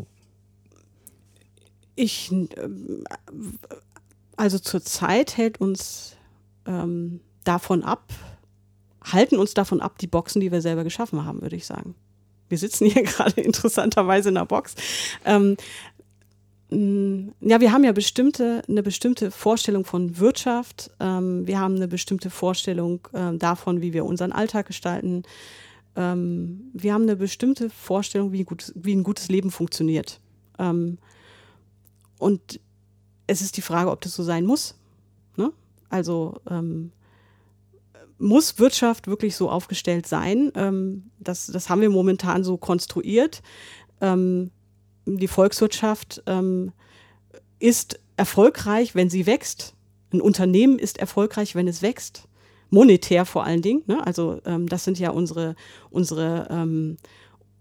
Ich, 1.97 2.33
ähm, 2.33 3.05
also 4.37 4.59
zurzeit 4.59 5.37
hält 5.37 5.61
uns 5.61 6.17
ähm, 6.65 7.21
davon 7.45 7.83
ab, 7.83 8.11
halten 9.13 9.37
uns 9.37 9.55
davon 9.55 9.81
ab, 9.81 9.99
die 9.99 10.07
Boxen, 10.07 10.41
die 10.41 10.53
wir 10.53 10.61
selber 10.61 10.85
geschaffen 10.85 11.25
haben, 11.25 11.43
würde 11.43 11.57
ich 11.57 11.67
sagen. 11.67 11.95
Wir 12.49 12.59
sitzen 12.59 12.87
hier 12.87 13.03
gerade 13.05 13.41
interessanterweise 13.41 14.29
in 14.29 14.37
einer 14.37 14.47
Box. 14.47 14.75
Ähm, 15.25 15.57
mh, 16.71 17.33
ja, 17.41 17.61
wir 17.61 17.73
haben 17.73 17.85
ja 17.85 17.93
bestimmte, 17.93 18.63
eine 18.69 18.83
bestimmte 18.83 19.31
Vorstellung 19.31 19.85
von 19.85 20.19
Wirtschaft. 20.19 20.91
Ähm, 21.01 21.47
wir 21.47 21.59
haben 21.59 21.77
eine 21.77 21.89
bestimmte 21.89 22.31
Vorstellung 22.31 23.01
ähm, 23.15 23.39
davon, 23.39 23.81
wie 23.81 23.93
wir 23.93 24.05
unseren 24.05 24.33
Alltag 24.33 24.67
gestalten. 24.67 25.23
Ähm, 25.95 26.71
wir 26.73 26.93
haben 26.93 27.03
eine 27.03 27.17
bestimmte 27.17 27.71
Vorstellung, 27.71 28.33
wie, 28.33 28.45
gut, 28.45 28.73
wie 28.75 28.95
ein 28.95 29.03
gutes 29.05 29.29
Leben 29.29 29.51
funktioniert. 29.51 30.21
Ähm, 30.59 30.99
und 32.19 32.61
es 33.27 33.41
ist 33.41 33.57
die 33.57 33.63
Frage, 33.63 33.91
ob 33.91 34.01
das 34.01 34.15
so 34.15 34.23
sein 34.23 34.45
muss. 34.45 34.77
Ne? 35.37 35.53
Also 35.89 36.41
ähm, 36.49 36.93
muss 38.19 38.59
Wirtschaft 38.59 39.07
wirklich 39.07 39.37
so 39.37 39.51
aufgestellt 39.51 40.07
sein? 40.07 40.53
Ähm, 40.55 41.11
das, 41.19 41.47
das 41.47 41.69
haben 41.69 41.81
wir 41.81 41.91
momentan 41.91 42.45
so 42.45 42.57
konstruiert. 42.57 43.43
Ähm, 44.01 44.51
die 45.07 45.29
Volkswirtschaft 45.29 46.23
ähm, 46.27 46.73
ist 47.59 48.01
erfolgreich, 48.17 48.95
wenn 48.95 49.11
sie 49.11 49.27
wächst. 49.27 49.75
Ein 50.13 50.21
Unternehmen 50.21 50.79
ist 50.79 50.99
erfolgreich, 50.99 51.55
wenn 51.55 51.69
es 51.69 51.83
wächst. 51.83 52.29
Monetär 52.71 53.25
vor 53.25 53.45
allen 53.45 53.63
Dingen. 53.63 53.83
Ne? 53.87 54.05
Also 54.05 54.41
ähm, 54.45 54.69
das 54.69 54.85
sind 54.85 54.99
ja 54.99 55.11
unsere, 55.11 55.55
unsere 55.91 56.49
ähm, 56.51 56.97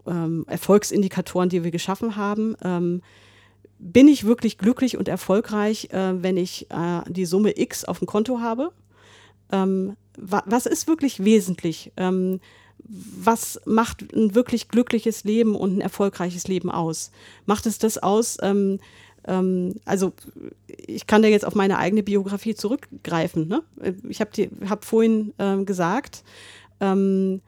ähm, 0.06 0.44
Erfolgsindikatoren, 0.48 1.48
die 1.48 1.62
wir 1.62 1.70
geschaffen 1.70 2.16
haben. 2.16 2.56
Ähm, 2.62 3.02
bin 3.78 4.08
ich 4.08 4.24
wirklich 4.24 4.58
glücklich 4.58 4.96
und 4.96 5.06
erfolgreich, 5.06 5.90
äh, 5.92 6.22
wenn 6.22 6.36
ich 6.36 6.70
äh, 6.70 7.02
die 7.08 7.26
Summe 7.26 7.58
X 7.58 7.84
auf 7.84 7.98
dem 7.98 8.06
Konto 8.06 8.40
habe? 8.40 8.72
Wa 10.16 10.42
was 10.46 10.66
ist 10.66 10.88
wirklich 10.88 11.24
wesentlich? 11.24 11.92
Ähm, 11.96 12.40
was 12.88 13.60
macht 13.64 14.12
ein 14.12 14.34
wirklich 14.34 14.68
glückliches 14.68 15.24
Leben 15.24 15.56
und 15.56 15.78
ein 15.78 15.80
erfolgreiches 15.80 16.46
Leben 16.46 16.70
aus? 16.70 17.10
Macht 17.46 17.66
es 17.66 17.78
das 17.78 17.98
aus? 17.98 18.36
Ähm, 18.42 18.78
ähm, 19.26 19.74
also 19.84 20.12
ich 20.68 21.06
kann 21.06 21.22
da 21.22 21.28
jetzt 21.28 21.44
auf 21.44 21.54
meine 21.54 21.78
eigene 21.78 22.02
Biografie 22.02 22.54
zurückgreifen. 22.54 23.48
Ne? 23.48 23.62
Ich 24.08 24.20
habe 24.20 24.30
hab 24.68 24.84
vorhin 24.84 25.34
ähm, 25.38 25.66
gesagt, 25.66 26.22
ähm, 26.80 27.40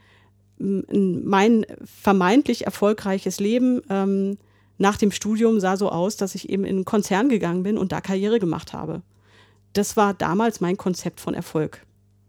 mein 0.59 1.67
vermeintlich 1.85 2.67
erfolgreiches 2.67 3.39
Leben 3.39 3.81
ähm, 3.89 4.39
nach 4.77 4.97
dem 4.97 5.13
Studium 5.13 5.61
sah 5.61 5.77
so 5.77 5.91
aus, 5.91 6.17
dass 6.17 6.35
ich 6.35 6.49
eben 6.49 6.65
in 6.65 6.77
einen 6.77 6.85
Konzern 6.85 7.29
gegangen 7.29 7.63
bin 7.63 7.79
und 7.79 7.93
da 7.93 8.01
Karriere 8.01 8.39
gemacht 8.41 8.73
habe. 8.73 9.03
Das 9.73 9.97
war 9.97 10.15
damals 10.15 10.61
mein 10.61 10.77
Konzept 10.77 11.21
von 11.21 11.35
Erfolg. 11.35 11.85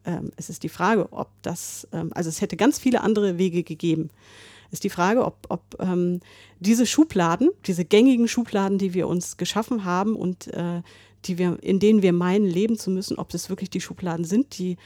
Ähm, 0.10 0.32
es 0.38 0.49
ist 0.49 0.64
die 0.64 0.70
Frage, 0.70 1.14
ob 1.14 1.30
das, 1.43 1.88
ähm, 1.93 2.12
also 2.14 2.30
es 2.30 2.41
hätte 2.41 2.57
ganz 2.57 2.80
viele 2.80 3.01
andere 3.01 3.38
Wege 3.38 3.64
gegeben. 3.64 4.10
Es 4.68 4.74
ist 4.74 4.84
die 4.84 4.89
Frage, 4.89 5.24
ob, 5.24 5.45
ob 5.49 5.62
ähm, 5.80 6.20
diese 6.60 6.88
Schubladen, 6.88 7.49
diese 7.68 7.86
gängigen 7.86 8.28
Schubladen, 8.28 8.80
die 8.80 8.93
wir 8.95 9.07
uns 9.07 9.38
geschaffen 9.38 9.86
haben 9.86 10.16
und 10.16 10.47
äh, 10.47 10.82
die 11.26 11.38
wir, 11.38 11.62
in 11.62 11.80
denen 11.80 12.01
wir 12.01 12.14
meinen, 12.14 12.45
leben 12.45 12.78
zu 12.78 12.89
müssen, 12.89 13.18
ob 13.18 13.30
das 13.30 13.49
wirklich 13.49 13.70
die 13.70 13.82
Schubladen 13.82 14.26
sind, 14.26 14.57
die 14.57 14.78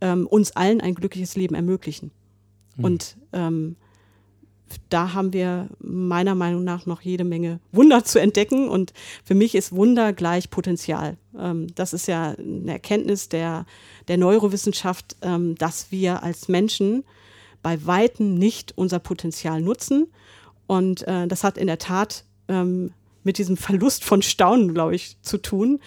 ähm, 0.00 0.26
uns 0.26 0.52
allen 0.52 0.80
ein 0.80 0.94
glückliches 0.94 1.36
Leben 1.36 1.54
ermöglichen. 1.54 2.10
Und 2.78 3.16
ähm, 3.32 3.76
da 4.88 5.14
haben 5.14 5.32
wir 5.32 5.68
meiner 5.78 6.34
Meinung 6.34 6.64
nach 6.64 6.86
noch 6.86 7.00
jede 7.00 7.24
Menge 7.24 7.60
Wunder 7.72 8.04
zu 8.04 8.20
entdecken. 8.20 8.68
Und 8.68 8.92
für 9.24 9.34
mich 9.34 9.54
ist 9.54 9.72
Wunder 9.72 10.12
gleich 10.12 10.50
Potenzial. 10.50 11.16
Ähm, 11.38 11.68
das 11.74 11.92
ist 11.92 12.08
ja 12.08 12.34
eine 12.38 12.72
Erkenntnis 12.72 13.28
der, 13.28 13.66
der 14.08 14.16
Neurowissenschaft, 14.16 15.16
ähm, 15.22 15.54
dass 15.56 15.90
wir 15.90 16.22
als 16.22 16.48
Menschen 16.48 17.04
bei 17.62 17.84
Weitem 17.86 18.34
nicht 18.34 18.76
unser 18.76 18.98
Potenzial 18.98 19.60
nutzen. 19.60 20.08
Und 20.66 21.06
äh, 21.06 21.26
das 21.26 21.44
hat 21.44 21.58
in 21.58 21.66
der 21.66 21.78
Tat 21.78 22.24
ähm, 22.48 22.92
mit 23.22 23.38
diesem 23.38 23.56
Verlust 23.56 24.04
von 24.04 24.22
Staunen, 24.22 24.72
glaube 24.72 24.94
ich, 24.94 25.16
zu 25.22 25.38
tun. 25.38 25.80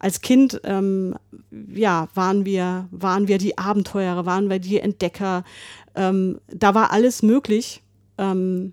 Als 0.00 0.22
Kind 0.22 0.58
ähm, 0.64 1.14
ja, 1.50 2.08
waren, 2.14 2.46
wir, 2.46 2.88
waren 2.90 3.28
wir 3.28 3.36
die 3.36 3.58
Abenteurer, 3.58 4.24
waren 4.24 4.48
wir 4.48 4.58
die 4.58 4.80
Entdecker. 4.80 5.44
Ähm, 5.94 6.40
da 6.48 6.74
war 6.74 6.90
alles 6.90 7.22
möglich. 7.22 7.82
Ähm, 8.16 8.72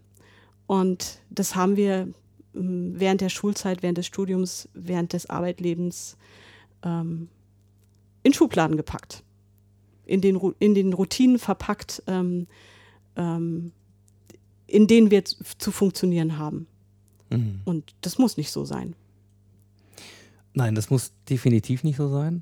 und 0.68 1.20
das 1.30 1.54
haben 1.54 1.76
wir 1.76 2.08
ähm, 2.56 2.94
während 2.98 3.20
der 3.20 3.28
Schulzeit, 3.28 3.84
während 3.84 3.98
des 3.98 4.06
Studiums, 4.06 4.70
während 4.74 5.12
des 5.12 5.30
Arbeitlebens 5.30 6.16
ähm, 6.84 7.28
in 8.24 8.34
Schubladen 8.34 8.78
gepackt. 8.78 9.22
In 10.06 10.22
den, 10.22 10.40
in 10.60 10.74
den 10.76 10.94
Routinen 10.94 11.40
verpackt, 11.40 12.02
ähm, 12.08 12.48
in 13.16 14.88
denen 14.88 15.12
wir 15.12 15.26
zu, 15.26 15.36
zu 15.58 15.72
funktionieren 15.72 16.38
haben. 16.38 16.68
Mhm. 17.32 17.62
Und 17.66 17.96
das 18.02 18.18
muss 18.18 18.38
nicht 18.38 18.52
so 18.52 18.64
sein. 18.64 18.96
Nein, 20.58 20.74
das 20.74 20.90
muss 20.90 21.12
definitiv 21.30 21.84
nicht 21.84 21.98
so 21.98 22.10
sein. 22.10 22.42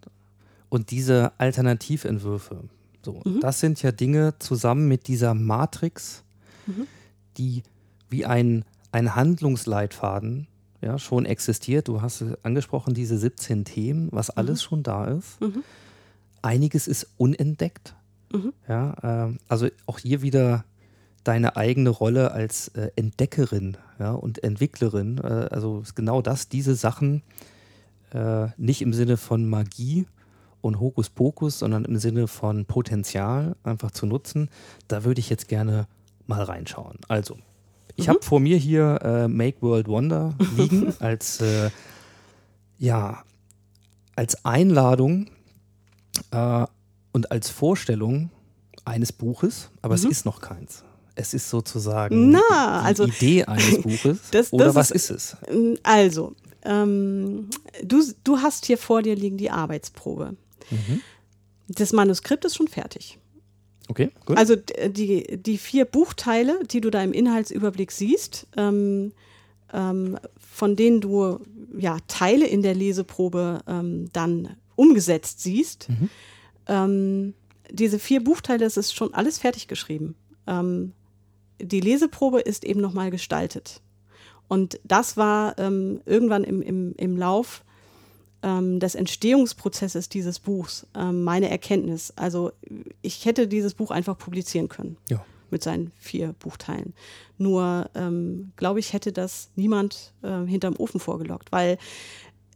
Und 0.69 0.91
diese 0.91 1.33
Alternativentwürfe, 1.37 2.63
so, 3.03 3.21
das 3.41 3.59
sind 3.59 3.81
ja 3.81 3.91
Dinge 3.91 4.33
zusammen 4.39 4.87
mit 4.87 5.07
dieser 5.07 5.33
Matrix, 5.33 6.23
die 7.37 7.63
wie 8.09 8.25
ein, 8.25 8.63
ein 8.93 9.15
Handlungsleitfaden 9.15 10.47
ja, 10.81 10.97
schon 10.97 11.25
existiert. 11.25 11.89
Du 11.89 12.01
hast 12.01 12.21
es 12.21 12.33
angesprochen, 12.43 12.93
diese 12.93 13.17
17 13.17 13.65
Themen, 13.65 14.07
was 14.11 14.29
alles 14.29 14.63
schon 14.63 14.81
da 14.81 15.05
ist. 15.05 15.37
Einiges 16.41 16.87
ist 16.87 17.07
unentdeckt. 17.17 17.95
Ja, 18.67 18.95
ähm, 19.03 19.39
also 19.49 19.67
auch 19.87 19.99
hier 19.99 20.21
wieder 20.21 20.63
deine 21.25 21.57
eigene 21.57 21.89
Rolle 21.89 22.31
als 22.31 22.69
äh, 22.69 22.91
Entdeckerin 22.95 23.77
ja, 23.99 24.11
und 24.13 24.43
Entwicklerin. 24.43 25.17
Äh, 25.17 25.47
also 25.51 25.83
genau 25.95 26.21
das, 26.21 26.47
diese 26.47 26.75
Sachen 26.75 27.23
äh, 28.15 28.47
nicht 28.57 28.81
im 28.81 28.93
Sinne 28.93 29.17
von 29.17 29.47
Magie 29.49 30.07
und 30.61 30.79
Hokuspokus, 30.79 31.59
sondern 31.59 31.85
im 31.85 31.97
Sinne 31.97 32.27
von 32.27 32.65
Potenzial 32.65 33.55
einfach 33.63 33.91
zu 33.91 34.05
nutzen. 34.05 34.49
Da 34.87 35.03
würde 35.03 35.19
ich 35.19 35.29
jetzt 35.29 35.47
gerne 35.47 35.87
mal 36.25 36.41
reinschauen. 36.41 36.97
Also, 37.07 37.37
ich 37.97 38.09
habe 38.09 38.21
vor 38.23 38.39
mir 38.39 38.57
hier 38.57 38.99
äh, 39.03 39.27
Make 39.27 39.61
World 39.61 39.87
Wonder 39.87 40.33
liegen 40.57 40.93
als, 40.99 41.39
äh, 41.41 41.69
ja, 42.77 43.23
als 44.15 44.43
Einladung 44.45 45.27
äh, 46.31 46.65
und 47.11 47.31
als 47.31 47.49
Vorstellung 47.49 48.31
eines 48.85 49.11
Buches, 49.13 49.69
aber 49.81 49.95
es 49.95 50.03
ist 50.05 50.25
noch 50.25 50.41
keins. 50.41 50.83
es 51.15 51.33
ist 51.33 51.49
sozusagen 51.49 52.31
Na, 52.31 52.39
die 52.81 52.85
also- 52.85 53.05
Idee 53.05 53.45
eines 53.45 53.81
Buches. 53.81 54.19
Das- 54.31 54.51
oder 54.53 54.65
das 54.65 54.75
was 54.75 54.91
ist- 54.91 55.09
ist, 55.11 55.37
es? 55.49 55.77
Also, 55.83 56.35
ähm, 56.65 57.49
du, 57.83 58.03
du 58.23 58.39
hast 58.39 58.65
hier 58.65 58.77
vor 58.77 59.01
dir 59.01 59.15
liegen 59.15 59.37
die 59.37 59.51
Arbeitsprobe. 59.51 60.35
Mhm. 60.69 61.01
Das 61.67 61.93
Manuskript 61.93 62.45
ist 62.45 62.55
schon 62.55 62.67
fertig. 62.67 63.19
Okay, 63.87 64.09
gut. 64.25 64.37
Also 64.37 64.55
die, 64.55 65.37
die 65.37 65.57
vier 65.57 65.85
Buchteile, 65.85 66.59
die 66.65 66.81
du 66.81 66.89
da 66.89 67.03
im 67.03 67.13
Inhaltsüberblick 67.13 67.91
siehst, 67.91 68.47
ähm, 68.57 69.11
ähm, 69.71 70.17
von 70.39 70.75
denen 70.75 71.01
du 71.01 71.39
ja 71.77 71.97
Teile 72.07 72.47
in 72.47 72.61
der 72.61 72.73
Leseprobe 72.73 73.61
ähm, 73.67 74.09
dann 74.11 74.57
umgesetzt 74.75 75.41
siehst, 75.41 75.87
ähm, 76.67 77.33
diese 77.71 77.99
vier 77.99 78.23
Buchteile, 78.23 78.59
das 78.59 78.77
ist 78.77 78.93
schon 78.93 79.13
alles 79.13 79.37
fertig 79.37 79.67
geschrieben. 79.67 80.15
Ähm, 80.47 80.93
die 81.61 81.79
Leseprobe 81.79 82.41
ist 82.41 82.63
eben 82.63 82.81
nochmal 82.81 83.11
gestaltet. 83.11 83.81
Und 84.47 84.79
das 84.83 85.17
war 85.17 85.57
ähm, 85.57 86.01
irgendwann 86.05 86.43
im, 86.43 86.61
im, 86.61 86.93
im 86.97 87.17
Lauf 87.17 87.63
ähm, 88.45 88.79
des 88.79 88.95
Entstehungsprozesses 88.95 90.07
dieses 90.07 90.39
Buchs 90.39 90.85
ähm, 90.95 91.23
meine 91.23 91.49
Erkenntnis. 91.49 92.13
Also 92.15 92.51
ich 93.01 93.25
hätte 93.25 93.47
dieses 93.47 93.73
Buch 93.73 93.91
einfach 93.91 94.17
publizieren 94.17 94.69
können 94.69 94.97
ja. 95.09 95.25
mit 95.49 95.63
seinen 95.63 95.91
vier 95.97 96.33
Buchteilen. 96.33 96.93
Nur, 97.37 97.89
ähm, 97.95 98.51
glaube 98.55 98.79
ich, 98.79 98.93
hätte 98.93 99.11
das 99.11 99.49
niemand 99.55 100.13
äh, 100.21 100.45
hinterm 100.45 100.75
Ofen 100.77 100.99
vorgelockt, 100.99 101.51
weil 101.51 101.77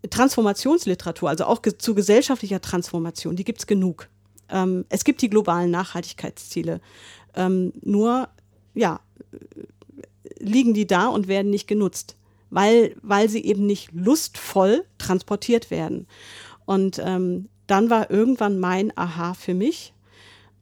Transformationsliteratur, 0.08 1.28
also 1.28 1.46
auch 1.46 1.62
ge 1.62 1.78
zu 1.78 1.94
gesellschaftlicher 1.96 2.62
Transformation, 2.62 3.36
die 3.36 3.44
gibt 3.44 3.60
es 3.60 3.68
genug. 3.68 4.08
Ähm, 4.50 4.86
es 4.90 5.04
gibt 5.04 5.22
die 5.22 5.30
globalen 5.30 5.72
Nachhaltigkeitsziele. 5.72 6.82
Ähm, 7.36 7.74
nur, 7.82 8.30
ja, 8.76 9.02
liegen 10.40 10.74
die 10.74 10.88
da 10.88 11.08
und 11.08 11.28
werden 11.28 11.52
nicht 11.52 11.68
genutzt, 11.68 12.16
weil, 12.50 12.96
weil 13.02 13.30
sie 13.30 13.44
eben 13.44 13.66
nicht 13.66 13.92
lustvoll 13.92 14.86
transportiert 14.98 15.72
werden. 15.72 16.08
Und 16.66 17.02
ähm, 17.04 17.50
dann 17.68 17.90
war 17.90 18.10
irgendwann 18.10 18.60
mein 18.60 18.96
Aha 18.98 19.34
für 19.34 19.54
mich, 19.54 19.94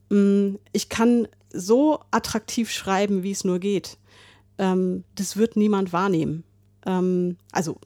mh, 0.09 0.57
ich 0.73 0.89
kann 0.89 1.27
so 1.51 1.99
attraktiv 2.11 2.71
schreiben, 2.71 3.23
wie 3.23 3.31
es 3.31 3.43
nur 3.43 3.59
geht. 3.59 3.97
Ähm, 4.57 5.03
das 5.15 5.37
wird 5.37 5.55
niemand 5.55 5.93
wahrnehmen. 5.93 6.43
Ähm, 6.85 7.37
also 7.51 7.77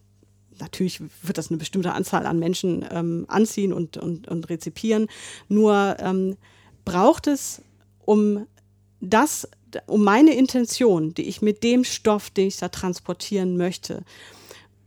natürlich 0.60 1.02
wird 1.22 1.38
das 1.38 1.50
eine 1.50 1.58
bestimmte 1.58 1.94
Anzahl 1.94 2.26
an 2.26 2.40
Menschen 2.40 2.86
ähm, 2.92 3.26
anziehen 3.28 3.74
und, 3.74 3.98
und, 3.98 4.28
und 4.28 4.50
rezipieren. 4.50 5.08
Nur 5.50 5.98
ähm, 6.00 6.38
braucht 6.86 7.28
es, 7.28 7.62
um 8.06 8.46
das, 9.00 9.48
um 9.88 10.04
meine 10.04 10.36
Intention, 10.36 11.14
die 11.14 11.24
ich 11.24 11.42
mit 11.42 11.64
dem 11.64 11.84
Stoff, 11.84 12.30
den 12.30 12.48
ich 12.48 12.58
da 12.58 12.70
transportieren 12.70 13.58
möchte, 13.58 14.04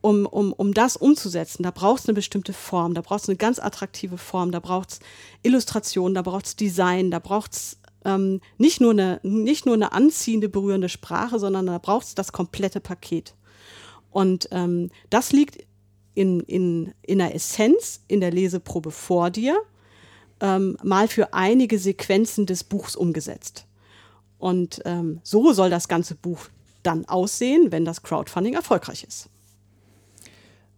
um, 0.00 0.26
um, 0.26 0.52
um 0.52 0.74
das 0.74 0.96
umzusetzen, 0.96 1.62
da 1.62 1.70
braucht 1.70 2.02
es 2.02 2.08
eine 2.08 2.14
bestimmte 2.14 2.52
Form, 2.52 2.92
da 2.92 3.00
braucht 3.00 3.22
es 3.22 3.28
eine 3.28 3.36
ganz 3.36 3.58
attraktive 3.58 4.18
Form, 4.18 4.52
da 4.52 4.60
braucht 4.60 4.90
es 4.90 5.00
Illustration, 5.42 6.12
da 6.12 6.20
braucht 6.22 6.46
es 6.46 6.56
Design, 6.56 7.10
da 7.10 7.20
braucht 7.20 7.54
es 7.54 7.78
ähm, 8.04 8.40
nicht, 8.58 8.80
nur 8.80 8.90
eine, 8.90 9.20
nicht 9.22 9.64
nur 9.64 9.74
eine 9.74 9.92
anziehende, 9.92 10.48
berührende 10.48 10.90
Sprache, 10.90 11.38
sondern 11.38 11.66
da 11.66 11.78
braucht 11.78 12.06
es 12.06 12.14
das 12.14 12.32
komplette 12.32 12.80
Paket. 12.80 13.34
Und 14.10 14.48
ähm, 14.52 14.90
das 15.08 15.32
liegt 15.32 15.64
in, 16.14 16.40
in, 16.40 16.92
in 17.02 17.18
der 17.18 17.34
Essenz 17.34 18.02
in 18.06 18.20
der 18.20 18.30
Leseprobe 18.30 18.90
vor 18.90 19.30
dir, 19.30 19.58
ähm, 20.40 20.76
mal 20.82 21.08
für 21.08 21.32
einige 21.32 21.78
Sequenzen 21.78 22.46
des 22.46 22.62
Buchs 22.64 22.94
umgesetzt. 22.94 23.66
Und 24.38 24.80
ähm, 24.84 25.20
so 25.22 25.52
soll 25.52 25.70
das 25.70 25.88
ganze 25.88 26.14
Buch 26.14 26.48
dann 26.82 27.06
aussehen, 27.06 27.72
wenn 27.72 27.84
das 27.84 28.02
Crowdfunding 28.02 28.54
erfolgreich 28.54 29.04
ist. 29.04 29.28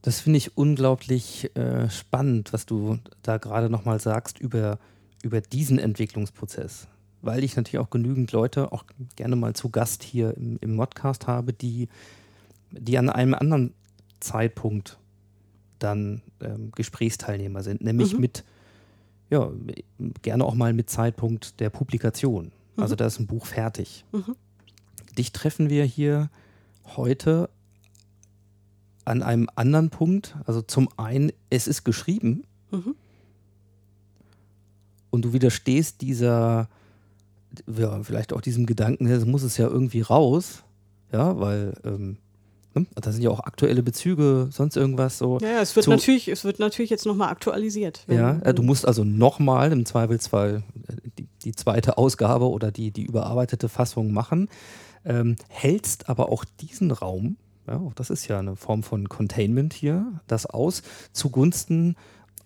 Das 0.03 0.21
finde 0.21 0.37
ich 0.37 0.57
unglaublich 0.57 1.51
äh, 1.57 1.91
spannend, 1.91 2.53
was 2.53 2.65
du 2.65 2.99
da 3.23 3.39
gerade 3.39 3.69
nochmal 3.69 3.99
sagst 3.99 4.39
über, 4.39 4.79
über 5.23 5.41
diesen 5.41 5.81
Entwicklungsprozess. 5.81 6.87
Weil 7.23 7.43
ich 7.43 7.57
natürlich 7.57 7.85
auch 7.85 7.91
genügend 7.91 8.31
Leute 8.31 8.71
auch 8.71 8.85
gerne 9.17 9.35
mal 9.35 9.55
zu 9.55 9.69
Gast 9.69 10.05
hier 10.05 10.37
im, 10.37 10.59
im 10.61 10.77
Modcast 10.77 11.27
habe, 11.27 11.53
die, 11.53 11.89
die 12.71 12.99
an 12.99 13.11
einem 13.11 13.35
anderen 13.35 13.75
Zeitpunkt 14.21 14.97
dann 15.81 16.23
ähm, 16.41 16.71
Gesprächsteilnehmer 16.75 17.65
sind, 17.65 17.83
nämlich 17.83 18.15
Mhm. 18.15 18.21
mit, 18.21 18.45
ja, 19.29 19.51
gerne 20.23 20.45
auch 20.45 20.55
mal 20.55 20.73
mit 20.73 20.89
Zeitpunkt 20.89 21.59
der 21.59 21.71
Publikation. 21.71 22.53
Also 22.77 22.95
Mhm. 22.95 22.99
da 22.99 23.07
ist 23.07 23.19
ein 23.21 23.27
Buch 23.27 23.47
fertig. 23.47 24.05
Mhm. 24.13 24.37
Dich 25.17 25.33
treffen 25.33 25.71
wir 25.71 25.85
hier 25.85 26.31
heute 26.97 27.49
an 29.05 29.23
einem 29.23 29.49
anderen 29.55 29.91
Punkt. 29.91 30.37
Also 30.47 30.63
zum 30.63 30.89
einen, 30.97 31.33
es 31.51 31.67
ist 31.67 31.85
geschrieben 31.85 32.45
Mhm. 32.71 32.95
und 35.11 35.25
du 35.25 35.33
widerstehst 35.33 36.01
dieser, 36.03 36.69
ja, 37.79 38.03
vielleicht 38.03 38.33
auch 38.33 38.41
diesem 38.41 38.67
Gedanken, 38.67 39.07
es 39.07 39.25
muss 39.25 39.43
es 39.43 39.57
ja 39.57 39.67
irgendwie 39.69 40.01
raus, 40.03 40.63
ja, 41.13 41.39
weil 41.39 41.73
ähm, 41.85 42.19
ne, 42.75 42.87
da 42.97 43.13
sind 43.13 43.23
ja 43.23 43.31
auch 43.31 43.41
aktuelle 43.41 43.83
Bezüge, 43.83 44.49
sonst 44.51 44.77
irgendwas 44.77 45.17
so. 45.19 45.39
Ja, 45.41 45.61
es 45.63 45.75
wird 45.77 45.85
Zu- 45.85 45.91
natürlich, 45.91 46.29
es 46.29 46.45
wird 46.45 46.59
natürlich 46.59 46.91
jetzt 46.91 47.07
nochmal 47.07 47.29
aktualisiert. 47.31 48.05
Ja, 48.09 48.39
äh, 48.41 48.53
du 48.53 48.63
musst 48.63 48.87
also 48.87 49.05
nochmal 49.05 49.73
im 49.73 49.87
Zweifelsfall 49.87 50.63
äh, 50.89 50.97
die, 51.19 51.26
die 51.47 51.55
zweite 51.55 51.97
Ausgabe 51.97 52.51
oder 52.51 52.71
die, 52.71 52.91
die 52.91 53.05
überarbeitete 53.05 53.69
Fassung 53.69 54.13
machen, 54.13 54.49
ähm, 55.05 55.37
hältst 55.49 56.09
aber 56.09 56.31
auch 56.31 56.45
diesen 56.61 56.91
Raum, 56.91 57.37
ja, 57.67 57.79
auch 57.79 57.95
das 57.95 58.11
ist 58.11 58.29
ja 58.29 58.39
eine 58.39 58.57
Form 58.57 58.83
von 58.83 59.09
Containment 59.09 59.73
hier, 59.73 60.21
das 60.27 60.47
aus 60.47 60.83
zugunsten 61.13 61.97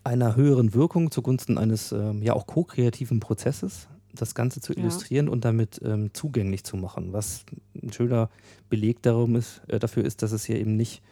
einer 0.04 0.36
höheren 0.36 0.72
Wirkung, 0.74 1.10
zugunsten 1.10 1.58
eines 1.58 1.92
ähm, 1.92 2.22
ja 2.22 2.34
auch 2.34 2.46
ko-kreativen 2.46 3.20
Prozesses, 3.20 3.88
das 4.14 4.34
Ganze 4.34 4.60
zu 4.60 4.72
Ja. 4.72 4.80
illustrieren 4.80 5.28
und 5.28 5.44
damit 5.44 5.80
ähm, 5.84 6.10
zugänglich 6.12 6.64
zu 6.64 6.76
machen, 6.76 7.12
was 7.12 7.44
ein 7.82 7.92
schöner 7.92 8.28
Beleg 8.68 9.02
darum 9.02 9.36
ist, 9.36 9.62
äh, 9.68 9.78
dafür 9.78 10.04
ist, 10.04 10.22
dass 10.22 10.32
es 10.32 10.44
hier 10.44 10.58
eben 10.58 10.76
nicht 10.76 11.02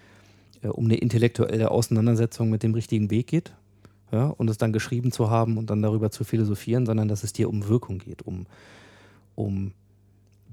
äh, 0.63 0.69
um 0.69 0.85
eine 0.87 0.97
intellektuelle 0.97 1.71
Auseinandersetzung 1.71 2.51
mit 2.51 2.63
dem 2.63 2.75
richtigen 2.75 3.11
Weg 3.11 3.27
geht, 3.29 3.55
ja, 4.11 4.29
und 4.29 4.49
es 4.49 4.59
dann 4.59 4.73
geschrieben 4.73 5.13
zu 5.13 5.31
haben 5.31 5.59
und 5.59 5.71
dann 5.71 5.83
darüber 5.83 6.11
zu 6.11 6.25
philosophieren, 6.25 6.87
sondern 6.87 7.09
dass 7.09 7.25
es 7.25 7.33
dir 7.33 7.49
um 7.49 7.69
Wirkung 7.69 7.99
geht, 7.99 8.23
um, 8.23 8.47
um 9.35 9.73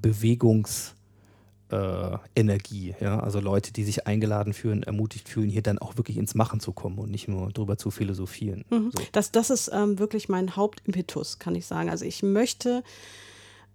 Bewegungsenergie, 0.01 2.95
äh, 2.99 3.03
ja, 3.03 3.19
also 3.19 3.39
Leute, 3.39 3.71
die 3.71 3.83
sich 3.83 4.07
eingeladen 4.07 4.53
fühlen, 4.53 4.83
ermutigt 4.83 5.29
fühlen, 5.29 5.49
hier 5.49 5.61
dann 5.61 5.79
auch 5.79 5.97
wirklich 5.97 6.17
ins 6.17 6.35
Machen 6.35 6.59
zu 6.59 6.73
kommen 6.73 6.99
und 6.99 7.11
nicht 7.11 7.27
nur 7.27 7.51
drüber 7.51 7.77
zu 7.77 7.91
philosophieren. 7.91 8.65
Mhm. 8.69 8.91
So. 8.95 9.03
Das, 9.13 9.31
das 9.31 9.49
ist 9.49 9.71
ähm, 9.73 9.99
wirklich 9.99 10.27
mein 10.27 10.55
Hauptimpetus, 10.55 11.39
kann 11.39 11.55
ich 11.55 11.65
sagen. 11.65 11.89
Also 11.89 12.05
ich 12.05 12.23
möchte, 12.23 12.83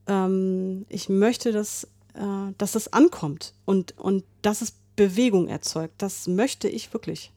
ähm, 0.06 0.84
ich 0.88 1.08
möchte, 1.08 1.52
dass, 1.52 1.84
äh, 2.14 2.52
dass 2.58 2.74
es 2.74 2.92
ankommt 2.92 3.54
und, 3.64 3.98
und 3.98 4.24
dass 4.42 4.60
es 4.60 4.74
Bewegung 4.94 5.48
erzeugt. 5.48 5.94
Das 5.96 6.28
möchte 6.28 6.68
ich 6.68 6.92
wirklich. 6.92 7.32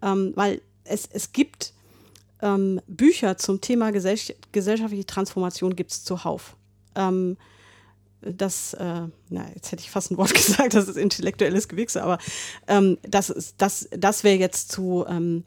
Ähm, 0.00 0.32
weil 0.34 0.62
es, 0.84 1.08
es 1.12 1.32
gibt 1.32 1.74
ähm, 2.42 2.80
Bücher 2.86 3.36
zum 3.38 3.60
Thema 3.60 3.92
gesell 3.92 4.18
gesellschaftliche 4.52 5.06
Transformation 5.06 5.76
gibt 5.76 5.92
es 5.92 6.04
zuhauf. 6.04 6.56
Ähm, 6.94 7.36
das, 8.20 8.74
äh, 8.74 9.08
na, 9.30 9.48
jetzt 9.54 9.72
hätte 9.72 9.82
ich 9.82 9.90
fast 9.90 10.10
ein 10.10 10.16
Wort 10.16 10.34
gesagt, 10.34 10.74
das 10.74 10.88
ist 10.88 10.96
intellektuelles 10.96 11.68
Gewichse, 11.68 12.02
aber 12.02 12.18
ähm, 12.68 12.98
das, 13.02 13.54
das, 13.58 13.88
das 13.90 14.24
wäre 14.24 14.38
jetzt 14.38 14.70
zu, 14.70 15.04
ähm, 15.08 15.42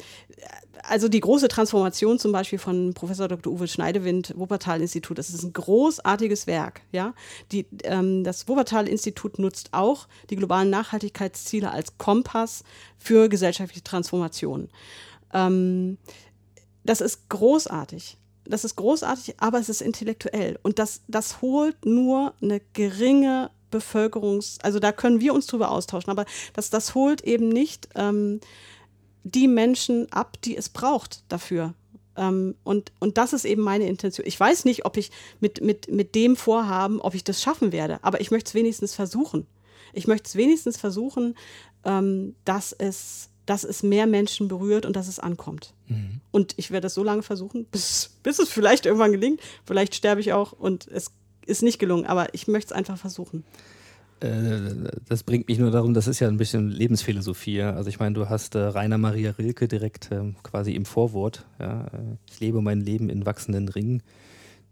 also 0.83 1.07
die 1.07 1.19
große 1.19 1.47
Transformation 1.47 2.19
zum 2.19 2.31
Beispiel 2.31 2.59
von 2.59 2.93
Professor 2.93 3.27
Dr. 3.27 3.51
Uwe 3.51 3.67
Schneidewind, 3.67 4.33
Wuppertal-Institut, 4.35 5.17
das 5.17 5.29
ist 5.29 5.43
ein 5.43 5.53
großartiges 5.53 6.47
Werk. 6.47 6.81
Ja? 6.91 7.13
Die, 7.51 7.65
ähm, 7.83 8.23
das 8.23 8.47
Wuppertal-Institut 8.47 9.39
nutzt 9.39 9.69
auch 9.71 10.07
die 10.29 10.35
globalen 10.35 10.69
Nachhaltigkeitsziele 10.69 11.71
als 11.71 11.97
Kompass 11.97 12.63
für 12.97 13.29
gesellschaftliche 13.29 13.83
Transformation. 13.83 14.69
Ähm, 15.33 15.97
das 16.85 17.01
ist 17.01 17.29
großartig. 17.29 18.17
Das 18.45 18.63
ist 18.63 18.75
großartig, 18.75 19.35
aber 19.39 19.59
es 19.59 19.69
ist 19.69 19.81
intellektuell. 19.81 20.59
Und 20.61 20.77
das, 20.77 21.01
das 21.07 21.41
holt 21.41 21.85
nur 21.85 22.33
eine 22.41 22.61
geringe 22.73 23.49
Bevölkerungs-, 23.71 24.59
also 24.61 24.79
da 24.79 24.91
können 24.91 25.19
wir 25.19 25.33
uns 25.33 25.47
drüber 25.47 25.71
austauschen, 25.71 26.11
aber 26.11 26.25
das, 26.53 26.69
das 26.69 26.95
holt 26.95 27.21
eben 27.21 27.49
nicht 27.49 27.89
ähm, 27.95 28.39
die 29.23 29.47
Menschen 29.47 30.11
ab, 30.11 30.37
die 30.43 30.55
es 30.55 30.69
braucht 30.69 31.23
dafür. 31.27 31.73
Ähm, 32.15 32.55
und, 32.63 32.91
und 32.99 33.17
das 33.17 33.33
ist 33.33 33.45
eben 33.45 33.63
meine 33.63 33.87
Intention. 33.87 34.27
Ich 34.27 34.39
weiß 34.39 34.65
nicht, 34.65 34.85
ob 34.85 34.97
ich 34.97 35.11
mit, 35.39 35.61
mit, 35.61 35.91
mit 35.91 36.13
dem 36.13 36.35
Vorhaben, 36.35 37.01
ob 37.01 37.15
ich 37.15 37.23
das 37.23 37.41
schaffen 37.41 37.71
werde, 37.71 37.99
aber 38.03 38.21
ich 38.21 38.29
möchte 38.29 38.49
es 38.49 38.53
wenigstens 38.53 38.93
versuchen. 38.93 39.47
Ich 39.91 40.07
möchte 40.07 40.27
es 40.27 40.35
wenigstens 40.35 40.77
versuchen, 40.77 41.35
ähm, 41.83 42.35
dass, 42.45 42.73
es, 42.73 43.29
dass 43.45 43.63
es 43.63 43.83
mehr 43.83 44.07
Menschen 44.07 44.47
berührt 44.47 44.85
und 44.85 44.95
dass 44.95 45.07
es 45.07 45.19
ankommt. 45.19 45.73
Und 46.31 46.53
ich 46.57 46.71
werde 46.71 46.87
es 46.87 46.93
so 46.93 47.03
lange 47.03 47.23
versuchen, 47.23 47.65
bis, 47.71 48.11
bis 48.23 48.39
es 48.39 48.49
vielleicht 48.49 48.85
irgendwann 48.85 49.11
gelingt. 49.11 49.39
Vielleicht 49.65 49.95
sterbe 49.95 50.21
ich 50.21 50.33
auch 50.33 50.51
und 50.51 50.87
es, 50.87 51.11
ist 51.45 51.63
nicht 51.63 51.79
gelungen, 51.79 52.05
aber 52.05 52.33
ich 52.33 52.47
möchte 52.47 52.73
es 52.73 52.77
einfach 52.77 52.97
versuchen. 52.97 53.43
Äh, 54.19 54.89
das 55.07 55.23
bringt 55.23 55.47
mich 55.47 55.59
nur 55.59 55.71
darum, 55.71 55.93
das 55.93 56.07
ist 56.07 56.19
ja 56.19 56.27
ein 56.27 56.37
bisschen 56.37 56.69
Lebensphilosophie. 56.69 57.61
Also 57.61 57.89
ich 57.89 57.99
meine, 57.99 58.15
du 58.15 58.29
hast 58.29 58.55
äh, 58.55 58.59
Rainer 58.59 58.97
Maria 58.97 59.31
Rilke 59.31 59.67
direkt 59.67 60.11
äh, 60.11 60.33
quasi 60.43 60.71
im 60.73 60.85
Vorwort. 60.85 61.45
Ja? 61.59 61.85
Äh, 61.87 62.17
ich 62.29 62.39
lebe 62.39 62.61
mein 62.61 62.81
Leben 62.81 63.09
in 63.09 63.25
wachsenden 63.25 63.69
Ringen, 63.69 64.01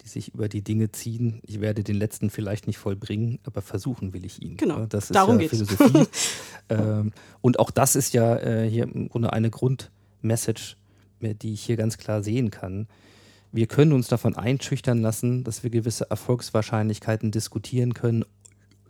die 0.03 0.09
sich 0.09 0.33
über 0.33 0.49
die 0.49 0.61
Dinge 0.61 0.91
ziehen. 0.91 1.39
Ich 1.45 1.61
werde 1.61 1.83
den 1.83 1.95
letzten 1.95 2.29
vielleicht 2.29 2.67
nicht 2.67 2.77
vollbringen, 2.77 3.39
aber 3.43 3.61
versuchen 3.61 4.13
will 4.13 4.25
ich 4.25 4.41
ihn. 4.41 4.57
Genau, 4.57 4.85
das 4.85 5.05
ist 5.05 5.15
darum 5.15 5.39
ja 5.39 5.47
geht's. 5.47 5.57
Philosophie. 5.57 6.07
ähm, 6.69 7.11
und 7.41 7.59
auch 7.59 7.71
das 7.71 7.95
ist 7.95 8.13
ja 8.13 8.35
äh, 8.37 8.69
hier 8.69 8.83
im 8.83 9.09
Grunde 9.09 9.31
eine 9.31 9.49
Grundmessage, 9.49 10.75
äh, 11.21 11.33
die 11.33 11.53
ich 11.53 11.63
hier 11.63 11.77
ganz 11.77 11.97
klar 11.97 12.21
sehen 12.21 12.51
kann. 12.51 12.87
Wir 13.51 13.67
können 13.67 13.93
uns 13.93 14.07
davon 14.07 14.35
einschüchtern 14.35 15.01
lassen, 15.01 15.43
dass 15.43 15.63
wir 15.63 15.69
gewisse 15.69 16.09
Erfolgswahrscheinlichkeiten 16.09 17.31
diskutieren 17.31 17.93
können, 17.93 18.25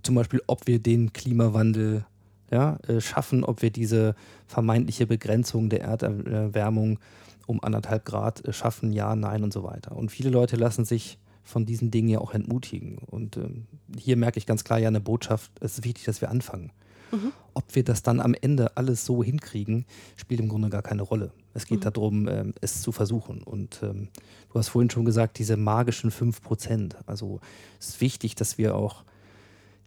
zum 0.03 0.15
Beispiel, 0.15 0.41
ob 0.47 0.67
wir 0.67 0.79
den 0.79 1.13
Klimawandel 1.13 2.05
ja, 2.51 2.77
äh, 2.87 3.01
schaffen, 3.01 3.43
ob 3.43 3.61
wir 3.61 3.71
diese 3.71 4.15
vermeintliche 4.47 5.07
Begrenzung 5.07 5.69
der 5.69 5.81
Erderwärmung 5.81 6.99
um 7.47 7.63
anderthalb 7.63 8.05
Grad 8.05 8.45
äh, 8.45 8.53
schaffen, 8.53 8.93
ja, 8.93 9.15
nein 9.15 9.43
und 9.43 9.53
so 9.53 9.63
weiter. 9.63 9.95
Und 9.95 10.11
viele 10.11 10.29
Leute 10.29 10.55
lassen 10.55 10.85
sich 10.85 11.17
von 11.43 11.65
diesen 11.65 11.91
Dingen 11.91 12.07
ja 12.07 12.19
auch 12.19 12.33
entmutigen. 12.33 12.97
Und 12.97 13.37
ähm, 13.37 13.65
hier 13.97 14.15
merke 14.15 14.37
ich 14.37 14.45
ganz 14.45 14.63
klar 14.63 14.79
ja 14.79 14.87
eine 14.87 15.01
Botschaft, 15.01 15.51
es 15.59 15.79
ist 15.79 15.83
wichtig, 15.83 16.05
dass 16.05 16.21
wir 16.21 16.29
anfangen. 16.29 16.71
Ob 17.53 17.75
wir 17.75 17.83
das 17.83 18.01
dann 18.01 18.19
am 18.19 18.33
Ende 18.33 18.75
alles 18.75 19.05
so 19.05 19.23
hinkriegen, 19.23 19.85
spielt 20.15 20.39
im 20.39 20.49
Grunde 20.49 20.69
gar 20.69 20.81
keine 20.81 21.03
Rolle. 21.03 21.31
Es 21.53 21.67
geht 21.67 21.85
darum, 21.85 22.27
ähm, 22.27 22.53
es 22.61 22.81
zu 22.81 22.91
versuchen. 22.91 23.43
Und 23.43 23.81
ähm, 23.83 24.07
du 24.51 24.59
hast 24.59 24.69
vorhin 24.69 24.89
schon 24.89 25.05
gesagt, 25.05 25.37
diese 25.37 25.55
magischen 25.55 26.09
5 26.09 26.41
Prozent. 26.41 26.97
Also 27.05 27.39
es 27.79 27.89
ist 27.89 28.01
wichtig, 28.01 28.33
dass 28.35 28.57
wir 28.57 28.75
auch 28.75 29.03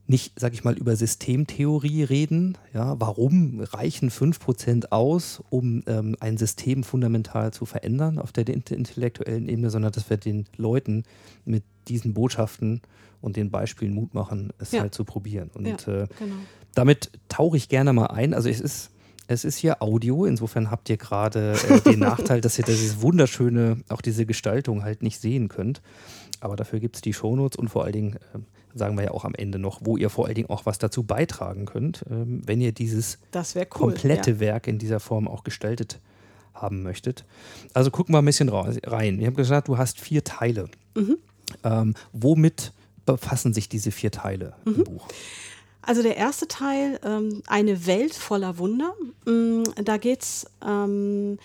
nicht, 0.08 0.38
sag 0.38 0.52
ich 0.52 0.62
mal, 0.62 0.76
über 0.78 0.94
Systemtheorie 0.94 2.04
reden. 2.04 2.56
Ja, 2.72 2.94
warum 3.00 3.60
reichen 3.60 4.10
5% 4.10 4.86
aus, 4.90 5.42
um 5.50 5.82
ähm, 5.86 6.16
ein 6.20 6.36
System 6.36 6.84
fundamental 6.84 7.52
zu 7.52 7.66
verändern 7.66 8.18
auf 8.18 8.30
der 8.32 8.46
int- 8.46 8.70
intellektuellen 8.70 9.48
Ebene, 9.48 9.70
sondern 9.70 9.90
dass 9.92 10.08
wir 10.08 10.16
den 10.16 10.46
Leuten 10.56 11.02
mit 11.44 11.64
diesen 11.88 12.14
Botschaften 12.14 12.82
und 13.20 13.36
den 13.36 13.50
Beispielen 13.50 13.94
Mut 13.94 14.14
machen, 14.14 14.52
es 14.58 14.70
Ja. 14.72 14.82
halt 14.82 14.94
zu 14.94 15.04
probieren. 15.04 15.50
Und 15.54 15.66
Ja, 15.66 15.74
äh, 16.02 16.06
genau. 16.18 16.34
damit 16.74 17.10
tauche 17.28 17.56
ich 17.56 17.68
gerne 17.68 17.92
mal 17.92 18.06
ein. 18.06 18.32
Also 18.34 18.48
es 18.48 18.60
ist, 18.60 18.90
es 19.26 19.44
ist 19.44 19.56
hier 19.56 19.82
Audio, 19.82 20.24
insofern 20.24 20.70
habt 20.70 20.88
ihr 20.88 20.98
gerade 20.98 21.54
äh, 21.68 21.80
den 21.80 21.98
Nachteil, 21.98 22.40
dass 22.40 22.56
ihr 22.58 22.64
dieses 22.64 23.00
wunderschöne, 23.00 23.78
auch 23.88 24.00
diese 24.00 24.24
Gestaltung 24.24 24.84
halt 24.84 25.02
nicht 25.02 25.20
sehen 25.20 25.48
könnt. 25.48 25.82
Aber 26.38 26.54
dafür 26.54 26.78
gibt 26.78 26.94
es 26.96 27.02
die 27.02 27.12
Shownotes 27.12 27.56
und 27.58 27.68
vor 27.68 27.82
allen 27.84 27.92
Dingen, 27.92 28.16
ähm, 28.34 28.44
sagen 28.76 28.96
wir 28.96 29.04
ja 29.04 29.10
auch 29.10 29.24
am 29.24 29.34
Ende 29.34 29.58
noch, 29.58 29.80
wo 29.82 29.96
ihr 29.96 30.10
vor 30.10 30.26
allen 30.26 30.34
Dingen 30.34 30.50
auch 30.50 30.66
was 30.66 30.78
dazu 30.78 31.02
beitragen 31.02 31.64
könnt, 31.66 32.04
ähm, 32.10 32.42
wenn 32.44 32.60
ihr 32.60 32.72
dieses 32.72 33.18
cool. 33.34 33.66
komplette 33.68 34.32
ja. 34.32 34.40
Werk 34.40 34.66
in 34.68 34.78
dieser 34.78 35.00
Form 35.00 35.26
auch 35.28 35.44
gestaltet 35.44 35.98
haben 36.54 36.82
möchtet. 36.82 37.24
Also 37.74 37.90
gucken 37.90 38.14
wir 38.14 38.18
ein 38.20 38.24
bisschen 38.24 38.48
rein. 38.48 39.18
Ich 39.20 39.26
habe 39.26 39.36
gesagt, 39.36 39.68
du 39.68 39.76
hast 39.78 40.00
vier 40.00 40.24
Teile. 40.24 40.68
Mhm. 40.94 41.18
Ähm, 41.64 41.94
womit 42.12 42.72
befassen 43.04 43.52
sich 43.52 43.68
diese 43.68 43.90
vier 43.90 44.10
Teile 44.10 44.54
Mhm. 44.64 44.74
im 44.74 44.84
Buch? 44.84 45.08
Also 45.82 46.02
der 46.02 46.16
erste 46.16 46.48
Teil, 46.48 46.98
ähm, 47.04 47.42
eine 47.46 47.86
Welt 47.86 48.14
voller 48.14 48.58
Wunder. 48.58 48.92
Mm, 49.24 49.62
da 49.84 49.98
geht's, 49.98 50.46
ähm, 50.66 51.38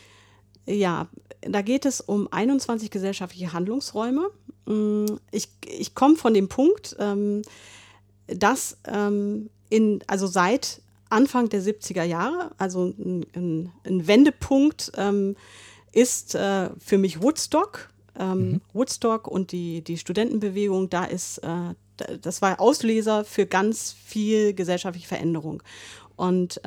ja, 0.65 1.07
da 1.41 1.61
geht 1.61 1.85
es 1.85 2.01
um 2.01 2.27
21 2.31 2.91
gesellschaftliche 2.91 3.53
Handlungsräume. 3.53 4.29
Mm, 4.65 5.05
ich 5.31 5.49
ich 5.65 5.95
komme 5.95 6.15
von 6.15 6.33
dem 6.33 6.47
Punkt, 6.49 6.95
ähm, 6.99 7.41
dass 8.27 8.77
ähm, 8.85 9.49
in, 9.69 10.03
also 10.07 10.27
seit 10.27 10.81
Anfang 11.09 11.49
der 11.49 11.61
70er 11.61 12.03
Jahre, 12.03 12.51
also 12.57 12.93
ein, 12.97 13.25
ein, 13.35 13.71
ein 13.85 14.07
Wendepunkt 14.07 14.91
ähm, 14.95 15.35
ist 15.91 16.35
äh, 16.35 16.69
für 16.77 16.97
mich 16.97 17.21
Woodstock. 17.21 17.89
Ähm, 18.17 18.61
Woodstock 18.73 19.27
und 19.27 19.51
die, 19.51 19.81
die 19.83 19.97
Studentenbewegung, 19.97 20.89
da 20.89 21.05
ist, 21.05 21.39
äh, 21.39 21.47
da- 21.97 22.17
das 22.21 22.41
war 22.41 22.59
Auslöser 22.59 23.25
für 23.25 23.45
ganz 23.45 23.93
viel 24.05 24.53
gesellschaftliche 24.53 25.07
Veränderung. 25.07 25.63
Und 26.17 26.61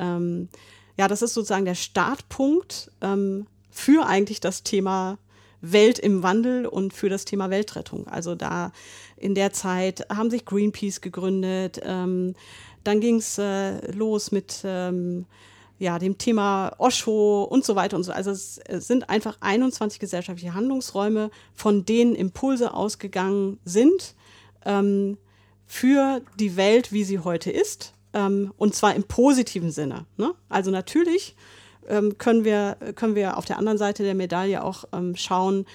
ja, 0.97 1.07
das 1.07 1.21
ist 1.21 1.33
sozusagen 1.33 1.63
der 1.65 1.75
Startpunkt 1.75 2.91
ähm, 3.01 3.47
für 3.75 4.07
eigentlich 4.07 4.39
das 4.39 4.63
Thema 4.63 5.17
Welt 5.61 5.99
im 5.99 6.23
Wandel 6.23 6.65
und 6.65 6.93
für 6.93 7.09
das 7.09 7.25
Thema 7.25 7.49
Weltrettung. 7.49 8.07
Also 8.07 8.35
da 8.35 8.71
in 9.17 9.35
der 9.35 9.51
Zeit 9.51 10.07
haben 10.09 10.29
sich 10.29 10.45
Greenpeace 10.45 11.01
gegründet. 11.01 11.81
Ähm, 11.83 12.35
dann 12.83 13.01
ging 13.01 13.17
es 13.17 13.37
äh, 13.37 13.91
los 13.91 14.31
mit 14.31 14.61
ähm, 14.63 15.25
ja, 15.77 15.99
dem 15.99 16.17
Thema 16.17 16.71
Osho 16.77 17.43
und 17.43 17.65
so 17.65 17.75
weiter 17.75 17.97
und 17.97 18.03
so. 18.03 18.13
Also 18.13 18.31
es, 18.31 18.61
sind 18.87 19.09
einfach 19.09 19.37
21 19.41 19.99
gesellschaftliche 19.99 20.53
Handlungsräume, 20.53 21.29
von 21.53 21.83
denen 21.83 22.15
Impulse 22.15 22.73
ausgegangen 22.73 23.59
sind 23.65 24.15
ähm, 24.63 25.17
für 25.65 26.21
die 26.39 26.55
Welt, 26.55 26.93
wie 26.93 27.03
sie 27.03 27.19
heute 27.19 27.51
ist. 27.51 27.93
Ähm, 28.13 28.53
und 28.55 28.73
zwar 28.73 28.95
im 28.95 29.03
positiven 29.03 29.71
Sinne. 29.71 30.05
Ne? 30.15 30.33
Also 30.47 30.71
natürlich 30.71 31.35
können, 32.17 32.43
wir, 32.43 32.77
können 32.95 33.15
wir 33.15 33.37
auf 33.37 33.45
der 33.45 33.57
anderen 33.57 33.77
Seite 33.77 34.03
der 34.03 34.15
Medaille 34.15 34.63
auch 34.63 34.85
ähm, 34.93 35.15
schauen, 35.15 35.65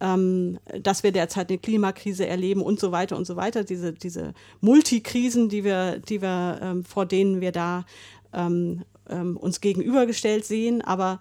ähm, 0.00 0.58
dass 0.80 1.02
wir 1.02 1.12
derzeit 1.12 1.50
eine 1.50 1.58
Klimakrise 1.58 2.26
erleben 2.26 2.62
und 2.62 2.80
so 2.80 2.90
weiter 2.92 3.16
und 3.16 3.26
so 3.26 3.36
weiter. 3.36 3.64
Diese, 3.64 3.92
diese 3.92 4.32
Multikrisen, 4.60 5.48
die 5.48 5.62
wir, 5.64 5.98
die 5.98 6.22
wir, 6.22 6.58
ähm, 6.62 6.84
vor 6.84 7.06
denen 7.06 7.40
wir 7.40 7.52
da 7.52 7.84
ähm, 8.32 8.84
ähm, 9.08 9.36
uns 9.36 9.60
gegenübergestellt 9.60 10.44
sehen. 10.44 10.82
Aber 10.82 11.20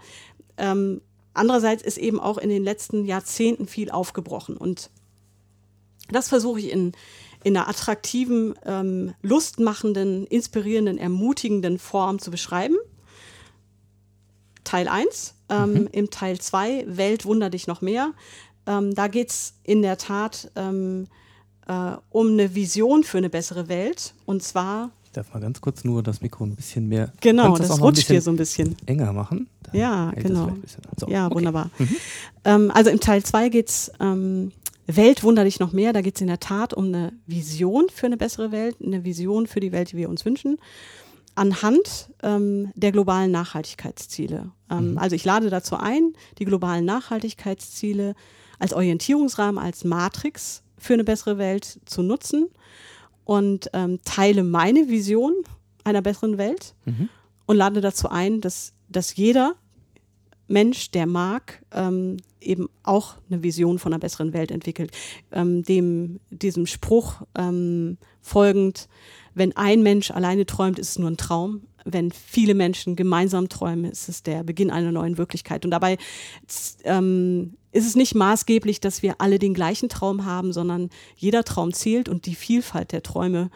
ähm, 0.57 1.01
andererseits 1.33 1.83
ist 1.83 1.97
eben 1.97 2.19
auch 2.19 2.37
in 2.37 2.49
den 2.49 2.63
letzten 2.63 3.05
Jahrzehnten 3.05 3.67
viel 3.67 3.91
aufgebrochen. 3.91 4.55
Und 4.55 4.89
das 6.09 6.29
versuche 6.29 6.59
ich 6.59 6.71
in, 6.71 6.93
in 7.43 7.57
einer 7.57 7.67
attraktiven, 7.67 8.55
ähm, 8.65 9.13
lustmachenden, 9.21 10.25
inspirierenden, 10.27 10.97
ermutigenden 10.97 11.79
Form 11.79 12.19
zu 12.19 12.31
beschreiben. 12.31 12.75
Teil 14.69 14.87
1. 14.87 15.33
Ähm, 15.49 15.89
Im 15.91 16.11
Teil 16.11 16.39
2, 16.39 16.85
Welt 16.87 17.25
wunder 17.25 17.49
dich 17.49 17.65
noch 17.65 17.81
mehr. 17.81 18.11
Ähm, 18.67 18.93
da 18.93 19.07
geht 19.07 19.31
es 19.31 19.53
in 19.63 19.81
der 19.81 19.97
Tat 19.97 20.51
ähm, 20.55 21.07
äh, 21.67 21.93
um 22.11 22.33
eine 22.33 22.53
Vision 22.53 23.03
für 23.03 23.17
eine 23.17 23.31
bessere 23.31 23.67
Welt. 23.67 24.13
Und 24.27 24.43
zwar, 24.43 24.91
Ich 25.05 25.11
darf 25.11 25.33
mal 25.33 25.39
ganz 25.39 25.59
kurz 25.59 25.83
nur 25.83 26.03
das 26.03 26.21
Mikro 26.21 26.43
ein 26.43 26.55
bisschen 26.55 26.87
mehr. 26.87 27.11
genau, 27.19 27.57
das 27.57 27.71
ein 27.71 27.79
rutscht 27.79 28.07
hier 28.07 28.21
so 28.21 28.29
ein 28.29 28.37
bisschen. 28.37 28.75
enger 28.85 29.11
machen. 29.11 29.47
Dann 29.63 29.75
Ja, 29.75 30.11
das 30.13 30.23
genau. 30.23 30.51
So, 30.97 31.07
ja, 31.07 31.25
okay. 31.25 31.33
Mhm. 31.33 31.35
wunderbar. 31.35 31.69
Ähm, 32.45 32.69
also 32.71 32.91
im 32.91 32.99
Teil 32.99 33.23
2 33.23 33.49
geht 33.49 33.69
es 33.69 33.91
ähm, 33.99 34.51
Welt 34.85 35.23
wunder 35.23 35.45
dich 35.45 35.59
noch 35.59 35.71
mehr. 35.71 35.93
Da 35.93 36.01
geht 36.01 36.15
es 36.15 36.21
in 36.21 36.27
der 36.27 36.39
Tat 36.39 36.75
um 36.75 36.85
eine 36.85 37.13
Vision 37.25 37.87
für 37.91 38.05
eine 38.05 38.17
bessere 38.17 38.51
Welt, 38.51 38.75
eine 38.85 39.03
Vision 39.03 39.47
für 39.47 39.59
die 39.61 39.71
Welt, 39.71 39.91
die 39.93 39.97
wir 39.97 40.09
uns 40.09 40.25
wünschen, 40.25 40.57
anhand 41.35 42.09
ähm, 42.23 42.71
der 42.75 42.91
globalen 42.91 43.31
Nachhaltigkeitsziele. 43.31 44.51
Ähm, 44.69 44.97
Also 44.97 45.15
ich 45.15 45.25
lade 45.25 45.49
dazu 45.49 45.75
ein, 45.77 46.13
die 46.37 46.45
globalen 46.45 46.85
Nachhaltigkeitsziele 46.85 48.15
als 48.59 48.73
Orientierungsrahmen, 48.73 49.57
als 49.61 49.83
Matrix 49.83 50.63
für 50.77 50.93
eine 50.93 51.03
bessere 51.03 51.37
Welt 51.37 51.79
zu 51.85 52.01
nutzen 52.01 52.47
und 53.23 53.69
ähm, 53.73 53.99
teile 54.03 54.43
meine 54.43 54.89
Vision 54.89 55.33
einer 55.83 56.01
besseren 56.01 56.37
Welt 56.37 56.75
und 57.45 57.55
lade 57.57 57.81
dazu 57.81 58.09
ein, 58.09 58.41
dass, 58.41 58.73
dass 58.89 59.15
jeder 59.15 59.55
Mensch, 60.47 60.91
der 60.91 61.05
mag, 61.05 61.63
ähm, 61.71 62.17
eben 62.41 62.69
auch 62.83 63.15
eine 63.29 63.43
Vision 63.43 63.77
von 63.79 63.93
einer 63.93 63.99
besseren 63.99 64.33
Welt 64.33 64.51
entwickelt. 64.51 64.91
Ähm, 65.31 65.63
dem, 65.63 66.19
diesem 66.31 66.65
Spruch 66.65 67.21
ähm, 67.37 67.97
folgend, 68.21 68.87
wenn 69.33 69.55
ein 69.55 69.83
Mensch 69.83 70.11
alleine 70.11 70.45
träumt, 70.45 70.79
ist 70.79 70.89
es 70.89 70.99
nur 70.99 71.09
ein 71.09 71.17
Traum. 71.17 71.61
Wenn 71.85 72.11
viele 72.11 72.55
Menschen 72.55 72.95
gemeinsam 72.95 73.49
träumen, 73.49 73.85
ist 73.85 74.09
es 74.09 74.21
der 74.21 74.43
Beginn 74.43 74.69
einer 74.69 74.91
neuen 74.91 75.17
Wirklichkeit. 75.17 75.65
Und 75.65 75.71
dabei 75.71 75.97
ähm, 76.83 77.55
ist 77.71 77.87
es 77.87 77.95
nicht 77.95 78.15
maßgeblich, 78.15 78.79
dass 78.79 79.01
wir 79.01 79.15
alle 79.19 79.39
den 79.39 79.53
gleichen 79.53 79.89
Traum 79.89 80.25
haben, 80.25 80.53
sondern 80.53 80.89
jeder 81.15 81.43
Traum 81.43 81.73
zählt 81.73 82.09
und 82.09 82.25
die 82.25 82.35
Vielfalt 82.35 82.91
der 82.91 83.03
Träume 83.03 83.49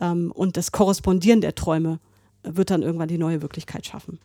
ähm, 0.00 0.32
und 0.32 0.56
das 0.56 0.72
Korrespondieren 0.72 1.40
der 1.40 1.54
Träume 1.54 1.98
wird 2.42 2.70
dann 2.70 2.82
irgendwann 2.82 3.08
die 3.08 3.18
neue 3.18 3.42
Wirklichkeit 3.42 3.86
schaffen. 3.86 4.18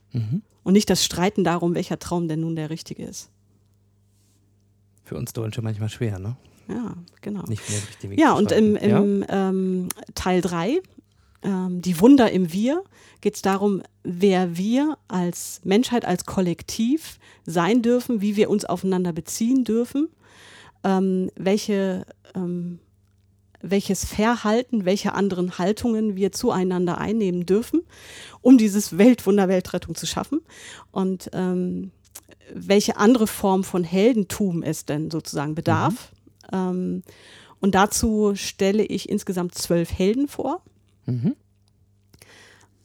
Und 0.63 0.73
nicht 0.73 0.89
das 0.89 1.03
Streiten 1.03 1.43
darum, 1.43 1.73
welcher 1.73 1.99
Traum 1.99 2.27
denn 2.27 2.41
nun 2.41 2.55
der 2.55 2.69
richtige 2.69 3.03
ist. 3.03 3.31
Für 5.03 5.15
uns 5.15 5.33
Deutsche 5.33 5.61
manchmal 5.61 5.89
schwer, 5.89 6.19
ne? 6.19 6.35
Ja, 6.70 6.93
genau. 7.22 7.43
Nicht 7.47 7.67
mehr 7.70 7.80
richtig 7.80 8.20
Ja, 8.20 8.34
und 8.34 8.51
im, 8.51 8.76
im 8.76 9.26
ähm, 9.28 9.89
Teil 10.13 10.41
3, 10.41 10.82
ähm, 11.41 11.82
die 11.82 11.99
Wunder 11.99 12.32
im 12.32 12.53
Wir, 12.53 12.84
geht 13.22 13.36
es 13.36 13.41
darum, 13.41 13.82
wer 14.03 14.55
wir 14.55 14.97
als 15.07 15.61
Menschheit, 15.63 16.05
als 16.05 16.26
Kollektiv 16.26 17.20
sein 17.45 17.82
dürfen, 17.82 18.22
wie 18.22 18.36
wir 18.36 18.49
uns 18.49 18.65
aufeinander 18.65 19.13
beziehen 19.13 19.63
dürfen, 19.63 20.09
ähm, 20.84 21.32
welche, 21.36 22.05
ähm, 22.36 22.80
welches 23.61 24.05
Verhalten, 24.05 24.86
welche 24.86 25.13
anderen 25.13 25.57
Haltungen 25.57 26.15
wir 26.15 26.32
zueinander 26.32 26.99
einnehmen 26.99 27.45
dürfen, 27.45 27.82
um 28.41 28.57
dieses 28.57 28.97
Weltwunder 28.97 29.47
Weltrettung 29.47 29.95
zu 29.95 30.05
schaffen. 30.05 30.41
Und 30.91 31.30
ähm, 31.34 31.91
welche 32.53 32.97
andere 32.97 33.28
Form 33.28 33.63
von 33.63 33.84
Heldentum 33.84 34.63
es 34.63 34.86
denn 34.86 35.11
sozusagen 35.11 35.55
bedarf. 35.55 35.93
Mhm. 35.93 36.18
Ähm, 36.51 37.03
und 37.59 37.75
dazu 37.75 38.33
stelle 38.35 38.83
ich 38.83 39.09
insgesamt 39.09 39.55
zwölf 39.55 39.91
Helden 39.91 40.27
vor. 40.27 40.61
Mhm. 41.05 41.35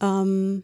Ähm, 0.00 0.62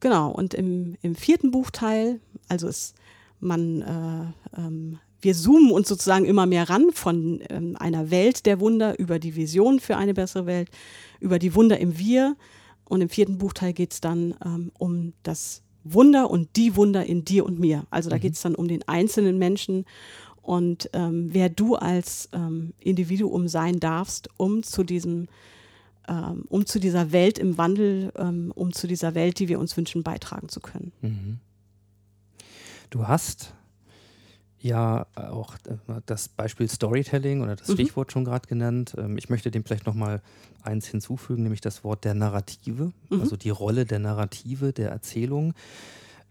genau, 0.00 0.30
und 0.30 0.54
im, 0.54 0.96
im 1.02 1.14
vierten 1.14 1.50
Buchteil, 1.50 2.20
also 2.48 2.68
ist 2.68 2.94
man, 3.40 3.82
äh, 3.82 4.60
ähm, 4.60 4.98
wir 5.20 5.34
zoomen 5.34 5.70
uns 5.72 5.88
sozusagen 5.88 6.24
immer 6.24 6.46
mehr 6.46 6.68
ran 6.68 6.90
von 6.92 7.42
ähm, 7.48 7.76
einer 7.78 8.10
Welt 8.10 8.46
der 8.46 8.60
Wunder 8.60 8.98
über 8.98 9.18
die 9.18 9.34
Vision 9.34 9.80
für 9.80 9.96
eine 9.96 10.14
bessere 10.14 10.46
Welt, 10.46 10.70
über 11.20 11.38
die 11.38 11.54
Wunder 11.54 11.78
im 11.78 11.98
Wir. 11.98 12.36
Und 12.84 13.02
im 13.02 13.08
vierten 13.08 13.38
Buchteil 13.38 13.72
geht 13.72 13.92
es 13.92 14.00
dann 14.00 14.34
ähm, 14.44 14.72
um 14.78 15.12
das 15.22 15.62
Wunder 15.84 16.30
und 16.30 16.56
die 16.56 16.76
Wunder 16.76 17.06
in 17.06 17.24
dir 17.24 17.44
und 17.44 17.58
mir. 17.58 17.86
Also 17.90 18.10
da 18.10 18.16
mhm. 18.16 18.20
geht 18.20 18.34
es 18.34 18.42
dann 18.42 18.54
um 18.54 18.68
den 18.68 18.86
einzelnen 18.88 19.38
Menschen 19.38 19.84
und 20.50 20.90
ähm, 20.94 21.28
wer 21.30 21.48
du 21.48 21.76
als 21.76 22.28
ähm, 22.32 22.74
Individuum 22.80 23.46
sein 23.46 23.78
darfst, 23.78 24.30
um 24.36 24.64
zu 24.64 24.82
diesem, 24.82 25.28
ähm, 26.08 26.44
um 26.48 26.66
zu 26.66 26.80
dieser 26.80 27.12
Welt 27.12 27.38
im 27.38 27.56
Wandel, 27.56 28.12
ähm, 28.16 28.50
um 28.56 28.72
zu 28.72 28.88
dieser 28.88 29.14
Welt, 29.14 29.38
die 29.38 29.46
wir 29.46 29.60
uns 29.60 29.76
wünschen, 29.76 30.02
beitragen 30.02 30.48
zu 30.48 30.58
können. 30.58 30.90
Mhm. 31.02 31.38
Du 32.90 33.06
hast 33.06 33.54
ja 34.58 35.06
auch 35.14 35.54
äh, 35.68 36.00
das 36.06 36.28
Beispiel 36.28 36.68
Storytelling 36.68 37.42
oder 37.42 37.54
das 37.54 37.68
mhm. 37.68 37.74
Stichwort 37.74 38.10
schon 38.10 38.24
gerade 38.24 38.48
genannt. 38.48 38.96
Ähm, 38.98 39.18
ich 39.18 39.28
möchte 39.30 39.52
dem 39.52 39.64
vielleicht 39.64 39.86
nochmal 39.86 40.20
eins 40.64 40.88
hinzufügen, 40.88 41.44
nämlich 41.44 41.60
das 41.60 41.84
Wort 41.84 42.04
der 42.04 42.14
Narrative, 42.14 42.92
mhm. 43.08 43.20
also 43.20 43.36
die 43.36 43.50
Rolle 43.50 43.84
der 43.84 44.00
Narrative, 44.00 44.72
der 44.72 44.90
Erzählung. 44.90 45.54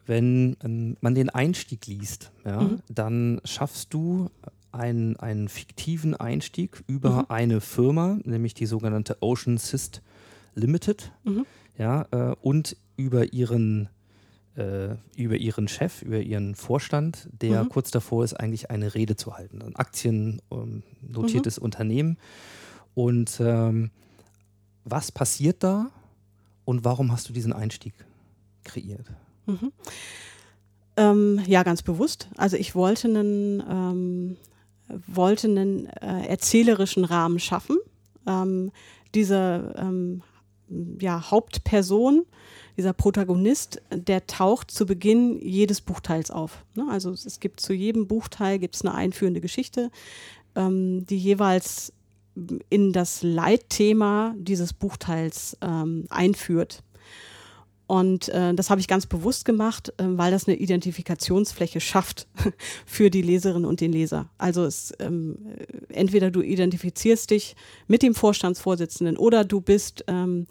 Wenn 0.10 0.57
ähm, 0.64 0.97
man 1.01 1.14
den 1.14 1.30
Einstieg 1.30 1.86
liest, 1.86 2.32
ja, 2.43 2.62
mhm. 2.62 2.80
dann 2.89 3.41
schaffst 3.45 3.93
du 3.93 4.32
einen, 4.72 5.18
einen 5.18 5.49
fiktiven 5.49 6.16
Einstieg 6.16 6.84
über 6.88 7.12
mhm. 7.12 7.26
eine 7.30 7.62
Firma, 7.62 8.18
nämlich 8.24 8.55
die 8.55 8.66
sogenannte 8.66 9.18
Ocean 9.22 9.60
Syst 9.60 10.01
Limited, 10.55 11.12
mhm. 11.26 11.45
ja, 11.78 12.07
äh, 12.10 12.36
und 12.41 12.76
über 12.97 13.34
ihren 13.34 13.88
äh, 14.55 14.95
über 15.16 15.36
ihren 15.36 15.68
Chef, 15.68 16.01
über 16.01 16.20
ihren 16.20 16.55
Vorstand, 16.55 17.30
der 17.32 17.66
mhm. 17.66 17.70
kurz 17.70 17.91
davor 17.91 18.24
ist, 18.24 18.34
eigentlich 18.34 18.72
eine 18.72 18.95
Rede 18.95 19.16
zu 19.16 19.38
halten. 19.38 19.62
Ein 19.62 19.76
aktiennotiertes 19.76 21.57
ähm, 21.57 21.62
mhm. 21.62 21.66
Unternehmen. 21.66 22.18
Und 22.95 23.39
ähm, 23.39 23.91
was 24.86 25.12
passiert 25.12 25.64
da 25.64 25.91
und 26.66 26.84
warum 26.84 27.12
hast 27.12 27.30
du 27.30 27.34
diesen 27.34 27.53
Einstieg 27.53 27.93
kreiert? 28.64 29.05
Mhm. 29.46 29.72
Ähm, 30.98 31.42
ja, 31.48 31.64
ganz 31.64 31.82
bewusst. 31.82 32.30
Also 32.36 32.58
ich 32.58 32.76
wollte 32.76 33.08
einen, 33.08 33.64
ähm, 33.70 34.38
wollte 35.08 35.48
einen 35.48 35.86
äh, 35.86 36.28
erzählerischen 36.28 37.06
Rahmen 37.06 37.40
schaffen. 37.40 37.78
Ähm, 38.28 38.72
diese 39.16 39.74
ähm, 39.78 40.22
ja, 41.00 41.32
Hauptperson 41.32 42.26
dieser 42.78 42.94
Protagonist, 42.94 43.82
der 43.92 44.26
taucht 44.28 44.72
zu 44.72 44.86
Beginn 44.86 45.40
jedes 45.42 45.82
Buchteils 45.82 46.32
auf. 46.32 46.64
Ne? 46.76 46.86
Also 46.90 47.12
es 47.12 47.40
gibt 47.40 47.60
zu 47.60 47.74
jedem 47.74 48.08
Buchteil 48.08 48.60
gibt's 48.60 48.86
eine 48.86 48.94
einführende 48.94 49.42
Geschichte, 49.42 49.92
ähm, 50.56 51.06
die 51.06 51.18
jeweils 51.18 51.92
in 52.70 52.94
das 52.94 53.22
Leitthema 53.22 54.34
dieses 54.38 54.72
Buchteils 54.72 55.58
ähm, 55.62 56.06
einführt. 56.10 56.84
Und 57.90 58.30
äh, 58.30 58.54
das 58.54 58.70
habe 58.70 58.80
ich 58.80 58.88
ganz 58.88 59.08
bewusst 59.08 59.46
gemacht, 59.46 59.92
äh, 59.98 60.04
weil 60.06 60.30
das 60.30 60.48
eine 60.48 60.58
Identifikationsfläche 60.58 61.82
schafft 61.82 62.28
für 62.86 63.10
die 63.10 63.24
Leserinnen 63.24 63.66
und 63.66 63.82
den 63.82 63.92
Leser. 63.92 64.30
Also 64.38 64.64
es, 64.64 64.94
ähm, 65.00 65.40
entweder 65.90 66.30
du 66.30 66.44
identifizierst 66.44 67.32
dich 67.32 67.56
mit 67.88 68.04
dem 68.04 68.14
Vorstandsvorsitzenden 68.14 69.18
oder 69.18 69.44
du 69.44 69.60
bist 69.60 70.06
ähm, 70.08 70.46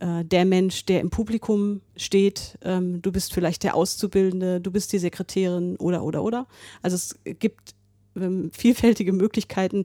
äh, 0.00 0.24
der 0.24 0.44
Mensch, 0.44 0.84
der 0.84 0.98
im 0.98 1.10
Publikum 1.10 1.80
steht, 1.94 2.58
ähm, 2.62 3.00
du 3.00 3.12
bist 3.12 3.34
vielleicht 3.34 3.62
der 3.62 3.76
Auszubildende, 3.76 4.60
du 4.60 4.72
bist 4.72 4.92
die 4.92 4.98
Sekretärin 4.98 5.76
oder, 5.76 6.02
oder, 6.02 6.24
oder. 6.24 6.48
Also 6.82 6.96
es 6.96 7.20
gibt 7.38 7.76
ähm, 8.16 8.50
vielfältige 8.52 9.12
Möglichkeiten, 9.12 9.84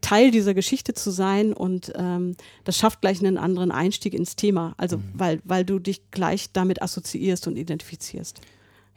Teil 0.00 0.30
dieser 0.30 0.54
Geschichte 0.54 0.94
zu 0.94 1.10
sein 1.10 1.52
und 1.52 1.92
ähm, 1.96 2.36
das 2.64 2.76
schafft 2.76 3.00
gleich 3.00 3.20
einen 3.20 3.38
anderen 3.38 3.70
Einstieg 3.70 4.14
ins 4.14 4.36
Thema, 4.36 4.74
also 4.76 4.98
mhm. 4.98 5.12
weil, 5.14 5.40
weil 5.44 5.64
du 5.64 5.78
dich 5.78 6.10
gleich 6.10 6.52
damit 6.52 6.82
assoziierst 6.82 7.46
und 7.46 7.56
identifizierst. 7.56 8.40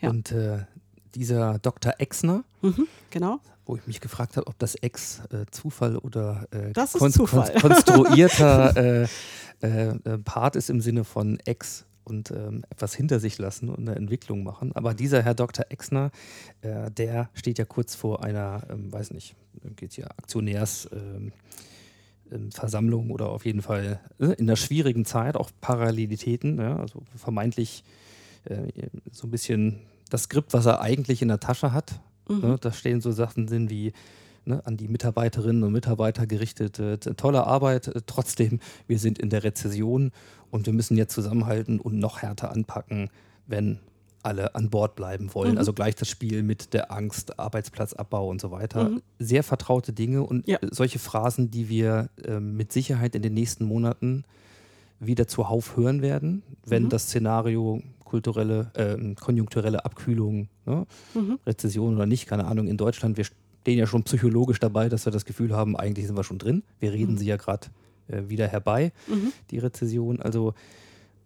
Ja. 0.02 0.10
Und 0.10 0.32
äh, 0.32 0.60
dieser 1.16 1.60
Dr. 1.60 1.94
Exner, 1.98 2.44
mhm, 2.62 2.88
genau. 3.10 3.40
wo 3.66 3.76
ich 3.76 3.88
mich 3.88 4.02
gefragt 4.02 4.38
habe, 4.38 4.48
ob 4.48 4.60
das 4.60 4.76
Ex 4.76 5.22
äh, 5.32 5.46
Zufall 5.52 5.98
oder 5.98 6.48
äh, 6.52 6.74
kon 6.74 7.12
Zufall. 7.12 7.52
kon 7.54 7.72
konstruierter 7.72 8.76
äh, 9.04 9.08
äh, 9.62 9.88
äh, 9.88 10.18
Part 10.20 10.56
ist 10.56 10.70
im 10.70 10.82
Sinne 10.82 11.04
von 11.04 11.40
Ex 11.46 11.87
und 12.08 12.32
ähm, 12.32 12.64
etwas 12.70 12.96
hinter 12.96 13.20
sich 13.20 13.38
lassen 13.38 13.70
und 13.70 13.80
eine 13.80 13.96
Entwicklung 13.96 14.44
machen. 14.44 14.72
Aber 14.74 14.94
dieser 14.94 15.22
Herr 15.22 15.36
Dr. 15.36 15.66
Exner, 15.70 16.12
äh, 16.62 16.90
der 16.92 17.30
steht 17.34 17.60
ja 17.60 17.66
kurz 17.66 17.96
vor 17.96 18.24
einer, 18.24 18.64
ähm, 18.70 18.92
weiß 18.92 19.12
nicht, 19.12 19.36
geht 19.76 19.94
hier 19.94 20.10
Aktionärsversammlung 20.12 23.04
ähm, 23.04 23.10
ähm 23.10 23.12
oder 23.12 23.30
auf 23.30 23.46
jeden 23.46 23.62
Fall 23.62 24.00
äh, 24.20 24.34
in 24.34 24.48
der 24.48 24.56
schwierigen 24.56 25.06
Zeit 25.06 25.36
auch 25.36 25.52
Parallelitäten, 25.62 26.60
ja, 26.60 26.78
also 26.78 27.04
vermeintlich 27.16 27.84
äh, 28.46 28.90
so 29.12 29.28
ein 29.28 29.32
bisschen 29.32 29.82
das 30.10 30.24
Skript, 30.24 30.54
was 30.54 30.66
er 30.66 30.82
eigentlich 30.82 31.22
in 31.22 31.28
der 31.28 31.40
Tasche 31.40 31.74
hat. 31.74 32.00
Mhm. 32.30 32.40
Ne, 32.40 32.58
da 32.60 32.72
stehen 32.72 33.02
so 33.02 33.12
Sachen 33.12 33.48
drin 33.48 33.70
wie 33.70 33.94
ne, 34.48 34.66
an 34.66 34.78
die 34.78 34.88
Mitarbeiterinnen 34.88 35.64
und 35.64 35.72
Mitarbeiter 35.72 36.26
gerichtet. 36.26 36.80
Äh, 36.80 36.98
tolle 36.98 37.46
Arbeit, 37.46 37.88
äh, 37.88 38.02
trotzdem, 38.06 38.60
wir 38.88 39.00
sind 39.00 39.20
in 39.20 39.30
der 39.30 39.44
Rezession 39.44 40.12
und 40.52 40.66
wir 40.66 40.74
müssen 40.74 40.98
jetzt 40.98 41.14
zusammenhalten 41.14 41.80
und 41.80 42.00
noch 42.00 42.22
härter 42.22 42.52
anpacken, 42.52 43.10
wenn 43.46 43.80
alle 44.24 44.56
an 44.56 44.70
Bord 44.70 44.96
bleiben 44.96 45.34
wollen. 45.34 45.54
Mhm. 45.54 45.58
Also 45.58 45.74
gleich 45.74 45.96
das 45.96 46.10
Spiel 46.10 46.44
mit 46.44 46.74
der 46.74 46.92
Angst, 46.92 47.40
Arbeitsplatzabbau 47.40 48.28
und 48.30 48.42
so 48.42 48.52
weiter. 48.52 48.90
Mhm. 48.90 49.02
Sehr 49.20 49.44
vertraute 49.44 49.94
Dinge 49.94 50.24
und 50.24 50.48
ja. 50.48 50.58
solche 50.72 51.00
Phrasen, 51.00 51.52
die 51.52 51.70
wir 51.70 52.10
äh, 52.24 52.40
mit 52.40 52.72
Sicherheit 52.72 53.16
in 53.16 53.22
den 53.22 53.34
nächsten 53.34 53.66
Monaten 53.66 54.24
wieder 55.00 55.28
zuhauf 55.28 55.78
hören 55.78 56.02
werden, 56.02 56.44
wenn 56.66 56.84
mhm. 56.84 56.90
das 56.90 57.04
Szenario 57.04 57.82
kulturelle, 58.04 58.72
äh, 58.74 59.16
konjunkturelle 59.16 59.86
Abkühlung, 59.86 60.50
ne? 60.66 60.86
Mhm. 61.14 61.40
Rezession 61.46 61.96
oder 61.96 62.06
nicht, 62.06 62.26
keine 62.26 62.46
Ahnung, 62.46 62.68
in 62.68 62.78
Deutschland, 62.78 63.18
wir 63.18 63.26
stehen 63.68 63.80
ja 63.80 63.86
schon 63.86 64.04
psychologisch 64.04 64.62
dabei, 64.62 64.88
dass 64.88 65.04
wir 65.04 65.12
das 65.12 65.26
Gefühl 65.26 65.54
haben, 65.54 65.76
eigentlich 65.76 66.08
sind 66.08 66.16
wir 66.16 66.24
schon 66.24 66.38
drin. 66.38 66.64
Wir 66.80 66.94
reden 66.94 67.16
mhm. 67.16 67.18
sie 67.18 67.26
ja 67.26 67.36
gerade 67.36 67.68
äh, 68.08 68.30
wieder 68.30 68.48
herbei, 68.48 68.94
mhm. 69.08 69.34
die 69.52 69.60
Rezession. 69.60 70.22
Also 70.22 70.54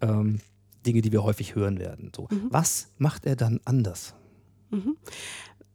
ähm, 0.02 0.39
Dinge, 0.84 1.04
die 1.04 1.12
wir 1.12 1.24
häufig 1.24 1.54
hören 1.54 1.78
werden. 1.78 2.12
So. 2.16 2.28
Mhm. 2.32 2.48
Was 2.50 2.88
macht 2.98 3.28
er 3.28 3.36
dann 3.36 3.60
anders? 3.64 4.16
Mhm. 4.72 4.98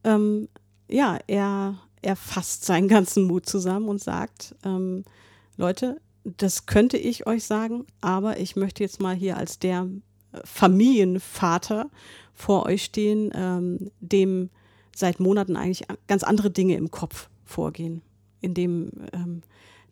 Ähm, 0.02 0.48
ja, 0.88 1.20
er, 1.28 1.76
er 2.02 2.16
fasst 2.16 2.64
seinen 2.64 2.88
ganzen 2.88 3.28
Mut 3.28 3.46
zusammen 3.46 3.88
und 3.88 4.02
sagt, 4.02 4.56
ähm, 4.64 5.04
Leute, 5.56 6.00
das 6.24 6.66
könnte 6.66 6.96
ich 6.96 7.28
euch 7.28 7.44
sagen, 7.44 7.86
aber 8.00 8.40
ich 8.40 8.56
möchte 8.56 8.82
jetzt 8.82 9.00
mal 9.00 9.14
hier 9.14 9.36
als 9.36 9.60
der 9.60 9.86
Familienvater 10.42 11.90
vor 12.34 12.66
euch 12.66 12.82
stehen, 12.82 13.30
ähm, 13.36 13.92
dem 14.00 14.50
seit 14.96 15.20
Monaten 15.20 15.56
eigentlich 15.56 15.86
ganz 16.06 16.22
andere 16.22 16.50
Dinge 16.50 16.74
im 16.74 16.90
Kopf 16.90 17.28
vorgehen, 17.44 18.02
in 18.40 18.54
dem 18.54 18.90
ähm, 19.12 19.42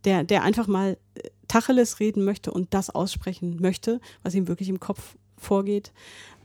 der, 0.05 0.25
der 0.25 0.43
einfach 0.43 0.67
mal 0.67 0.97
äh, 1.15 1.29
Tacheles 1.47 2.01
reden 2.01 2.25
möchte 2.25 2.51
und 2.51 2.73
das 2.75 2.91
aussprechen 2.91 3.59
möchte, 3.61 4.01
was 4.23 4.35
ihm 4.35 4.49
wirklich 4.49 4.69
im 4.69 4.81
Kopf 4.81 5.17
vorgeht, 5.37 5.93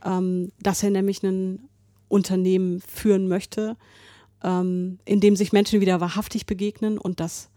ähm, 0.04 0.52
dass 0.60 0.82
er 0.82 0.90
nämlich 0.90 1.22
ein 1.22 1.68
Unternehmen 2.08 2.80
führen 2.80 3.28
möchte, 3.28 3.76
ähm, 4.42 4.98
in 5.04 5.20
dem 5.20 5.36
sich 5.36 5.52
Menschen 5.52 5.80
wieder 5.80 6.00
wahrhaftig 6.00 6.46
begegnen 6.46 6.98
und 6.98 7.20
das 7.20 7.50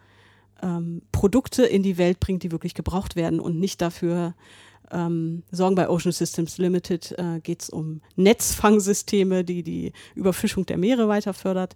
ähm, 0.61 1.01
Produkte 1.11 1.63
in 1.65 1.83
die 1.83 1.97
Welt 1.97 2.19
bringt, 2.19 2.43
die 2.43 2.51
wirklich 2.51 2.75
gebraucht 2.75 3.15
werden 3.15 3.39
und 3.39 3.59
nicht 3.59 3.81
dafür 3.81 4.35
ähm, 4.93 5.43
sorgen. 5.51 5.75
Bei 5.75 5.89
Ocean 5.89 6.11
Systems 6.11 6.57
Limited 6.57 7.13
äh, 7.17 7.39
geht 7.41 7.63
es 7.63 7.69
um 7.69 8.01
Netzfangsysteme, 8.15 9.43
die 9.43 9.63
die 9.63 9.93
Überfischung 10.15 10.65
der 10.65 10.77
Meere 10.77 11.07
weiter 11.07 11.33
fördert, 11.33 11.75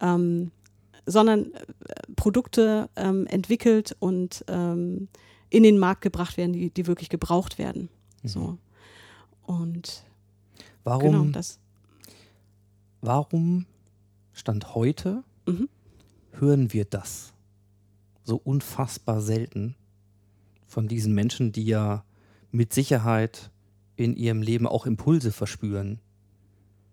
ähm, 0.00 0.50
sondern 1.06 1.52
äh, 1.52 1.62
Produkte 2.16 2.90
ähm, 2.96 3.26
entwickelt 3.28 3.96
und 4.00 4.44
ähm, 4.48 5.08
in 5.48 5.62
den 5.62 5.78
Markt 5.78 6.02
gebracht 6.02 6.36
werden, 6.36 6.52
die, 6.52 6.70
die 6.70 6.86
wirklich 6.86 7.08
gebraucht 7.08 7.58
werden. 7.58 7.88
Mhm. 8.22 8.28
So. 8.28 8.58
Und 9.42 10.04
warum, 10.84 11.12
genau 11.12 11.24
das. 11.32 11.58
Warum 13.00 13.66
Stand 14.32 14.74
heute 14.74 15.22
mhm. 15.46 15.68
hören 16.32 16.72
wir 16.72 16.84
das 16.84 17.32
so 18.24 18.40
unfassbar 18.42 19.20
selten 19.20 19.76
von 20.66 20.88
diesen 20.88 21.14
Menschen, 21.14 21.52
die 21.52 21.64
ja 21.64 22.04
mit 22.50 22.72
Sicherheit 22.72 23.50
in 23.96 24.14
ihrem 24.16 24.42
Leben 24.42 24.66
auch 24.66 24.86
Impulse 24.86 25.32
verspüren, 25.32 26.00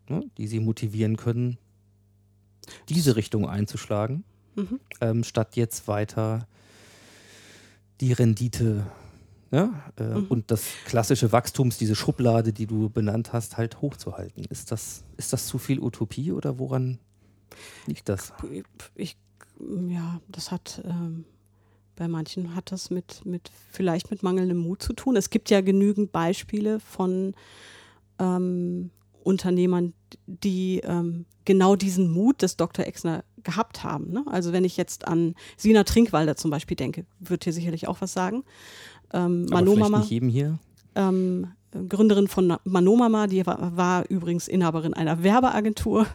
ne, 0.09 0.23
die 0.37 0.47
sie 0.47 0.59
motivieren 0.59 1.17
können, 1.17 1.57
diese 2.89 3.15
Richtung 3.15 3.47
einzuschlagen, 3.47 4.23
Mhm. 4.55 4.79
ähm, 5.01 5.23
statt 5.23 5.55
jetzt 5.55 5.87
weiter 5.87 6.47
die 8.01 8.13
Rendite 8.13 8.85
ja, 9.51 9.83
äh, 9.97 10.03
Mhm. 10.03 10.25
und 10.29 10.49
das 10.51 10.63
klassische 10.85 11.31
Wachstums, 11.31 11.77
diese 11.77 11.95
Schublade, 11.95 12.53
die 12.53 12.65
du 12.65 12.89
benannt 12.89 13.33
hast, 13.33 13.57
halt 13.57 13.81
hochzuhalten. 13.81 14.45
Ist 14.45 14.71
das, 14.71 15.03
ist 15.17 15.31
das 15.31 15.45
zu 15.45 15.59
viel 15.59 15.79
Utopie 15.79 16.31
oder 16.31 16.57
woran 16.57 16.97
liegt 17.85 18.09
das? 18.09 18.33
Ich, 18.95 19.15
ja, 19.89 20.19
das 20.27 20.49
hat 20.49 20.81
ähm, 20.85 21.25
bei 21.95 22.07
manchen 22.07 22.55
hat 22.55 22.71
das 22.71 22.89
mit, 22.89 23.25
mit 23.25 23.51
vielleicht 23.71 24.11
mit 24.11 24.23
mangelndem 24.23 24.57
Mut 24.57 24.81
zu 24.81 24.93
tun. 24.93 25.15
Es 25.15 25.29
gibt 25.29 25.49
ja 25.49 25.61
genügend 25.61 26.11
Beispiele 26.11 26.79
von 26.79 27.33
ähm, 28.19 28.89
Unternehmern, 29.23 29.93
die 30.27 30.79
ähm, 30.83 31.25
genau 31.45 31.75
diesen 31.75 32.11
Mut 32.11 32.41
des 32.41 32.57
Dr. 32.57 32.85
Exner 32.85 33.23
gehabt 33.43 33.83
haben. 33.83 34.11
Ne? 34.11 34.23
Also 34.27 34.53
wenn 34.53 34.63
ich 34.65 34.77
jetzt 34.77 35.07
an 35.07 35.35
Sina 35.57 35.83
Trinkwalder 35.83 36.35
zum 36.35 36.51
Beispiel 36.51 36.77
denke, 36.77 37.05
wird 37.19 37.43
hier 37.43 37.53
sicherlich 37.53 37.87
auch 37.87 38.01
was 38.01 38.13
sagen. 38.13 38.43
Ähm, 39.13 39.45
Aber 39.49 39.61
Manomama, 39.61 39.99
nicht 39.99 40.09
jedem 40.11 40.29
hier. 40.29 40.59
ähm, 40.95 41.47
Gründerin 41.89 42.27
von 42.27 42.55
Manomama, 42.65 43.27
die 43.27 43.45
war, 43.45 43.75
war 43.75 44.09
übrigens 44.09 44.47
Inhaberin 44.47 44.93
einer 44.93 45.23
Werbeagentur 45.23 46.05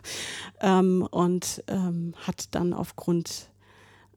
ähm, 0.60 1.06
und 1.10 1.64
ähm, 1.66 2.14
hat 2.26 2.54
dann 2.54 2.72
aufgrund 2.72 3.50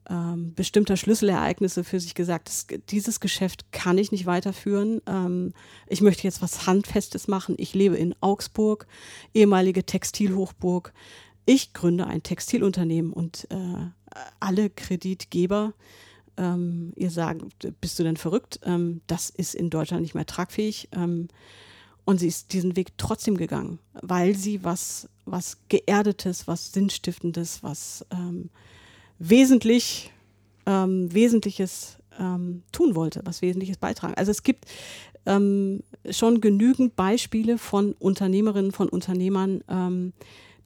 ähm, 0.08 0.54
bestimmter 0.54 0.96
Schlüsselereignisse 0.96 1.84
für 1.84 2.00
sich 2.00 2.14
gesagt, 2.14 2.48
das, 2.48 2.66
dieses 2.88 3.20
Geschäft 3.20 3.72
kann 3.72 3.98
ich 3.98 4.12
nicht 4.12 4.26
weiterführen. 4.26 5.00
Ähm, 5.06 5.52
ich 5.86 6.00
möchte 6.00 6.24
jetzt 6.24 6.42
was 6.42 6.66
Handfestes 6.66 7.28
machen. 7.28 7.54
Ich 7.58 7.74
lebe 7.74 7.96
in 7.96 8.14
Augsburg, 8.20 8.86
ehemalige 9.34 9.84
Textilhochburg. 9.84 10.92
Ich 11.44 11.72
gründe 11.72 12.06
ein 12.06 12.22
Textilunternehmen 12.22 13.12
und 13.12 13.46
äh, 13.50 13.86
alle 14.40 14.70
Kreditgeber 14.70 15.74
ähm, 16.36 16.92
ihr 16.96 17.10
sagen, 17.10 17.50
bist 17.80 17.98
du 17.98 18.02
denn 18.02 18.16
verrückt? 18.16 18.60
Ähm, 18.64 19.02
das 19.06 19.30
ist 19.30 19.54
in 19.54 19.70
Deutschland 19.70 20.02
nicht 20.02 20.14
mehr 20.14 20.26
tragfähig. 20.26 20.88
Ähm, 20.92 21.28
und 22.04 22.18
sie 22.18 22.26
ist 22.26 22.52
diesen 22.52 22.74
Weg 22.74 22.98
trotzdem 22.98 23.36
gegangen, 23.36 23.78
weil 24.00 24.34
sie 24.34 24.64
was, 24.64 25.08
was 25.24 25.58
Geerdetes, 25.68 26.48
was 26.48 26.72
Sinnstiftendes, 26.72 27.62
was 27.62 28.04
ähm, 28.10 28.50
wesentlich, 29.28 30.10
ähm, 30.66 31.12
Wesentliches 31.12 31.98
ähm, 32.18 32.62
tun 32.72 32.94
wollte, 32.94 33.20
was 33.24 33.42
Wesentliches 33.42 33.78
beitragen. 33.78 34.14
Also 34.14 34.30
es 34.30 34.42
gibt 34.42 34.66
ähm, 35.26 35.82
schon 36.10 36.40
genügend 36.40 36.96
Beispiele 36.96 37.58
von 37.58 37.92
Unternehmerinnen, 37.92 38.72
von 38.72 38.88
Unternehmern, 38.88 39.62
ähm, 39.68 40.12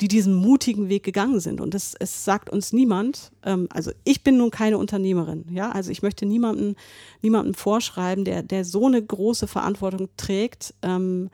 die 0.00 0.08
diesen 0.08 0.34
mutigen 0.34 0.88
Weg 0.88 1.04
gegangen 1.04 1.40
sind. 1.40 1.60
Und 1.60 1.74
es, 1.74 1.94
es 1.98 2.24
sagt 2.24 2.50
uns 2.50 2.72
niemand, 2.72 3.30
ähm, 3.44 3.68
also 3.70 3.92
ich 4.04 4.22
bin 4.22 4.38
nun 4.38 4.50
keine 4.50 4.78
Unternehmerin, 4.78 5.44
ja, 5.50 5.70
also 5.70 5.90
ich 5.90 6.02
möchte 6.02 6.26
niemandem, 6.26 6.76
niemandem 7.22 7.54
vorschreiben, 7.54 8.24
der, 8.24 8.42
der 8.42 8.64
so 8.64 8.86
eine 8.86 9.02
große 9.02 9.46
Verantwortung 9.46 10.08
trägt, 10.16 10.74
ähm, 10.82 11.30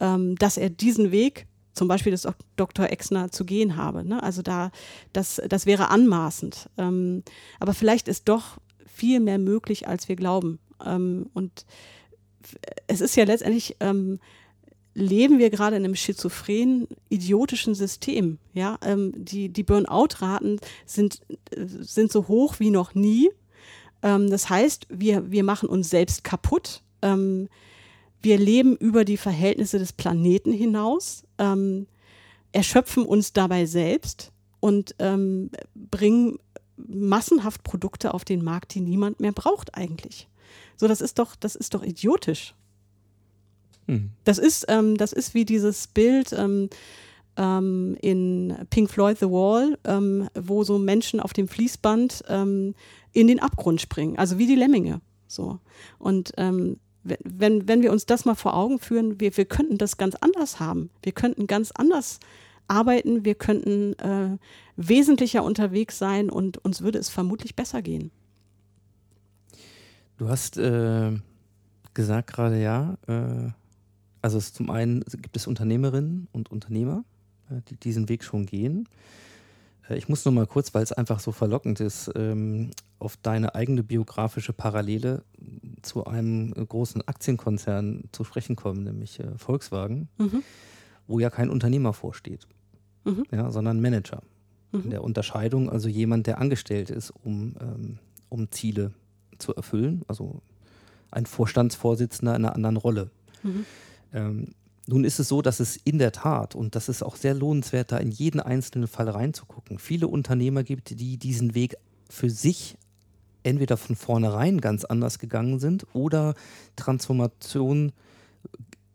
ähm, 0.00 0.36
dass 0.36 0.56
er 0.56 0.70
diesen 0.70 1.10
Weg, 1.10 1.46
zum 1.72 1.88
Beispiel 1.88 2.12
des 2.12 2.28
Dr. 2.56 2.90
Exner, 2.90 3.30
zu 3.30 3.44
gehen 3.44 3.76
habe. 3.76 4.04
Ne? 4.04 4.22
Also 4.22 4.42
da, 4.42 4.70
das, 5.12 5.40
das 5.48 5.66
wäre 5.66 5.90
anmaßend. 5.90 6.68
Ähm, 6.78 7.22
aber 7.60 7.74
vielleicht 7.74 8.08
ist 8.08 8.28
doch 8.28 8.58
viel 8.86 9.20
mehr 9.20 9.38
möglich, 9.38 9.88
als 9.88 10.08
wir 10.08 10.16
glauben. 10.16 10.58
Ähm, 10.84 11.30
und 11.34 11.64
es 12.86 13.00
ist 13.00 13.16
ja 13.16 13.24
letztendlich, 13.24 13.76
ähm, 13.80 14.18
leben 14.94 15.38
wir 15.38 15.50
gerade 15.50 15.76
in 15.76 15.84
einem 15.84 15.94
schizophrenen, 15.94 16.86
idiotischen 17.08 17.74
System. 17.74 18.38
Ja, 18.52 18.78
ähm, 18.84 19.12
die, 19.16 19.48
die 19.48 19.62
Burnout-Raten 19.62 20.58
sind, 20.84 21.20
sind 21.56 22.12
so 22.12 22.28
hoch 22.28 22.56
wie 22.58 22.70
noch 22.70 22.94
nie. 22.94 23.30
Ähm, 24.02 24.30
das 24.30 24.50
heißt, 24.50 24.86
wir, 24.90 25.30
wir 25.30 25.44
machen 25.44 25.68
uns 25.68 25.88
selbst 25.88 26.24
kaputt. 26.24 26.82
Ähm, 27.00 27.48
wir 28.20 28.38
leben 28.38 28.76
über 28.76 29.04
die 29.04 29.16
Verhältnisse 29.16 29.78
des 29.78 29.92
Planeten 29.92 30.52
hinaus, 30.52 31.24
ähm, 31.42 31.86
erschöpfen 32.52 33.04
uns 33.04 33.32
dabei 33.32 33.66
selbst 33.66 34.32
und 34.60 34.94
ähm, 34.98 35.50
bringen 35.74 36.38
massenhaft 36.76 37.62
Produkte 37.64 38.14
auf 38.14 38.24
den 38.24 38.44
Markt, 38.44 38.74
die 38.74 38.80
niemand 38.80 39.20
mehr 39.20 39.32
braucht 39.32 39.74
eigentlich. 39.74 40.28
So, 40.76 40.88
das 40.88 41.00
ist 41.00 41.18
doch, 41.18 41.36
das 41.36 41.56
ist 41.56 41.74
doch 41.74 41.82
idiotisch. 41.82 42.54
Hm. 43.86 44.10
Das 44.24 44.38
ist, 44.38 44.66
ähm, 44.68 44.96
das 44.96 45.12
ist 45.12 45.34
wie 45.34 45.44
dieses 45.44 45.88
Bild 45.88 46.32
ähm, 46.32 46.70
ähm, 47.36 47.96
in 48.00 48.56
Pink 48.70 48.90
Floyd 48.90 49.18
The 49.18 49.26
Wall, 49.26 49.78
ähm, 49.84 50.28
wo 50.34 50.64
so 50.64 50.78
Menschen 50.78 51.20
auf 51.20 51.32
dem 51.32 51.48
Fließband 51.48 52.24
ähm, 52.28 52.74
in 53.12 53.26
den 53.26 53.40
Abgrund 53.40 53.80
springen, 53.80 54.16
also 54.18 54.38
wie 54.38 54.46
die 54.46 54.54
Lemminge. 54.54 55.00
So. 55.26 55.58
Und 55.98 56.32
ähm, 56.36 56.78
wenn- 57.04 57.66
wenn, 57.68 57.82
wir 57.82 57.92
uns 57.92 58.06
das 58.06 58.24
mal 58.24 58.34
vor 58.34 58.54
Augen 58.54 58.78
führen, 58.78 59.20
wir, 59.20 59.36
wir 59.36 59.44
könnten 59.44 59.78
das 59.78 59.96
ganz 59.96 60.14
anders 60.16 60.60
haben. 60.60 60.90
Wir 61.02 61.12
könnten 61.12 61.46
ganz 61.46 61.72
anders 61.72 62.20
arbeiten, 62.68 63.24
wir 63.24 63.34
könnten 63.34 63.94
äh, 63.98 64.38
wesentlicher 64.76 65.44
unterwegs 65.44 65.98
sein 65.98 66.30
und 66.30 66.58
uns 66.64 66.82
würde 66.82 66.98
es 66.98 67.08
vermutlich 67.10 67.56
besser 67.56 67.82
gehen. 67.82 68.10
Du 70.16 70.28
hast 70.28 70.56
äh, 70.58 71.12
gesagt 71.94 72.32
gerade 72.32 72.62
ja, 72.62 72.96
äh, 73.08 73.50
also 74.20 74.38
zum 74.38 74.70
einen 74.70 75.00
gibt 75.20 75.36
es 75.36 75.46
Unternehmerinnen 75.46 76.28
und 76.32 76.50
Unternehmer, 76.50 77.04
äh, 77.50 77.60
die 77.68 77.76
diesen 77.76 78.08
Weg 78.08 78.22
schon 78.22 78.46
gehen. 78.46 78.88
Äh, 79.88 79.96
ich 79.96 80.08
muss 80.08 80.24
nur 80.24 80.32
mal 80.32 80.46
kurz, 80.46 80.74
weil 80.74 80.82
es 80.82 80.92
einfach 80.92 81.20
so 81.20 81.32
verlockend 81.32 81.80
ist, 81.80 82.10
ähm, 82.16 82.70
auf 82.98 83.16
deine 83.16 83.54
eigene 83.54 83.82
biografische 83.82 84.52
Parallele 84.52 85.22
zu 85.82 86.04
einem 86.04 86.52
äh, 86.56 86.64
großen 86.64 87.06
Aktienkonzern 87.06 88.04
zu 88.12 88.24
sprechen 88.24 88.56
kommen, 88.56 88.84
nämlich 88.84 89.18
äh, 89.20 89.36
Volkswagen, 89.38 90.08
Mhm. 90.18 90.42
wo 91.06 91.18
ja 91.18 91.30
kein 91.30 91.50
Unternehmer 91.50 91.92
vorsteht, 91.92 92.46
Mhm. 93.04 93.24
ja, 93.32 93.50
sondern 93.50 93.80
Manager. 93.80 94.22
Mhm. 94.72 94.82
In 94.84 94.90
der 94.90 95.04
Unterscheidung 95.04 95.68
also 95.68 95.88
jemand, 95.88 96.26
der 96.26 96.38
angestellt 96.40 96.90
ist, 96.90 97.10
um, 97.10 97.54
ähm, 97.60 97.98
um 98.28 98.50
Ziele 98.50 98.92
zu 99.38 99.54
erfüllen, 99.54 100.02
also 100.06 100.40
ein 101.10 101.26
Vorstandsvorsitzender 101.26 102.34
in 102.36 102.44
einer 102.44 102.54
anderen 102.54 102.76
Rolle. 102.76 103.10
Mhm. 103.42 103.66
Ähm, 104.14 104.48
nun 104.86 105.04
ist 105.04 105.20
es 105.20 105.28
so, 105.28 105.42
dass 105.42 105.60
es 105.60 105.76
in 105.76 105.98
der 105.98 106.12
Tat, 106.12 106.54
und 106.54 106.74
das 106.74 106.88
ist 106.88 107.02
auch 107.02 107.16
sehr 107.16 107.34
lohnenswert, 107.34 107.92
da 107.92 107.98
in 107.98 108.10
jeden 108.10 108.40
einzelnen 108.40 108.88
Fall 108.88 109.08
reinzugucken, 109.08 109.78
viele 109.78 110.08
Unternehmer 110.08 110.64
gibt, 110.64 110.98
die 110.98 111.18
diesen 111.18 111.54
Weg 111.54 111.76
für 112.10 112.30
sich 112.30 112.76
entweder 113.44 113.76
von 113.76 113.96
vornherein 113.96 114.60
ganz 114.60 114.84
anders 114.84 115.18
gegangen 115.18 115.58
sind 115.58 115.86
oder 115.92 116.34
Transformation 116.76 117.92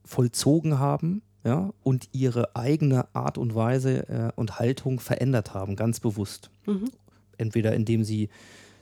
vollzogen 0.05 0.79
haben 0.79 1.21
ja, 1.43 1.73
und 1.83 2.09
ihre 2.11 2.55
eigene 2.55 3.13
Art 3.15 3.37
und 3.37 3.55
Weise 3.55 4.07
äh, 4.09 4.31
und 4.35 4.59
Haltung 4.59 4.99
verändert 4.99 5.53
haben, 5.53 5.75
ganz 5.75 5.99
bewusst. 5.99 6.49
Mhm. 6.65 6.89
Entweder 7.37 7.73
indem 7.73 8.03
sie 8.03 8.29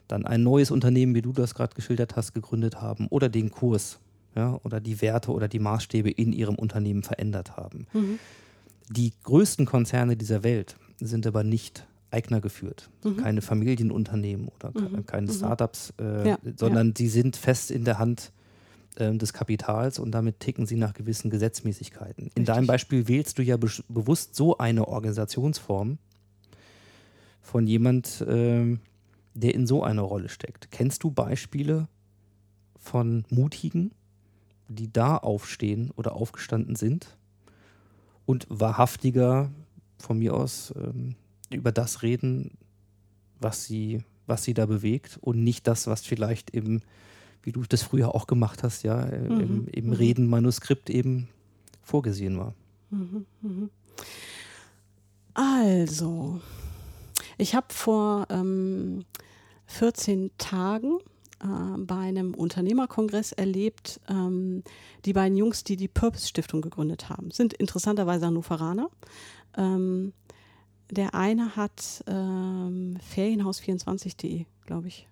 dann 0.08 0.26
ein 0.26 0.44
neues 0.44 0.72
Unternehmen, 0.72 1.16
wie 1.16 1.22
du 1.22 1.34
das 1.34 1.56
gerade 1.56 1.76
geschildert 1.76 2.16
hast, 2.16 2.34
gegründet 2.34 2.82
haben 2.82 3.08
oder 3.08 3.30
den 3.30 3.52
Kurs 3.52 4.00
ja, 4.36 4.60
oder 4.64 4.80
die 4.82 5.02
Werte 5.02 5.32
oder 5.32 5.48
die 5.48 5.60
Maßstäbe 5.60 6.10
in 6.12 6.34
ihrem 6.34 6.56
Unternehmen 6.56 7.04
verändert 7.04 7.56
haben. 7.58 7.88
Mhm. 7.94 8.20
Die 8.90 9.14
größten 9.24 9.66
Konzerne 9.66 10.16
dieser 10.18 10.44
Welt 10.44 10.76
sind 11.00 11.26
aber 11.26 11.44
nicht 11.44 11.88
Eigner 12.12 12.40
geführt, 12.40 12.90
Mhm. 13.04 13.18
keine 13.18 13.42
Familienunternehmen 13.42 14.48
oder 14.50 14.72
Mhm. 14.80 15.06
keine 15.06 15.28
Mhm. 15.28 15.36
Startups, 15.36 15.94
äh, 16.00 16.30
Ja, 16.30 16.38
sondern 16.56 16.94
sie 16.96 17.08
sind 17.10 17.36
fest 17.36 17.72
in 17.72 17.84
der 17.86 17.98
Hand 18.00 18.32
ähm, 18.98 19.20
des 19.20 19.34
Kapitals 19.34 20.00
und 20.00 20.12
damit 20.12 20.40
ticken 20.40 20.66
sie 20.66 20.78
nach 20.78 20.94
gewissen 20.94 21.30
Gesetzmäßigkeiten. 21.30 22.30
In 22.36 22.46
deinem 22.46 22.60
Richtig. 22.60 22.68
Beispiel 22.68 23.08
wählst 23.10 23.38
du 23.38 23.42
ja 23.44 23.56
besch- 23.58 23.84
bewusst 23.90 24.36
so 24.36 24.58
eine 24.58 24.88
Organisationsform 24.88 25.98
von 27.42 27.68
jemand, 27.68 28.24
ähm, 28.28 28.80
der 29.34 29.54
in 29.54 29.68
so 29.68 29.84
einer 29.84 30.04
Rolle 30.04 30.30
steckt. 30.30 30.72
Kennst 30.72 31.04
du 31.04 31.12
Beispiele 31.12 31.90
von 32.80 33.26
Mutigen, 33.30 33.92
die 34.68 34.92
da 34.92 35.18
aufstehen 35.18 35.92
oder 35.96 36.14
aufgestanden 36.14 36.76
sind 36.76 37.18
und 38.26 38.48
wahrhaftiger 38.50 39.52
von 40.00 40.20
mir 40.20 40.34
aus 40.34 40.74
ähm, 40.76 41.16
über 41.50 41.72
das 41.72 42.02
reden, 42.02 42.58
was 43.40 43.66
sie, 43.66 44.04
was 44.26 44.44
sie 44.44 44.54
da 44.54 44.66
bewegt 44.66 45.18
und 45.22 45.44
nicht 45.44 45.68
das, 45.68 45.88
was 45.88 46.02
vielleicht 46.02 46.50
im, 46.52 46.82
wie 47.44 47.52
du 47.52 47.64
das 47.64 47.84
früher 47.84 48.16
auch 48.16 48.28
gemacht 48.28 48.64
hast, 48.64 48.84
ja, 48.84 49.04
äh, 49.04 49.26
im, 49.26 49.38
Mhm, 49.38 49.68
im 49.72 49.86
mhm. 49.88 49.94
Reden-Manuskript 49.94 50.90
eben 50.90 51.28
vorgesehen 51.84 52.38
war. 52.40 52.54
Mhm, 52.90 53.26
mhm. 53.42 53.70
Also, 55.34 56.40
ich 57.38 57.56
habe 57.56 57.68
vor 57.70 58.28
ähm, 58.30 59.06
14 59.68 60.32
Tagen 60.38 61.00
äh, 61.46 61.78
bei 61.78 61.96
einem 61.96 62.34
Unternehmerkongress 62.34 63.32
erlebt. 63.32 64.00
Ähm, 64.10 64.64
die 65.06 65.14
beiden 65.14 65.38
Jungs, 65.38 65.64
die 65.64 65.78
die 65.78 65.88
Purpose 65.88 66.28
Stiftung 66.28 66.62
gegründet 66.62 67.10
haben, 67.10 67.32
sind 67.32 67.54
interessanterweise 67.54 68.26
Hannoveraner. 68.26 68.90
Ähm, 69.56 70.14
der 70.92 71.14
eine 71.16 71.56
hat 71.56 72.04
ähm, 72.08 72.98
Ferienhaus24.de, 73.16 74.46
glaube 74.66 74.88
ich, 74.88 75.08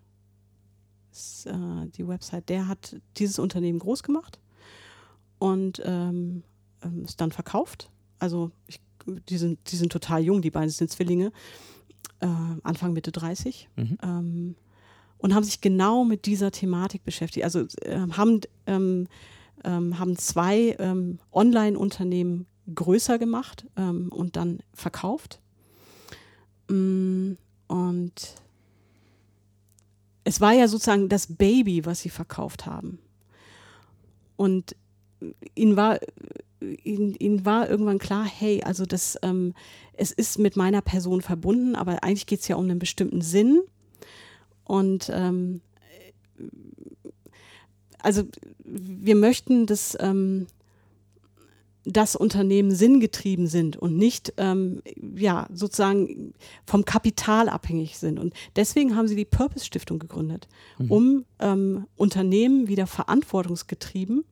ist, 1.12 1.46
äh, 1.48 1.88
die 1.96 2.08
Website. 2.08 2.50
Der 2.50 2.68
hat 2.68 2.96
dieses 3.18 3.40
Unternehmen 3.40 3.80
groß 3.80 4.04
gemacht 4.04 4.40
und 5.40 5.82
ähm, 5.84 6.44
ähm, 6.84 7.06
ist 7.06 7.22
dann 7.22 7.32
verkauft. 7.32 7.90
Also 8.20 8.52
ich, 8.68 8.80
die, 9.30 9.38
sind, 9.38 9.60
die 9.72 9.76
sind 9.76 9.92
total 9.92 10.24
jung, 10.24 10.42
die 10.42 10.52
beiden 10.52 10.70
sind 10.70 10.92
Zwillinge, 10.92 11.32
äh, 12.20 12.28
Anfang 12.64 12.94
Mitte 12.94 13.12
30. 13.12 13.70
Mhm. 13.76 13.98
Ähm, 14.02 14.56
und 15.24 15.34
haben 15.34 15.46
sich 15.46 15.62
genau 15.62 16.04
mit 16.04 16.26
dieser 16.26 16.52
Thematik 16.52 17.06
beschäftigt. 17.06 17.46
Also 17.46 17.62
äh, 17.82 17.98
haben, 18.12 18.42
ähm, 18.68 19.08
ähm, 19.64 19.98
haben 19.98 20.18
zwei 20.18 20.76
ähm, 20.80 21.18
Online-Unternehmen 21.32 22.46
größer 22.76 23.18
gemacht 23.18 23.66
ähm, 23.78 24.10
und 24.12 24.36
dann 24.36 24.60
verkauft. 24.74 25.40
Mm, 26.68 27.36
und 27.68 28.36
es 30.26 30.42
war 30.42 30.52
ja 30.52 30.68
sozusagen 30.68 31.08
das 31.08 31.28
Baby, 31.28 31.86
was 31.86 32.02
sie 32.02 32.10
verkauft 32.10 32.66
haben. 32.66 33.00
Und 34.36 34.76
ihnen 35.56 35.78
war, 35.78 36.00
ihnen, 36.60 37.16
ihnen 37.16 37.46
war 37.46 37.70
irgendwann 37.70 37.98
klar, 37.98 38.26
hey, 38.26 38.62
also 38.62 38.86
das, 38.86 39.18
ähm, 39.22 39.54
es 39.94 40.12
ist 40.12 40.38
mit 40.38 40.58
meiner 40.58 40.82
Person 40.82 41.22
verbunden, 41.22 41.78
aber 41.78 42.04
eigentlich 42.04 42.28
geht 42.28 42.42
es 42.42 42.50
ja 42.50 42.58
um 42.58 42.66
einen 42.66 42.80
bestimmten 42.80 43.22
Sinn. 43.22 43.62
Und 44.66 45.10
ähm, 45.14 45.62
also 48.00 48.24
wir 48.64 49.16
möchten, 49.16 49.66
dass 49.66 49.98
ähm, 50.00 50.48
das 51.86 52.16
Unternehmen 52.16 52.72
sinngetrieben 52.72 53.48
sind 53.48 53.76
und 53.76 53.98
nicht 53.98 54.34
ähm, 54.38 54.82
ja 55.16 55.48
sozusagen 55.54 56.34
vom 56.66 56.86
Kapital 56.86 57.50
abhängig 57.50 57.98
sind. 57.98 58.20
Und 58.20 58.34
deswegen 58.56 58.96
haben 58.96 59.08
sie 59.08 59.16
die 59.18 59.26
Purpose 59.26 59.66
Stiftung 59.66 60.00
gegründet, 60.00 60.48
Mhm. 60.80 60.92
um 60.92 61.26
ähm, 61.40 61.86
Unternehmen 61.98 62.68
wieder 62.68 62.88
verantwortungsgetrieben 62.88 64.24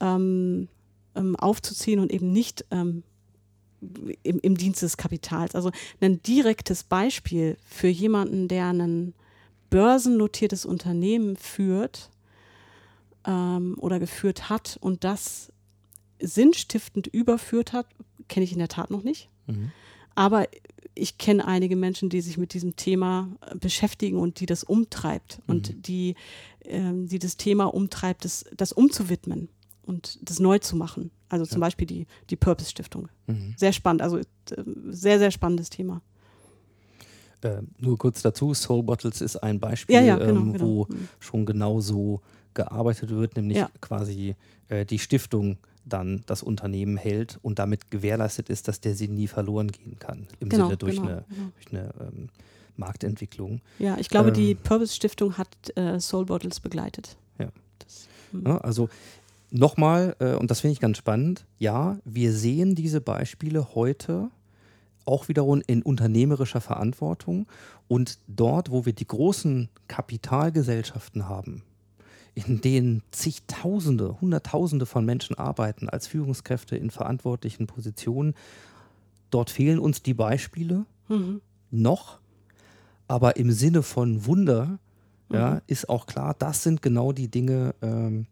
ähm, 0.00 0.68
ähm, 1.14 1.36
aufzuziehen 1.36 2.00
und 2.00 2.10
eben 2.10 2.32
nicht 2.32 2.64
ähm, 2.70 3.02
im, 4.22 4.38
im 4.40 4.56
Dienst 4.56 4.82
des 4.82 4.96
Kapitals. 4.96 5.54
Also 5.54 5.70
ein 6.00 6.22
direktes 6.22 6.84
Beispiel 6.84 7.56
für 7.66 7.88
jemanden, 7.88 8.48
der 8.48 8.66
ein 8.66 9.14
börsennotiertes 9.70 10.66
Unternehmen 10.66 11.36
führt 11.36 12.10
ähm, 13.26 13.76
oder 13.78 13.98
geführt 13.98 14.50
hat 14.50 14.78
und 14.80 15.04
das 15.04 15.52
sinnstiftend 16.20 17.06
überführt 17.06 17.72
hat, 17.72 17.86
kenne 18.28 18.44
ich 18.44 18.52
in 18.52 18.58
der 18.58 18.68
Tat 18.68 18.90
noch 18.90 19.02
nicht. 19.02 19.30
Mhm. 19.46 19.72
Aber 20.14 20.46
ich 20.94 21.18
kenne 21.18 21.46
einige 21.46 21.76
Menschen, 21.76 22.10
die 22.10 22.20
sich 22.20 22.36
mit 22.36 22.52
diesem 22.52 22.76
Thema 22.76 23.28
äh, 23.40 23.56
beschäftigen 23.56 24.18
und 24.18 24.40
die 24.40 24.46
das 24.46 24.64
umtreibt 24.64 25.40
und 25.46 25.86
die, 25.86 26.14
ähm, 26.64 27.08
die 27.08 27.18
das 27.18 27.36
Thema 27.36 27.66
umtreibt, 27.66 28.24
das, 28.24 28.44
das 28.54 28.72
umzuwidmen 28.72 29.48
und 29.82 30.18
das 30.28 30.40
neu 30.40 30.58
zu 30.58 30.76
machen. 30.76 31.10
Also 31.30 31.46
zum 31.46 31.60
Beispiel 31.60 31.86
die, 31.86 32.06
die 32.28 32.36
Purpose 32.36 32.68
Stiftung. 32.70 33.08
Mhm. 33.26 33.54
Sehr 33.56 33.72
spannend, 33.72 34.02
also 34.02 34.18
äh, 34.18 34.24
sehr, 34.90 35.18
sehr 35.18 35.30
spannendes 35.30 35.70
Thema. 35.70 36.02
Äh, 37.42 37.62
nur 37.78 37.96
kurz 37.96 38.20
dazu, 38.20 38.52
Soul 38.52 38.82
Bottles 38.82 39.22
ist 39.22 39.36
ein 39.36 39.58
Beispiel, 39.60 39.94
Ja, 39.96 40.02
ja, 40.02 40.18
genau, 40.18 40.40
ähm, 40.40 40.52
genau. 40.52 40.64
wo 40.64 40.86
Mhm. 40.90 41.08
schon 41.20 41.46
genau 41.46 41.80
so 41.80 42.20
gearbeitet 42.52 43.08
wird, 43.10 43.36
nämlich 43.36 43.56
Ja. 43.58 43.70
quasi 43.80 44.34
äh, 44.68 44.84
die 44.84 44.98
Stiftung 44.98 45.56
dann 45.86 46.22
das 46.26 46.42
Unternehmen 46.42 46.96
hält 46.98 47.38
und 47.42 47.58
damit 47.58 47.90
gewährleistet 47.90 48.50
ist, 48.50 48.68
dass 48.68 48.80
der 48.80 48.94
Sinn 48.94 49.14
nie 49.14 49.26
verloren 49.28 49.68
gehen 49.72 49.98
kann, 49.98 50.26
im 50.40 50.50
Genau, 50.50 50.66
Sinne 50.66 50.76
durch 50.76 50.96
genau, 50.96 51.08
eine, 51.08 51.24
genau. 51.28 51.50
durch 51.54 51.72
eine 51.72 51.94
ähm, 52.00 52.28
Marktentwicklung. 52.76 53.60
Ja, 53.78 53.96
ich 53.98 54.08
glaube, 54.10 54.32
die 54.32 54.50
Ähm. 54.52 54.58
Purpose 54.62 54.94
Stiftung 54.94 55.38
hat 55.38 55.48
äh, 55.76 55.98
Soul 56.00 56.26
Bottles 56.26 56.60
begleitet. 56.60 57.16
Ja. 57.38 57.48
Das, 57.78 58.08
hm. 58.32 58.44
Ja, 58.46 58.58
also 58.58 58.88
nochmal, 59.50 60.16
äh, 60.18 60.34
und 60.34 60.50
das 60.50 60.60
finde 60.60 60.72
ich 60.72 60.80
ganz 60.80 60.98
spannend, 60.98 61.44
ja, 61.58 61.98
wir 62.04 62.32
sehen 62.32 62.74
diese 62.74 63.00
Beispiele 63.00 63.74
heute 63.74 64.30
auch 65.04 65.28
wiederum 65.28 65.62
in 65.66 65.82
unternehmerischer 65.82 66.60
Verantwortung. 66.60 67.46
Und 67.88 68.18
dort, 68.28 68.70
wo 68.70 68.86
wir 68.86 68.92
die 68.92 69.06
großen 69.06 69.68
Kapitalgesellschaften 69.88 71.28
haben, 71.28 71.62
in 72.34 72.60
denen 72.60 73.02
zigtausende, 73.10 74.20
hunderttausende 74.20 74.86
von 74.86 75.04
Menschen 75.04 75.36
arbeiten 75.36 75.88
als 75.88 76.06
Führungskräfte 76.06 76.76
in 76.76 76.90
verantwortlichen 76.90 77.66
Positionen, 77.66 78.34
dort 79.30 79.50
fehlen 79.50 79.78
uns 79.78 80.02
die 80.02 80.14
Beispiele 80.14 80.84
Mhm. 81.08 81.40
noch, 81.72 82.18
aber 83.08 83.36
im 83.36 83.50
Sinne 83.50 83.82
von 83.82 84.26
Wunder 84.26 84.78
ja, 85.32 85.60
ist 85.68 85.88
auch 85.88 86.06
klar, 86.06 86.34
das 86.38 86.62
sind 86.64 86.82
genau 86.82 87.12
die 87.12 87.28
Dinge, 87.28 87.74
ähm, 87.82 88.26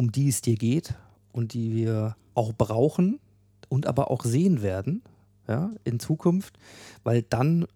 um 0.00 0.10
die 0.10 0.30
es 0.30 0.40
dir 0.40 0.56
geht 0.56 0.94
und 1.30 1.52
die 1.52 1.74
wir 1.74 2.16
auch 2.34 2.54
brauchen 2.54 3.20
und 3.68 3.86
aber 3.86 4.10
auch 4.10 4.24
sehen 4.24 4.62
werden 4.62 5.02
ja, 5.46 5.72
in 5.84 6.00
Zukunft, 6.00 6.58
weil 7.04 7.20
dann 7.20 7.66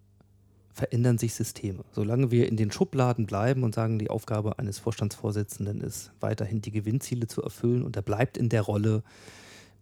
verändern 0.73 1.19
sich 1.19 1.35
Systeme. 1.35 1.83
Solange 1.91 2.31
wir 2.31 2.49
in 2.49 2.57
den 2.57 2.71
Schubladen 2.71 3.27
bleiben 3.27 3.63
und 3.63 3.75
sagen, 3.75 3.99
die 3.99 4.09
Aufgabe 4.09 4.57
eines 4.57 4.79
Vorstandsvorsitzenden 4.79 5.81
ist, 5.81 6.13
weiterhin 6.19 6.61
die 6.61 6.71
Gewinnziele 6.71 7.27
zu 7.27 7.43
erfüllen 7.43 7.83
und 7.83 7.95
er 7.95 8.01
bleibt 8.01 8.39
in 8.39 8.49
der 8.49 8.63
Rolle, 8.63 9.03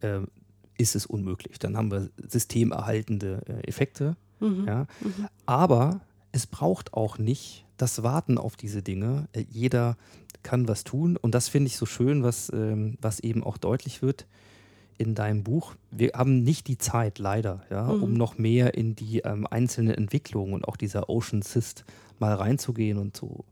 äh, 0.01 0.19
ist 0.77 0.97
es 0.97 1.05
unmöglich. 1.05 1.59
Dann 1.59 1.77
haben 1.77 1.91
wir 1.91 2.09
systemerhaltende 2.27 3.41
äh, 3.47 3.67
Effekte. 3.69 4.17
Mhm. 4.41 4.65
Ja? 4.67 4.85
Aber 5.45 6.01
es 6.33 6.45
braucht 6.45 6.93
auch 6.93 7.17
nicht 7.17 7.63
das 7.83 8.01
Warten 8.01 8.37
auf 8.37 8.55
diese 8.55 8.81
Dinge. 8.81 9.27
Äh, 9.33 9.45
Jeder 9.49 9.97
kann 10.41 10.67
was 10.67 10.83
tun 10.83 11.17
und 11.17 11.35
das 11.35 11.49
finde 11.49 11.67
ich 11.67 11.77
so 11.77 11.85
schön, 11.85 12.23
was, 12.23 12.49
ähm, 12.53 12.97
was 13.01 13.19
eben 13.19 13.43
auch 13.43 13.57
deutlich 13.57 14.01
wird 14.01 14.25
in 14.97 15.15
deinem 15.15 15.43
Buch. 15.43 15.75
Wir 15.91 16.11
haben 16.13 16.43
nicht 16.43 16.67
die 16.67 16.77
Zeit, 16.77 17.19
leider, 17.19 17.63
ja, 17.69 17.83
Mhm. 17.91 18.03
um 18.03 18.13
noch 18.13 18.37
mehr 18.37 18.73
in 18.75 18.95
die 18.95 19.19
ähm, 19.19 19.47
einzelnen 19.49 19.95
Entwicklungen 19.95 20.53
und 20.53 20.67
auch 20.67 20.77
dieser 20.77 21.09
Ocean 21.09 21.41
Cyst 21.41 21.83
mal 22.19 22.33
reinzugehen 22.33 22.97
und 22.97 23.17
zu, 23.17 23.43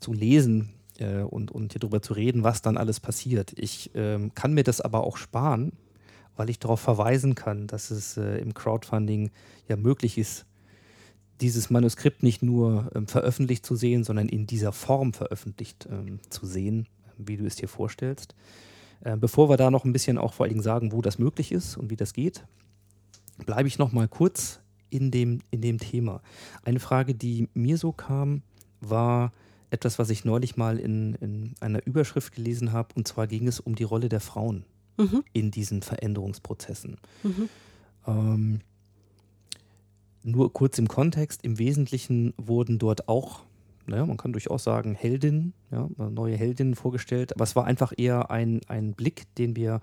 zu 0.00 0.12
lesen 0.12 0.70
äh, 0.98 1.20
und, 1.22 1.50
und 1.50 1.72
hier 1.72 1.80
drüber 1.80 2.02
zu 2.02 2.12
reden, 2.14 2.42
was 2.42 2.60
dann 2.62 2.76
alles 2.76 3.00
passiert. 3.00 3.52
Ich 3.58 3.90
ähm, 3.94 4.34
kann 4.34 4.54
mir 4.54 4.64
das 4.64 4.80
aber 4.80 5.04
auch 5.04 5.16
sparen, 5.16 5.72
weil 6.36 6.50
ich 6.50 6.58
darauf 6.58 6.80
verweisen 6.80 7.34
kann, 7.34 7.66
dass 7.68 7.90
es 7.90 8.16
äh, 8.16 8.38
im 8.38 8.52
Crowdfunding 8.54 9.30
ja 9.68 9.76
möglich 9.76 10.18
ist, 10.18 10.46
dieses 11.42 11.70
Manuskript 11.70 12.22
nicht 12.22 12.42
nur 12.42 12.90
ähm, 12.94 13.06
veröffentlicht 13.06 13.66
zu 13.66 13.76
sehen, 13.76 14.04
sondern 14.04 14.28
in 14.28 14.46
dieser 14.46 14.72
Form 14.72 15.12
veröffentlicht 15.12 15.88
ähm, 15.90 16.20
zu 16.30 16.46
sehen, 16.46 16.86
wie 17.18 17.36
du 17.36 17.44
es 17.44 17.56
dir 17.56 17.68
vorstellst. 17.68 18.34
Äh, 19.00 19.16
bevor 19.16 19.48
wir 19.50 19.56
da 19.56 19.70
noch 19.70 19.84
ein 19.84 19.92
bisschen 19.92 20.18
auch 20.18 20.32
vor 20.32 20.44
allen 20.44 20.54
Dingen 20.54 20.62
sagen, 20.62 20.92
wo 20.92 21.02
das 21.02 21.18
möglich 21.18 21.52
ist 21.52 21.76
und 21.76 21.90
wie 21.90 21.96
das 21.96 22.12
geht, 22.14 22.44
bleibe 23.44 23.68
ich 23.68 23.78
noch 23.78 23.92
mal 23.92 24.08
kurz 24.08 24.60
in 24.88 25.10
dem, 25.10 25.40
in 25.50 25.60
dem 25.60 25.78
Thema. 25.78 26.22
Eine 26.64 26.80
Frage, 26.80 27.14
die 27.14 27.48
mir 27.54 27.76
so 27.76 27.92
kam, 27.92 28.42
war 28.80 29.32
etwas, 29.70 29.98
was 29.98 30.10
ich 30.10 30.24
neulich 30.24 30.56
mal 30.56 30.78
in, 30.78 31.14
in 31.14 31.54
einer 31.60 31.84
Überschrift 31.86 32.34
gelesen 32.34 32.72
habe, 32.72 32.90
und 32.94 33.08
zwar 33.08 33.26
ging 33.26 33.48
es 33.48 33.58
um 33.58 33.74
die 33.74 33.84
Rolle 33.84 34.08
der 34.08 34.20
Frauen 34.20 34.64
Mhm. 34.98 35.24
in 35.32 35.50
diesen 35.50 35.82
Veränderungsprozessen. 35.82 36.98
Mhm. 37.22 37.48
Ähm, 38.06 38.60
nur 40.22 40.52
kurz 40.52 40.78
im 40.78 40.88
Kontext, 40.88 41.44
im 41.44 41.58
Wesentlichen 41.58 42.34
wurden 42.36 42.78
dort 42.78 43.08
auch, 43.08 43.40
naja, 43.86 44.06
man 44.06 44.16
kann 44.16 44.32
durchaus 44.32 44.64
sagen, 44.64 44.94
Heldinnen, 44.94 45.52
ja, 45.70 45.88
neue 46.10 46.36
Heldinnen 46.36 46.74
vorgestellt, 46.74 47.34
aber 47.34 47.44
es 47.44 47.56
war 47.56 47.64
einfach 47.64 47.92
eher 47.96 48.30
ein, 48.30 48.60
ein 48.68 48.92
Blick, 48.92 49.24
den 49.36 49.56
wir 49.56 49.80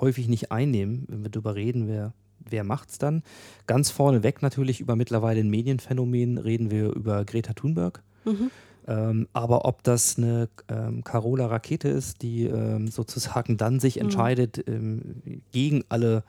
häufig 0.00 0.28
nicht 0.28 0.52
einnehmen, 0.52 1.04
wenn 1.08 1.22
wir 1.22 1.30
darüber 1.30 1.54
reden, 1.54 1.88
wer, 1.88 2.12
wer 2.38 2.64
macht 2.64 2.90
es 2.90 2.98
dann. 2.98 3.22
Ganz 3.66 3.90
vorneweg 3.90 4.42
natürlich 4.42 4.80
über 4.80 4.96
mittlerweile 4.96 5.40
ein 5.40 5.50
Medienphänomen 5.50 6.38
reden 6.38 6.70
wir 6.70 6.94
über 6.94 7.24
Greta 7.24 7.52
Thunberg. 7.54 8.02
Mhm. 8.24 8.50
Ähm, 8.86 9.28
aber 9.34 9.66
ob 9.66 9.82
das 9.82 10.16
eine 10.16 10.48
ähm, 10.68 11.04
Carola 11.04 11.46
Rakete 11.46 11.88
ist, 11.88 12.22
die 12.22 12.44
ähm, 12.44 12.88
sozusagen 12.88 13.56
dann 13.58 13.80
sich 13.80 14.00
entscheidet, 14.00 14.66
ähm, 14.66 15.42
gegen 15.52 15.84
alle 15.90 16.24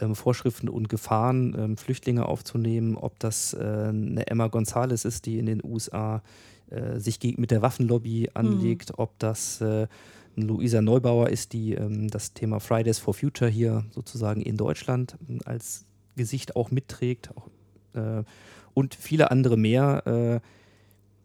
ähm, 0.00 0.14
Vorschriften 0.14 0.68
und 0.68 0.88
Gefahren 0.88 1.54
ähm, 1.58 1.76
Flüchtlinge 1.76 2.26
aufzunehmen, 2.26 2.96
ob 2.96 3.18
das 3.18 3.54
äh, 3.54 3.58
eine 3.58 4.26
Emma 4.26 4.48
Gonzalez 4.48 5.04
ist, 5.04 5.26
die 5.26 5.38
in 5.38 5.46
den 5.46 5.62
USA 5.64 6.22
äh, 6.70 6.98
sich 6.98 7.20
mit 7.36 7.50
der 7.50 7.62
Waffenlobby 7.62 8.30
anlegt, 8.34 8.98
ob 8.98 9.18
das 9.18 9.60
äh, 9.60 9.86
eine 10.36 10.46
Luisa 10.46 10.82
Neubauer 10.82 11.30
ist, 11.30 11.52
die 11.52 11.74
ähm, 11.74 12.08
das 12.08 12.34
Thema 12.34 12.60
Fridays 12.60 12.98
for 12.98 13.14
Future 13.14 13.50
hier 13.50 13.84
sozusagen 13.90 14.42
in 14.42 14.56
Deutschland 14.56 15.16
ähm, 15.28 15.40
als 15.44 15.86
Gesicht 16.16 16.56
auch 16.56 16.70
mitträgt 16.70 17.30
auch, 17.36 17.48
äh, 17.94 18.24
und 18.74 18.94
viele 18.94 19.30
andere 19.30 19.56
mehr. 19.56 20.06
Äh, 20.06 20.40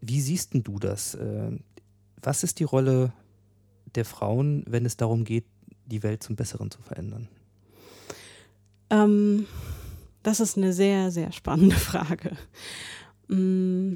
wie 0.02 0.22
siehst 0.22 0.54
denn 0.54 0.64
du 0.64 0.80
das? 0.80 1.16
Äh, 1.16 1.52
was 2.22 2.44
ist 2.44 2.60
die 2.60 2.64
Rolle 2.64 3.14
der 3.96 4.06
Frauen, 4.06 4.64
wenn 4.68 4.86
es 4.86 4.96
darum 4.96 5.26
geht, 5.26 5.46
die 5.86 6.04
Welt 6.04 6.24
zum 6.24 6.36
Besseren 6.36 6.72
zu 6.72 6.82
verändern? 6.82 7.28
Ähm, 8.92 9.48
das 10.22 10.40
ist 10.40 10.58
eine 10.58 10.74
sehr, 10.74 11.10
sehr 11.10 11.32
spannende 11.32 11.76
Frage. 11.78 12.38
Mm, 13.28 13.94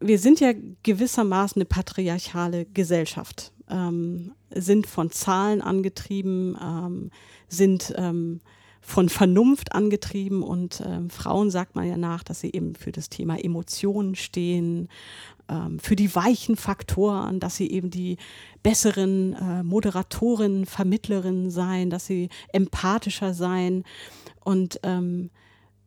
wir 0.00 0.18
sind 0.18 0.40
ja 0.40 0.52
gewissermaßen 0.82 1.60
eine 1.60 1.66
patriarchale 1.66 2.66
Gesellschaft, 2.66 3.52
ähm, 3.68 4.32
sind 4.50 4.86
von 4.86 5.10
Zahlen 5.10 5.62
angetrieben, 5.62 6.58
ähm, 6.60 7.10
sind 7.48 7.94
ähm, 7.96 8.40
von 8.80 9.08
Vernunft 9.08 9.72
angetrieben 9.72 10.42
und 10.42 10.82
ähm, 10.84 11.10
Frauen 11.10 11.50
sagt 11.50 11.76
man 11.76 11.86
ja 11.86 11.96
nach, 11.96 12.24
dass 12.24 12.40
sie 12.40 12.52
eben 12.52 12.74
für 12.74 12.92
das 12.92 13.10
Thema 13.10 13.38
Emotionen 13.38 14.16
stehen, 14.16 14.88
für 15.78 15.96
die 15.96 16.14
weichen 16.14 16.56
Faktoren, 16.56 17.40
dass 17.40 17.56
sie 17.56 17.70
eben 17.70 17.90
die 17.90 18.18
besseren 18.62 19.34
äh, 19.34 19.62
Moderatorinnen, 19.62 20.66
Vermittlerinnen 20.66 21.50
sein, 21.50 21.90
dass 21.90 22.06
sie 22.06 22.28
empathischer 22.52 23.34
sein 23.34 23.84
und 24.44 24.80
ähm, 24.82 25.30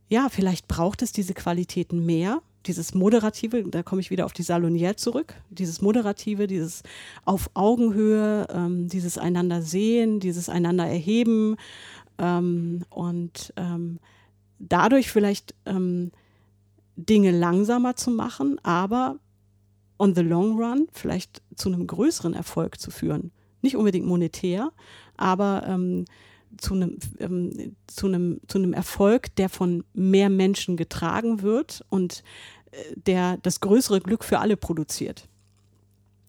ja, 0.09 0.29
vielleicht 0.29 0.67
braucht 0.67 1.01
es 1.01 1.11
diese 1.11 1.33
Qualitäten 1.33 2.05
mehr. 2.05 2.41
Dieses 2.67 2.93
Moderative, 2.93 3.63
da 3.63 3.83
komme 3.83 3.99
ich 3.99 4.09
wieder 4.09 4.25
auf 4.25 4.31
die 4.31 4.43
Salonière 4.43 4.95
zurück, 4.95 5.33
dieses 5.49 5.81
Moderative, 5.81 6.47
dieses 6.47 6.83
auf 7.25 7.49
Augenhöhe, 7.55 8.47
ähm, 8.49 8.87
dieses 8.87 9.17
einander 9.17 9.61
sehen, 9.61 10.19
dieses 10.19 10.49
einander 10.49 10.85
erheben, 10.85 11.57
ähm, 12.19 12.83
und 12.89 13.53
ähm, 13.57 13.99
dadurch 14.59 15.11
vielleicht 15.11 15.55
ähm, 15.65 16.11
Dinge 16.95 17.31
langsamer 17.31 17.95
zu 17.95 18.11
machen, 18.11 18.59
aber 18.63 19.17
on 20.03 20.15
the 20.15 20.21
long 20.21 20.57
run 20.59 20.87
vielleicht 20.91 21.41
zu 21.55 21.69
einem 21.69 21.87
größeren 21.87 22.33
Erfolg 22.33 22.79
zu 22.79 22.91
führen. 22.91 23.31
Nicht 23.61 23.77
unbedingt 23.77 24.05
monetär, 24.05 24.71
aber 25.15 25.63
ähm, 25.65 26.03
zu 26.57 26.73
einem, 26.73 26.97
ähm, 27.19 27.75
zu, 27.87 28.07
einem, 28.07 28.41
zu 28.47 28.57
einem 28.57 28.73
Erfolg, 28.73 29.33
der 29.37 29.47
von 29.47 29.85
mehr 29.93 30.29
Menschen 30.29 30.75
getragen 30.75 31.41
wird 31.41 31.85
und 31.87 32.21
äh, 32.71 32.77
der 32.95 33.37
das 33.37 33.61
größere 33.61 34.01
Glück 34.01 34.25
für 34.25 34.39
alle 34.39 34.57
produziert. 34.57 35.29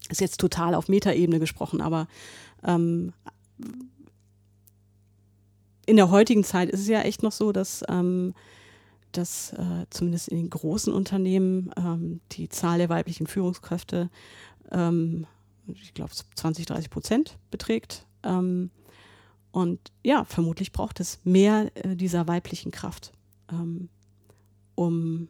Ist 0.09 0.21
jetzt 0.21 0.39
total 0.39 0.73
auf 0.73 0.87
Metaebene 0.87 1.39
gesprochen, 1.39 1.81
aber 1.81 2.07
ähm, 2.63 3.11
in 5.85 5.97
der 5.97 6.11
heutigen 6.11 6.45
Zeit 6.45 6.69
ist 6.69 6.79
es 6.79 6.87
ja 6.87 7.01
echt 7.01 7.23
noch 7.23 7.33
so, 7.33 7.51
dass, 7.51 7.83
ähm, 7.89 8.33
dass 9.17 9.53
äh, 9.53 9.85
zumindest 9.89 10.27
in 10.27 10.37
den 10.37 10.49
großen 10.49 10.93
Unternehmen 10.93 11.71
ähm, 11.77 12.21
die 12.31 12.49
Zahl 12.49 12.77
der 12.77 12.89
weiblichen 12.89 13.27
Führungskräfte, 13.27 14.09
ähm, 14.71 15.27
ich 15.67 15.93
glaube, 15.93 16.11
20, 16.11 16.65
30 16.65 16.89
Prozent 16.89 17.37
beträgt. 17.51 18.05
Ähm, 18.23 18.71
und 19.51 19.91
ja, 20.03 20.25
vermutlich 20.25 20.71
braucht 20.71 20.99
es 20.99 21.19
mehr 21.23 21.71
äh, 21.75 21.95
dieser 21.95 22.27
weiblichen 22.27 22.71
Kraft, 22.71 23.11
ähm, 23.51 23.89
um 24.75 25.29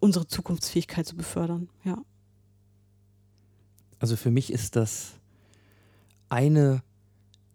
unsere 0.00 0.26
Zukunftsfähigkeit 0.26 1.06
zu 1.06 1.16
befördern. 1.16 1.68
Ja. 1.84 1.98
Also 3.98 4.16
für 4.16 4.30
mich 4.30 4.52
ist 4.52 4.76
das 4.76 5.14
eine 6.28 6.82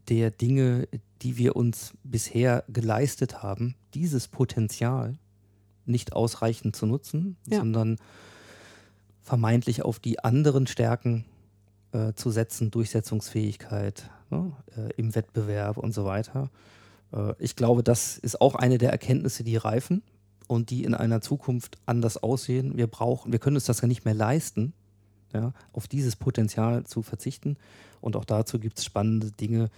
der 0.09 0.31
Dinge, 0.31 0.87
die 1.21 1.37
wir 1.37 1.55
uns 1.55 1.93
bisher 2.03 2.63
geleistet 2.67 3.43
haben, 3.43 3.75
dieses 3.93 4.27
Potenzial 4.27 5.17
nicht 5.85 6.13
ausreichend 6.13 6.75
zu 6.75 6.85
nutzen, 6.85 7.35
ja. 7.47 7.59
sondern 7.59 7.97
vermeintlich 9.21 9.83
auf 9.83 9.99
die 9.99 10.19
anderen 10.19 10.67
Stärken 10.67 11.25
äh, 11.91 12.13
zu 12.13 12.31
setzen, 12.31 12.71
Durchsetzungsfähigkeit 12.71 14.09
ne, 14.29 14.53
äh, 14.77 14.93
im 14.95 15.15
Wettbewerb 15.15 15.77
und 15.77 15.93
so 15.93 16.05
weiter. 16.05 16.49
Äh, 17.11 17.33
ich 17.39 17.55
glaube, 17.55 17.83
das 17.83 18.17
ist 18.17 18.39
auch 18.41 18.55
eine 18.55 18.77
der 18.77 18.91
Erkenntnisse, 18.91 19.43
die 19.43 19.57
reifen 19.57 20.03
und 20.47 20.69
die 20.69 20.83
in 20.83 20.93
einer 20.93 21.21
Zukunft 21.21 21.77
anders 21.85 22.17
aussehen. 22.17 22.77
Wir 22.77 22.87
brauchen, 22.87 23.31
wir 23.31 23.39
können 23.39 23.57
uns 23.57 23.65
das 23.65 23.81
ja 23.81 23.87
nicht 23.87 24.05
mehr 24.05 24.13
leisten, 24.13 24.73
ja, 25.33 25.53
auf 25.73 25.87
dieses 25.87 26.15
Potenzial 26.15 26.85
zu 26.85 27.01
verzichten. 27.01 27.57
Und 28.01 28.15
auch 28.15 28.25
dazu 28.25 28.59
gibt 28.59 28.79
es 28.79 28.85
spannende 28.85 29.31
Dinge, 29.31 29.69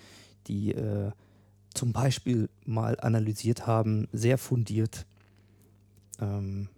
die 0.47 0.71
äh, 0.71 1.11
zum 1.73 1.93
Beispiel 1.93 2.49
mal 2.65 2.99
analysiert 2.99 3.67
haben, 3.67 4.07
sehr 4.11 4.37
fundiert, 4.37 5.05
ähm, 6.19 6.69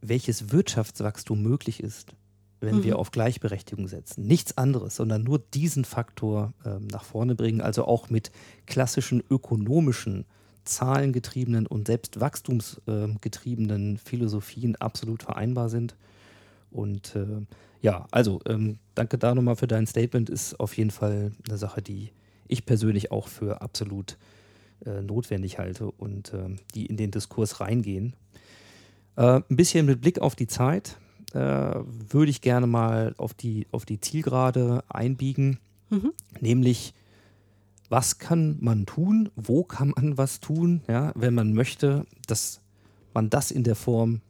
welches 0.00 0.52
Wirtschaftswachstum 0.52 1.42
möglich 1.42 1.82
ist, 1.82 2.14
wenn 2.60 2.76
mhm. 2.76 2.84
wir 2.84 2.98
auf 2.98 3.10
Gleichberechtigung 3.10 3.88
setzen. 3.88 4.26
Nichts 4.26 4.58
anderes, 4.58 4.96
sondern 4.96 5.22
nur 5.22 5.38
diesen 5.38 5.84
Faktor 5.84 6.52
ähm, 6.64 6.86
nach 6.88 7.04
vorne 7.04 7.34
bringen, 7.34 7.60
also 7.60 7.86
auch 7.86 8.10
mit 8.10 8.30
klassischen 8.66 9.22
ökonomischen, 9.30 10.24
zahlengetriebenen 10.64 11.66
und 11.66 11.86
selbst 11.86 12.20
wachstumsgetriebenen 12.20 13.98
Philosophien 13.98 14.76
absolut 14.76 15.22
vereinbar 15.22 15.68
sind. 15.68 15.94
Und 16.70 17.14
äh, 17.16 17.46
ja, 17.80 18.06
also 18.10 18.40
ähm, 18.46 18.78
danke 18.94 19.18
da 19.18 19.34
nochmal 19.34 19.56
für 19.56 19.66
dein 19.66 19.86
Statement, 19.86 20.30
ist 20.30 20.58
auf 20.58 20.76
jeden 20.76 20.90
Fall 20.90 21.32
eine 21.46 21.58
Sache, 21.58 21.82
die 21.82 22.10
ich 22.48 22.66
persönlich 22.66 23.10
auch 23.10 23.28
für 23.28 23.60
absolut 23.60 24.16
äh, 24.84 25.02
notwendig 25.02 25.58
halte 25.58 25.90
und 25.90 26.32
äh, 26.32 26.56
die 26.74 26.86
in 26.86 26.96
den 26.96 27.10
Diskurs 27.10 27.60
reingehen. 27.60 28.14
Äh, 29.16 29.40
ein 29.48 29.56
bisschen 29.56 29.86
mit 29.86 30.00
Blick 30.00 30.18
auf 30.20 30.34
die 30.34 30.46
Zeit 30.46 30.98
äh, 31.32 31.38
würde 31.38 32.30
ich 32.30 32.40
gerne 32.40 32.66
mal 32.66 33.14
auf 33.16 33.34
die, 33.34 33.66
auf 33.72 33.84
die 33.84 34.00
Zielgerade 34.00 34.84
einbiegen, 34.88 35.58
mhm. 35.90 36.12
nämlich 36.40 36.94
was 37.88 38.18
kann 38.18 38.56
man 38.60 38.86
tun, 38.86 39.30
wo 39.36 39.62
kann 39.62 39.92
man 39.96 40.16
was 40.18 40.40
tun, 40.40 40.82
ja, 40.88 41.12
wenn 41.14 41.34
man 41.34 41.52
möchte, 41.52 42.06
dass 42.26 42.60
man 43.12 43.30
das 43.30 43.50
in 43.50 43.62
der 43.62 43.76
Form 43.76 44.20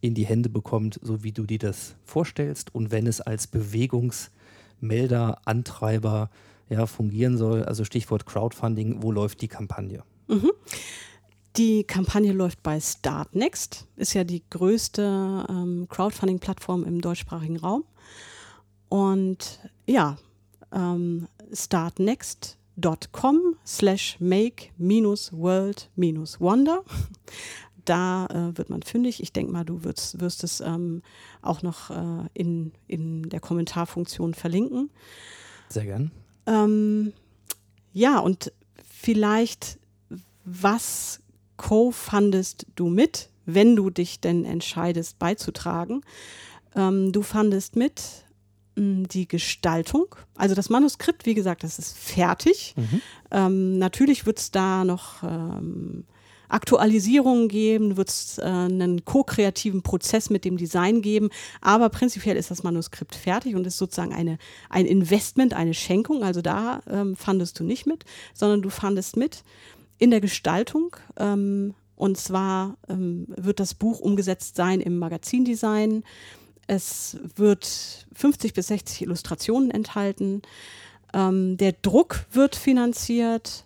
in 0.00 0.14
die 0.14 0.26
Hände 0.26 0.48
bekommt, 0.48 0.98
so 1.02 1.22
wie 1.22 1.32
du 1.32 1.44
dir 1.44 1.58
das 1.58 1.94
vorstellst 2.04 2.74
und 2.74 2.90
wenn 2.90 3.06
es 3.06 3.20
als 3.20 3.46
Bewegungsmelder, 3.46 5.40
Antreiber 5.44 6.30
ja, 6.70 6.86
fungieren 6.86 7.36
soll. 7.36 7.64
Also 7.64 7.84
Stichwort 7.84 8.24
Crowdfunding, 8.24 9.02
wo 9.02 9.12
läuft 9.12 9.42
die 9.42 9.48
Kampagne? 9.48 10.02
Mhm. 10.28 10.52
Die 11.56 11.82
Kampagne 11.84 12.32
läuft 12.32 12.62
bei 12.62 12.80
Startnext, 12.80 13.88
ist 13.96 14.14
ja 14.14 14.22
die 14.22 14.44
größte 14.48 15.46
ähm, 15.48 15.88
Crowdfunding-Plattform 15.88 16.84
im 16.84 17.00
deutschsprachigen 17.00 17.56
Raum. 17.58 17.82
Und 18.88 19.58
ja, 19.86 20.16
ähm, 20.72 21.26
startnext.com 21.52 23.56
slash 23.66 24.16
make-world-wonder. 24.20 26.84
Da 27.84 28.26
äh, 28.26 28.56
wird 28.56 28.70
man 28.70 28.82
fündig. 28.82 29.20
Ich 29.20 29.32
denke 29.32 29.50
mal, 29.52 29.64
du 29.64 29.82
wirst, 29.82 30.20
wirst 30.20 30.44
es 30.44 30.60
ähm, 30.60 31.02
auch 31.42 31.62
noch 31.62 31.90
äh, 31.90 32.28
in, 32.34 32.70
in 32.86 33.28
der 33.28 33.40
Kommentarfunktion 33.40 34.34
verlinken. 34.34 34.90
Sehr 35.68 35.86
gern. 35.86 36.12
Ähm, 36.50 37.12
ja, 37.92 38.18
und 38.18 38.52
vielleicht, 38.84 39.78
was 40.44 41.20
co-fundest 41.56 42.66
du 42.74 42.88
mit, 42.88 43.30
wenn 43.46 43.76
du 43.76 43.90
dich 43.90 44.20
denn 44.20 44.44
entscheidest 44.44 45.18
beizutragen? 45.18 46.02
Ähm, 46.74 47.12
du 47.12 47.22
fandest 47.22 47.76
mit 47.76 48.02
mh, 48.76 48.82
hm, 48.82 49.08
die 49.08 49.28
Gestaltung. 49.28 50.14
Also 50.34 50.54
das 50.54 50.70
Manuskript, 50.70 51.24
wie 51.26 51.34
gesagt, 51.34 51.62
das 51.62 51.78
ist 51.78 51.96
fertig. 51.96 52.74
Mhm. 52.76 53.02
Ähm, 53.30 53.78
natürlich 53.78 54.26
wird 54.26 54.38
es 54.38 54.50
da 54.50 54.84
noch 54.84 55.22
ähm, 55.22 56.04
Aktualisierungen 56.50 57.48
geben, 57.48 57.96
wird 57.96 58.08
es 58.08 58.38
äh, 58.38 58.42
einen 58.42 59.04
ko-kreativen 59.04 59.82
Prozess 59.82 60.30
mit 60.30 60.44
dem 60.44 60.56
Design 60.56 61.02
geben, 61.02 61.30
aber 61.60 61.88
prinzipiell 61.88 62.36
ist 62.36 62.50
das 62.50 62.62
Manuskript 62.62 63.14
fertig 63.14 63.54
und 63.54 63.66
ist 63.66 63.78
sozusagen 63.78 64.12
eine, 64.12 64.38
ein 64.68 64.86
Investment, 64.86 65.54
eine 65.54 65.74
Schenkung. 65.74 66.22
Also 66.22 66.42
da 66.42 66.80
ähm, 66.88 67.16
fandest 67.16 67.58
du 67.58 67.64
nicht 67.64 67.86
mit, 67.86 68.04
sondern 68.34 68.62
du 68.62 68.70
fandest 68.70 69.16
mit 69.16 69.44
in 69.98 70.10
der 70.10 70.20
Gestaltung. 70.20 70.96
Ähm, 71.16 71.74
und 71.96 72.16
zwar 72.16 72.76
ähm, 72.88 73.26
wird 73.28 73.60
das 73.60 73.74
Buch 73.74 74.00
umgesetzt 74.00 74.56
sein 74.56 74.80
im 74.80 74.98
Magazindesign. 74.98 76.02
Es 76.66 77.18
wird 77.36 78.06
50 78.14 78.54
bis 78.54 78.68
60 78.68 79.02
Illustrationen 79.02 79.70
enthalten. 79.70 80.40
Ähm, 81.12 81.56
der 81.56 81.72
Druck 81.72 82.26
wird 82.32 82.56
finanziert. 82.56 83.64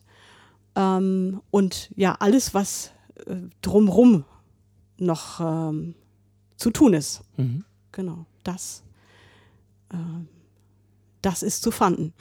Ähm, 0.76 1.40
und 1.50 1.90
ja, 1.96 2.16
alles, 2.18 2.54
was 2.54 2.90
äh, 3.26 3.36
drumrum 3.62 4.24
noch 4.98 5.40
ähm, 5.40 5.94
zu 6.56 6.70
tun 6.70 6.94
ist. 6.94 7.22
Mhm. 7.36 7.64
Genau, 7.92 8.26
das, 8.42 8.82
äh, 9.90 9.96
das 11.22 11.42
ist 11.42 11.62
zu 11.62 11.70
fanden. 11.70 12.12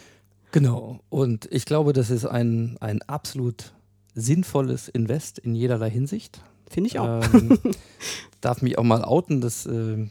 genau, 0.52 1.00
und 1.08 1.48
ich 1.50 1.64
glaube, 1.64 1.92
das 1.92 2.10
ist 2.10 2.26
ein, 2.26 2.76
ein 2.80 3.02
absolut 3.02 3.72
sinnvolles 4.14 4.88
Invest 4.88 5.38
in 5.38 5.54
jederlei 5.54 5.90
Hinsicht. 5.90 6.42
Finde 6.68 6.88
ich 6.88 6.98
auch. 6.98 7.22
Ähm, 7.32 7.58
darf 8.40 8.62
mich 8.62 8.78
auch 8.78 8.84
mal 8.84 9.04
outen. 9.04 9.40
Das 9.40 9.66
äh, 9.66 10.08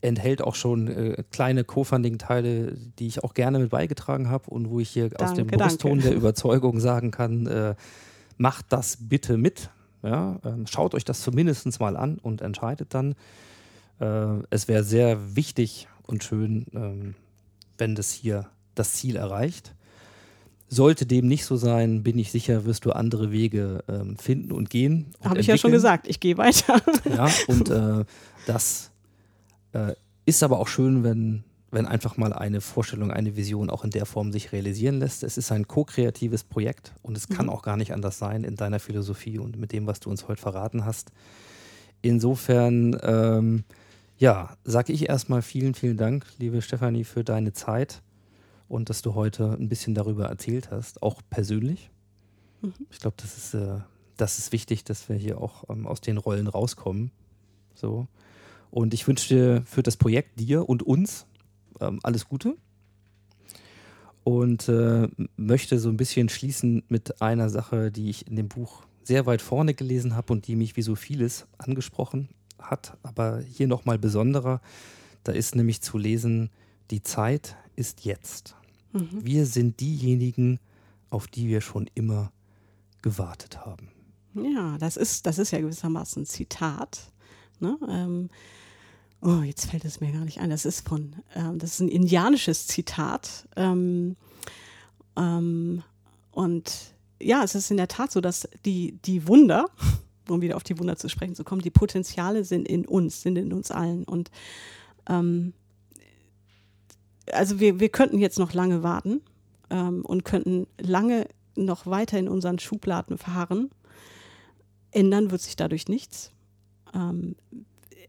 enthält 0.00 0.42
auch 0.42 0.54
schon 0.54 0.88
äh, 0.88 1.22
kleine 1.30 1.64
Co-Funding-Teile, 1.64 2.76
die 2.98 3.06
ich 3.06 3.24
auch 3.24 3.34
gerne 3.34 3.58
mit 3.58 3.70
beigetragen 3.70 4.28
habe 4.28 4.50
und 4.50 4.70
wo 4.70 4.80
ich 4.80 4.90
hier 4.90 5.10
aus 5.18 5.34
dem 5.34 5.48
Danke, 5.48 5.56
Brustton 5.56 5.90
danke. 5.92 6.08
der 6.08 6.16
Überzeugung 6.16 6.80
sagen 6.80 7.10
kann, 7.10 7.46
äh, 7.46 7.74
macht 8.36 8.66
das 8.70 8.98
bitte 9.00 9.36
mit. 9.36 9.70
Ja? 10.02 10.38
Ähm, 10.44 10.66
schaut 10.66 10.94
euch 10.94 11.04
das 11.04 11.22
zumindest 11.22 11.80
mal 11.80 11.96
an 11.96 12.18
und 12.18 12.42
entscheidet 12.42 12.94
dann. 12.94 13.14
Äh, 14.00 14.42
es 14.50 14.68
wäre 14.68 14.84
sehr 14.84 15.36
wichtig 15.36 15.88
und 16.06 16.22
schön, 16.22 16.66
ähm, 16.74 17.14
wenn 17.78 17.94
das 17.94 18.12
hier 18.12 18.46
das 18.74 18.92
Ziel 18.94 19.16
erreicht. 19.16 19.74
Sollte 20.68 21.06
dem 21.06 21.28
nicht 21.28 21.44
so 21.44 21.56
sein, 21.56 22.02
bin 22.02 22.18
ich 22.18 22.32
sicher, 22.32 22.64
wirst 22.64 22.84
du 22.84 22.92
andere 22.92 23.30
Wege 23.30 23.84
ähm, 23.88 24.16
finden 24.18 24.50
und 24.50 24.68
gehen. 24.68 25.14
Habe 25.22 25.38
ich 25.38 25.46
ja 25.46 25.56
schon 25.56 25.70
gesagt, 25.70 26.08
ich 26.08 26.18
gehe 26.18 26.36
weiter. 26.38 26.82
Ja, 27.08 27.28
und 27.46 27.70
äh, 27.70 28.04
das 28.46 28.90
äh, 29.76 29.94
ist 30.24 30.42
aber 30.42 30.58
auch 30.58 30.68
schön, 30.68 31.04
wenn, 31.04 31.44
wenn 31.70 31.86
einfach 31.86 32.16
mal 32.16 32.32
eine 32.32 32.60
Vorstellung, 32.60 33.10
eine 33.10 33.36
Vision 33.36 33.70
auch 33.70 33.84
in 33.84 33.90
der 33.90 34.06
Form 34.06 34.32
sich 34.32 34.52
realisieren 34.52 34.98
lässt. 34.98 35.22
Es 35.22 35.36
ist 35.36 35.52
ein 35.52 35.68
ko-kreatives 35.68 36.44
Projekt 36.44 36.94
und 37.02 37.16
es 37.16 37.28
kann 37.28 37.48
auch 37.48 37.62
gar 37.62 37.76
nicht 37.76 37.92
anders 37.92 38.18
sein 38.18 38.42
in 38.42 38.56
deiner 38.56 38.80
Philosophie 38.80 39.38
und 39.38 39.58
mit 39.58 39.72
dem, 39.72 39.86
was 39.86 40.00
du 40.00 40.10
uns 40.10 40.26
heute 40.28 40.40
verraten 40.40 40.84
hast. 40.84 41.12
Insofern, 42.02 42.98
ähm, 43.02 43.64
ja, 44.18 44.56
sage 44.64 44.92
ich 44.92 45.08
erstmal 45.08 45.42
vielen, 45.42 45.74
vielen 45.74 45.96
Dank, 45.96 46.26
liebe 46.38 46.62
Stefanie, 46.62 47.04
für 47.04 47.22
deine 47.22 47.52
Zeit 47.52 48.02
und 48.68 48.90
dass 48.90 49.02
du 49.02 49.14
heute 49.14 49.52
ein 49.52 49.68
bisschen 49.68 49.94
darüber 49.94 50.26
erzählt 50.26 50.70
hast, 50.70 51.02
auch 51.02 51.22
persönlich. 51.30 51.90
Ich 52.90 52.98
glaube, 52.98 53.16
das 53.20 53.36
ist, 53.36 53.54
äh, 53.54 53.80
das 54.16 54.38
ist 54.38 54.50
wichtig, 54.52 54.82
dass 54.84 55.08
wir 55.08 55.16
hier 55.16 55.40
auch 55.40 55.68
ähm, 55.68 55.86
aus 55.86 56.00
den 56.00 56.16
Rollen 56.16 56.48
rauskommen. 56.48 57.12
So. 57.74 58.08
Und 58.76 58.92
ich 58.92 59.08
wünsche 59.08 59.34
dir 59.34 59.62
für 59.64 59.82
das 59.82 59.96
Projekt 59.96 60.38
dir 60.38 60.68
und 60.68 60.82
uns 60.82 61.24
ähm, 61.80 61.98
alles 62.02 62.28
Gute. 62.28 62.58
Und 64.22 64.68
äh, 64.68 65.08
möchte 65.38 65.78
so 65.78 65.88
ein 65.88 65.96
bisschen 65.96 66.28
schließen 66.28 66.82
mit 66.88 67.22
einer 67.22 67.48
Sache, 67.48 67.90
die 67.90 68.10
ich 68.10 68.26
in 68.26 68.36
dem 68.36 68.48
Buch 68.48 68.82
sehr 69.02 69.24
weit 69.24 69.40
vorne 69.40 69.72
gelesen 69.72 70.14
habe 70.14 70.30
und 70.34 70.46
die 70.46 70.56
mich 70.56 70.76
wie 70.76 70.82
so 70.82 70.94
vieles 70.94 71.46
angesprochen 71.56 72.28
hat, 72.58 72.98
aber 73.02 73.40
hier 73.40 73.66
nochmal 73.66 73.98
besonderer. 73.98 74.60
Da 75.24 75.32
ist 75.32 75.56
nämlich 75.56 75.80
zu 75.80 75.96
lesen, 75.96 76.50
die 76.90 77.02
Zeit 77.02 77.56
ist 77.76 78.04
jetzt. 78.04 78.56
Wir 78.92 79.46
sind 79.46 79.80
diejenigen, 79.80 80.60
auf 81.08 81.28
die 81.28 81.48
wir 81.48 81.62
schon 81.62 81.88
immer 81.94 82.30
gewartet 83.00 83.64
haben. 83.64 83.88
Ja, 84.34 84.76
das 84.76 84.98
ist, 84.98 85.24
das 85.24 85.38
ist 85.38 85.50
ja 85.52 85.60
gewissermaßen 85.62 86.24
ein 86.24 86.26
Zitat. 86.26 87.10
Ne? 87.58 87.78
Ähm, 87.88 88.28
oh, 89.26 89.42
jetzt 89.42 89.66
fällt 89.66 89.84
es 89.84 90.00
mir 90.00 90.12
gar 90.12 90.24
nicht 90.24 90.40
ein. 90.40 90.50
Das 90.50 90.64
ist 90.64 90.86
von, 90.88 91.16
ähm, 91.34 91.58
das 91.58 91.74
ist 91.74 91.80
ein 91.80 91.88
indianisches 91.88 92.68
Zitat. 92.68 93.48
Ähm, 93.56 94.16
ähm, 95.16 95.82
und 96.30 96.94
ja, 97.20 97.42
es 97.42 97.54
ist 97.54 97.70
in 97.70 97.76
der 97.76 97.88
Tat 97.88 98.12
so, 98.12 98.20
dass 98.20 98.48
die, 98.64 98.92
die 99.04 99.26
Wunder, 99.26 99.66
um 100.28 100.40
wieder 100.40 100.56
auf 100.56 100.62
die 100.62 100.78
Wunder 100.78 100.96
zu 100.96 101.08
sprechen 101.08 101.34
zu 101.34 101.42
kommen, 101.42 101.60
die 101.60 101.70
Potenziale 101.70 102.44
sind 102.44 102.68
in 102.68 102.86
uns, 102.86 103.22
sind 103.22 103.36
in 103.36 103.52
uns 103.52 103.72
allen. 103.72 104.04
Und 104.04 104.30
ähm, 105.08 105.52
also 107.32 107.58
wir, 107.58 107.80
wir 107.80 107.88
könnten 107.88 108.18
jetzt 108.18 108.38
noch 108.38 108.52
lange 108.52 108.84
warten 108.84 109.22
ähm, 109.70 110.04
und 110.04 110.24
könnten 110.24 110.68
lange 110.78 111.26
noch 111.56 111.86
weiter 111.86 112.18
in 112.18 112.28
unseren 112.28 112.60
Schubladen 112.60 113.18
verharren. 113.18 113.70
Ändern 114.92 115.32
wird 115.32 115.40
sich 115.40 115.56
dadurch 115.56 115.88
nichts. 115.88 116.30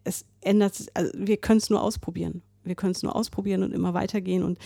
Es 0.04 0.26
ändert, 0.42 0.76
sich- 0.76 0.90
also 0.94 1.12
wir 1.16 1.38
können 1.38 1.58
es 1.60 1.70
nur 1.70 1.82
ausprobieren. 1.82 2.42
Wir 2.64 2.76
können 2.76 2.92
es 2.92 3.04
nur 3.04 3.16
ausprobieren 3.16 3.64
und 3.64 3.74
immer 3.74 3.94
weitergehen. 3.94 4.44
Und 4.44 4.60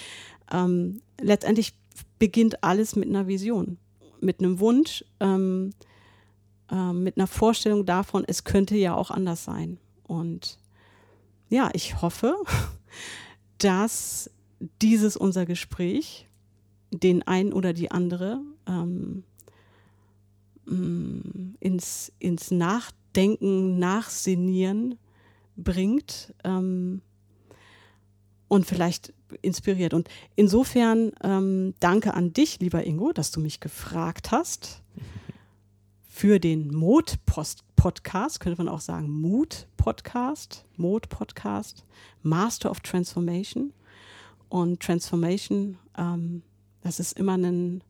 ähm, 0.52 1.02
letztendlich 1.20 1.74
beginnt 2.20 2.64
alles 2.64 2.96
mit 2.96 3.10
einer 3.10 3.28
Vision, 3.28 3.78
mit 4.22 4.40
einem 4.40 4.60
Wunsch, 4.60 5.04
ähm, 5.20 5.72
ähm, 6.72 7.04
mit 7.04 7.18
einer 7.18 7.28
Vorstellung 7.28 7.86
davon, 7.86 8.24
es 8.28 8.44
könnte 8.44 8.76
ja 8.78 8.96
auch 8.96 9.12
anders 9.12 9.44
sein. 9.44 9.78
Und 10.04 10.58
ja, 11.50 11.70
ich 11.74 12.02
hoffe, 12.02 12.36
dass 13.58 14.30
dieses 14.82 15.18
unser 15.18 15.46
Gespräch 15.46 16.28
den 16.92 17.24
einen 17.24 17.54
oder 17.54 17.74
die 17.74 17.92
andere 17.92 18.42
ähm, 18.68 19.24
mh, 20.66 21.56
ins, 21.60 22.12
ins 22.20 22.52
Nachdenken, 22.52 23.80
Nachsinieren 23.80 24.98
bringt 25.62 26.34
ähm, 26.44 27.02
und 28.48 28.66
vielleicht 28.66 29.14
inspiriert. 29.42 29.94
Und 29.94 30.10
insofern 30.36 31.12
ähm, 31.24 31.74
danke 31.80 32.14
an 32.14 32.34
dich, 32.34 32.60
lieber 32.60 32.86
Ingo, 32.86 33.14
dass 33.14 33.32
du 33.32 33.40
mich 33.40 33.60
gefragt 33.60 34.32
hast 34.32 34.82
für 36.08 36.40
den 36.40 36.74
Mode-Podcast, 36.74 38.40
könnte 38.40 38.64
man 38.64 38.74
auch 38.74 38.82
sagen 38.82 39.10
Mut-Podcast, 39.10 40.66
Mode-Podcast, 40.78 41.86
Master 42.22 42.70
of 42.70 42.82
Transformation. 42.82 43.74
Und 44.50 44.82
Transformation, 44.82 45.78
ähm, 45.98 46.44
das 46.82 47.00
ist 47.00 47.14
immer 47.14 47.38
ein 47.38 47.82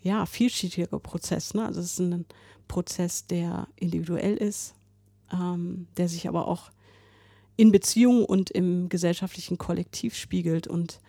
ja, 0.00 0.24
vielschichtiger 0.24 0.98
Prozess. 0.98 1.52
Ne? 1.52 1.66
Also 1.66 1.80
es 1.80 1.92
ist 1.92 1.98
ein 1.98 2.24
Prozess, 2.68 3.26
der 3.26 3.68
individuell 3.76 4.36
ist, 4.36 4.74
ähm, 5.32 5.86
der 5.96 6.08
sich 6.08 6.28
aber 6.28 6.48
auch 6.48 6.70
in 7.56 7.72
Beziehungen 7.72 8.24
und 8.24 8.50
im 8.50 8.88
gesellschaftlichen 8.88 9.58
Kollektiv 9.58 10.14
spiegelt. 10.14 10.66
Und 10.66 11.00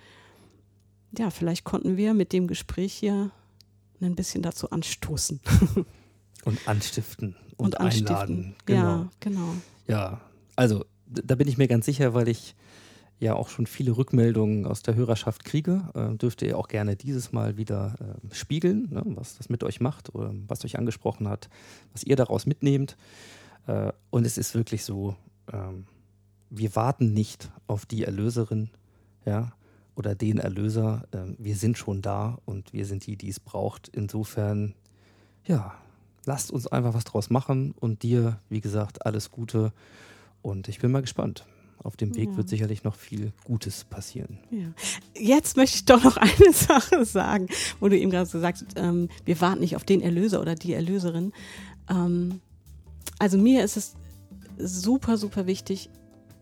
ja, 1.18 1.30
vielleicht 1.30 1.64
konnten 1.64 1.98
wir 1.98 2.14
mit 2.14 2.34
dem 2.34 2.48
Gespräch 2.48 2.94
hier 2.94 3.32
ein 4.02 4.16
bisschen 4.16 4.42
dazu 4.42 4.70
anstoßen 4.70 5.40
Und 6.46 6.68
anstiften 6.68 7.36
und, 7.58 7.76
und 7.76 7.80
anstiften. 7.80 8.16
einladen. 8.16 8.56
Genau. 8.66 8.82
Ja, 8.82 9.10
genau. 9.20 9.54
Ja, 9.88 10.22
also 10.56 10.86
da 11.08 11.36
bin 11.36 11.48
ich 11.48 11.58
mir 11.58 11.68
ganz 11.68 11.86
sicher, 11.86 12.14
weil 12.14 12.28
ich 12.28 12.56
ja 13.20 13.34
auch 13.34 13.50
schon 13.50 13.66
viele 13.66 13.98
Rückmeldungen 13.98 14.66
aus 14.66 14.84
der 14.84 14.96
Hörerschaft 14.96 15.44
kriege. 15.44 15.90
Äh, 15.96 16.16
dürft 16.18 16.42
ihr 16.44 16.58
auch 16.58 16.68
gerne 16.68 16.96
dieses 16.96 17.32
Mal 17.32 17.58
wieder 17.58 17.96
äh, 18.00 18.34
spiegeln, 18.36 18.88
ne, 18.92 19.02
was 19.06 19.38
das 19.38 19.50
mit 19.50 19.64
euch 19.64 19.82
macht 19.82 20.14
oder 20.14 20.34
was 20.48 20.64
euch 20.64 20.78
angesprochen 20.78 21.28
hat, 21.28 21.50
was 21.92 22.04
ihr 22.04 22.16
daraus 22.16 22.46
mitnehmt. 22.46 22.96
Äh, 23.66 23.92
und 24.12 24.26
es 24.26 24.38
ist 24.38 24.54
wirklich 24.54 24.84
so, 24.84 25.16
ähm, 25.52 25.86
wir 26.50 26.76
warten 26.76 27.14
nicht 27.14 27.52
auf 27.68 27.86
die 27.86 28.04
Erlöserin, 28.04 28.70
ja, 29.26 29.52
oder 29.96 30.16
den 30.16 30.38
Erlöser. 30.38 31.04
Ähm, 31.12 31.36
wir 31.40 31.56
sind 31.56 31.78
schon 31.78 32.02
da 32.02 32.38
und 32.46 32.72
wir 32.74 32.86
sind 32.86 33.06
die, 33.08 33.16
die 33.18 33.30
es 33.30 33.40
braucht. 33.40 33.88
Insofern, 33.90 34.76
ja, 35.46 35.74
lasst 36.26 36.52
uns 36.52 36.68
einfach 36.68 36.94
was 36.94 37.04
draus 37.04 37.30
machen 37.30 37.74
und 37.80 38.04
dir, 38.04 38.40
wie 38.50 38.62
gesagt, 38.62 39.06
alles 39.06 39.32
Gute. 39.32 39.74
Und 40.42 40.68
ich 40.68 40.80
bin 40.80 40.92
mal 40.92 41.02
gespannt. 41.02 41.46
Auf 41.84 41.96
dem 41.96 42.16
Weg 42.16 42.30
Ja. 42.32 42.38
wird 42.38 42.50
sicherlich 42.50 42.84
noch 42.84 42.96
viel 42.96 43.34
Gutes 43.44 43.84
passieren. 43.86 44.40
Ja. 44.50 44.74
Jetzt 45.20 45.58
möchte 45.58 45.76
ich 45.78 45.86
doch 45.86 46.04
noch 46.04 46.18
eine 46.18 46.52
Sache 46.54 47.06
sagen, 47.06 47.48
wo 47.80 47.88
du 47.88 47.98
eben 47.98 48.10
gerade 48.12 48.30
gesagt 48.30 48.64
hast, 48.66 48.78
ähm, 48.78 49.10
wir 49.26 49.40
warten 49.42 49.62
nicht 49.62 49.76
auf 49.76 49.84
den 49.84 50.02
Erlöser 50.02 50.42
oder 50.42 50.56
die 50.56 50.74
Erlöserin. 50.74 51.34
Ähm, 51.90 52.42
also 53.20 53.38
mir 53.38 53.64
ist 53.64 53.78
es 53.78 53.96
super, 54.58 55.18
super 55.18 55.46
wichtig, 55.46 55.90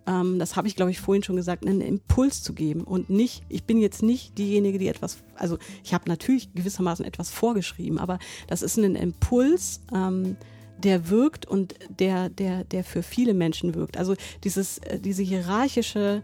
ähm, 0.08 0.40
das 0.40 0.56
habe 0.56 0.68
ich, 0.68 0.76
glaube 0.76 0.92
ich, 0.92 1.00
vorhin 1.00 1.24
schon 1.24 1.36
gesagt, 1.36 1.66
einen 1.66 1.82
Impuls 1.82 2.44
zu 2.44 2.54
geben 2.54 2.84
und 2.84 3.10
nicht, 3.10 3.44
ich 3.50 3.64
bin 3.64 3.80
jetzt 3.80 4.04
nicht 4.04 4.38
diejenige, 4.38 4.78
die 4.78 4.88
etwas, 4.88 5.18
also 5.36 5.58
ich 5.84 5.94
habe 5.94 6.06
natürlich 6.08 6.54
gewissermaßen 6.54 7.06
etwas 7.06 7.32
vorgeschrieben, 7.32 7.98
aber 7.98 8.20
das 8.48 8.62
ist 8.62 8.78
ein 8.78 8.96
Impuls, 8.96 9.82
ähm, 9.94 10.38
der 10.78 11.10
wirkt 11.10 11.46
und 11.46 11.76
der, 12.00 12.30
der, 12.30 12.64
der 12.64 12.84
für 12.84 13.02
viele 13.02 13.34
Menschen 13.34 13.76
wirkt. 13.76 13.98
Also 13.98 14.16
dieses, 14.44 14.78
äh, 14.80 15.00
diese 15.00 15.24
hierarchische 15.24 16.22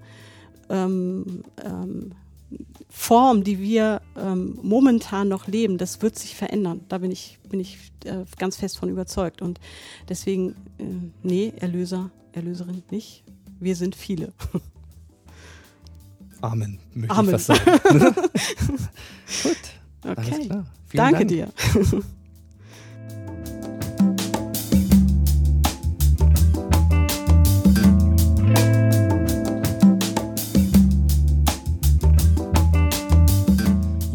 ähm, 0.69 1.43
ähm, 1.63 2.11
Form, 2.89 3.43
die 3.43 3.59
wir 3.59 4.01
ähm, 4.17 4.59
momentan 4.61 5.29
noch 5.29 5.47
leben, 5.47 5.77
das 5.77 6.01
wird 6.01 6.19
sich 6.19 6.35
verändern. 6.35 6.81
Da 6.89 6.97
bin 6.97 7.11
ich, 7.11 7.39
bin 7.49 7.59
ich 7.59 7.77
äh, 8.03 8.25
ganz 8.37 8.57
fest 8.57 8.77
von 8.77 8.89
überzeugt. 8.89 9.41
Und 9.41 9.59
deswegen, 10.09 10.55
äh, 10.77 10.83
nee, 11.23 11.53
Erlöser, 11.57 12.11
Erlöserin 12.33 12.83
nicht. 12.91 13.23
Wir 13.61 13.75
sind 13.75 13.95
viele. 13.95 14.33
Amen, 16.41 16.79
möchte 16.95 17.15
Amen. 17.15 17.35
ich 17.35 17.41
fast 17.43 17.63
sagen. 17.63 17.79
Gut, 19.43 19.57
alles 20.01 20.17
Okay. 20.17 20.45
klar. 20.47 20.65
Vielen 20.87 21.03
Danke 21.03 21.25
Dank. 21.25 21.27
dir. 21.27 21.47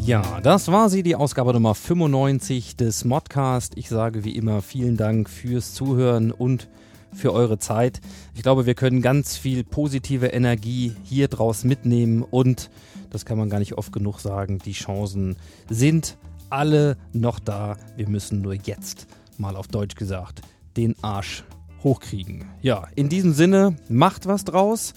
Ja, 0.04 0.40
das 0.40 0.68
war 0.70 0.88
sie, 0.88 1.02
die 1.02 1.16
Ausgabe 1.16 1.52
Nummer 1.52 1.74
95 1.74 2.76
des 2.76 3.04
Modcast. 3.04 3.72
Ich 3.76 3.88
sage 3.88 4.22
wie 4.22 4.36
immer 4.36 4.62
vielen 4.62 4.96
Dank 4.96 5.28
fürs 5.28 5.74
Zuhören 5.74 6.30
und 6.30 6.68
für 7.16 7.32
eure 7.32 7.58
Zeit. 7.58 8.00
Ich 8.34 8.42
glaube, 8.42 8.66
wir 8.66 8.74
können 8.74 9.02
ganz 9.02 9.36
viel 9.36 9.64
positive 9.64 10.26
Energie 10.26 10.94
hier 11.02 11.28
draus 11.28 11.64
mitnehmen 11.64 12.22
und, 12.22 12.70
das 13.10 13.24
kann 13.24 13.38
man 13.38 13.50
gar 13.50 13.58
nicht 13.58 13.74
oft 13.74 13.92
genug 13.92 14.20
sagen, 14.20 14.58
die 14.58 14.72
Chancen 14.72 15.36
sind 15.68 16.18
alle 16.50 16.96
noch 17.12 17.38
da. 17.38 17.76
Wir 17.96 18.08
müssen 18.08 18.42
nur 18.42 18.54
jetzt, 18.54 19.06
mal 19.38 19.56
auf 19.56 19.68
Deutsch 19.68 19.96
gesagt, 19.96 20.42
den 20.76 20.94
Arsch 21.02 21.44
hochkriegen. 21.82 22.44
Ja, 22.62 22.88
in 22.94 23.08
diesem 23.08 23.32
Sinne, 23.32 23.76
macht 23.88 24.26
was 24.26 24.44
draus. 24.44 24.92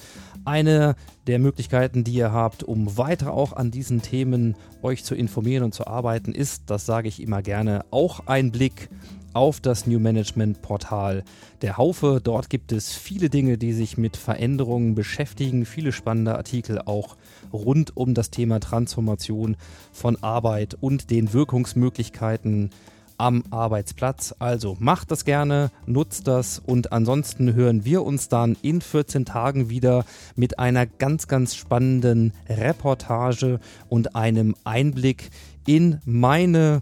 Eine 0.45 0.95
der 1.27 1.37
Möglichkeiten, 1.37 2.03
die 2.03 2.13
ihr 2.13 2.31
habt, 2.31 2.63
um 2.63 2.97
weiter 2.97 3.33
auch 3.33 3.53
an 3.53 3.71
diesen 3.71 4.01
Themen 4.01 4.55
euch 4.81 5.03
zu 5.03 5.13
informieren 5.13 5.63
und 5.63 5.73
zu 5.73 5.85
arbeiten, 5.85 6.33
ist, 6.33 6.63
das 6.67 6.85
sage 6.85 7.07
ich 7.07 7.21
immer 7.21 7.41
gerne, 7.41 7.85
auch 7.91 8.21
ein 8.25 8.51
Blick 8.51 8.89
auf 9.33 9.59
das 9.59 9.87
New 9.87 9.99
Management 9.99 10.61
Portal 10.61 11.23
der 11.61 11.77
Haufe. 11.77 12.19
Dort 12.23 12.49
gibt 12.49 12.71
es 12.71 12.93
viele 12.93 13.29
Dinge, 13.29 13.57
die 13.57 13.73
sich 13.73 13.97
mit 13.97 14.17
Veränderungen 14.17 14.95
beschäftigen, 14.95 15.65
viele 15.65 15.91
spannende 15.91 16.35
Artikel 16.35 16.79
auch 16.79 17.15
rund 17.51 17.95
um 17.95 18.13
das 18.13 18.31
Thema 18.31 18.59
Transformation 18.59 19.57
von 19.91 20.21
Arbeit 20.23 20.77
und 20.79 21.09
den 21.09 21.33
Wirkungsmöglichkeiten 21.33 22.71
am 23.19 23.43
Arbeitsplatz. 23.51 24.33
Also 24.39 24.77
macht 24.79 25.11
das 25.11 25.25
gerne, 25.25 25.71
nutzt 25.85 26.27
das 26.27 26.59
und 26.59 26.91
ansonsten 26.91 27.53
hören 27.53 27.85
wir 27.85 28.03
uns 28.03 28.29
dann 28.29 28.57
in 28.61 28.81
14 28.81 29.25
Tagen 29.25 29.69
wieder 29.69 30.05
mit 30.35 30.57
einer 30.57 30.85
ganz, 30.85 31.27
ganz 31.27 31.55
spannenden 31.55 32.33
Reportage 32.47 33.59
und 33.89 34.15
einem 34.15 34.55
Einblick 34.63 35.29
in 35.67 35.99
meine 36.05 36.81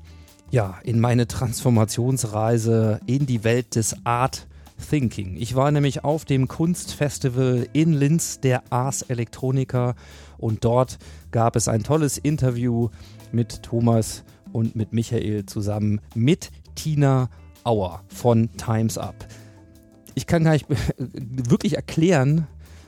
ja, 0.51 0.77
in 0.83 0.99
meine 0.99 1.27
Transformationsreise 1.27 2.99
in 3.05 3.25
die 3.25 3.43
Welt 3.43 3.75
des 3.75 3.95
Art 4.05 4.47
Thinking. 4.89 5.35
Ich 5.37 5.55
war 5.55 5.71
nämlich 5.71 6.03
auf 6.03 6.23
dem 6.23 6.47
Kunstfestival 6.47 7.67
in 7.73 7.93
Linz 7.93 8.39
der 8.39 8.71
Ars 8.71 9.01
Electronica 9.01 9.95
und 10.37 10.63
dort 10.63 10.99
gab 11.31 11.55
es 11.55 11.67
ein 11.67 11.83
tolles 11.83 12.17
Interview 12.17 12.89
mit 13.31 13.63
Thomas 13.63 14.23
und 14.53 14.75
mit 14.75 14.93
Michael 14.93 15.45
zusammen 15.45 15.99
mit 16.15 16.51
Tina 16.75 17.29
Auer 17.63 18.03
von 18.07 18.49
Times 18.55 18.97
Up. 18.97 19.27
Ich 20.15 20.27
kann 20.27 20.43
gar 20.43 20.53
nicht 20.53 20.67
wirklich 20.97 21.75
erklären, 21.75 22.47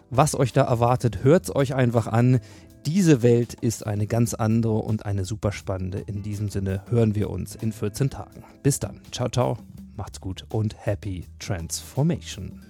was 0.09 0.35
euch 0.35 0.53
da 0.53 0.63
erwartet. 0.63 1.23
Hört 1.23 1.45
es 1.45 1.55
euch 1.55 1.75
einfach 1.75 2.07
an. 2.07 2.39
Diese 2.85 3.21
Welt 3.21 3.55
ist 3.55 3.85
eine 3.85 4.07
ganz 4.07 4.33
andere 4.33 4.75
und 4.75 5.05
eine 5.05 5.25
super 5.25 5.51
spannende. 5.51 5.99
In 5.99 6.23
diesem 6.23 6.49
Sinne 6.49 6.81
hören 6.89 7.13
wir 7.13 7.29
uns 7.29 7.55
in 7.55 7.71
14 7.71 8.09
Tagen. 8.09 8.43
Bis 8.63 8.79
dann. 8.79 9.01
Ciao, 9.11 9.29
ciao. 9.29 9.57
Macht's 9.95 10.21
gut 10.21 10.45
und 10.49 10.75
happy 10.85 11.25
transformation. 11.39 12.61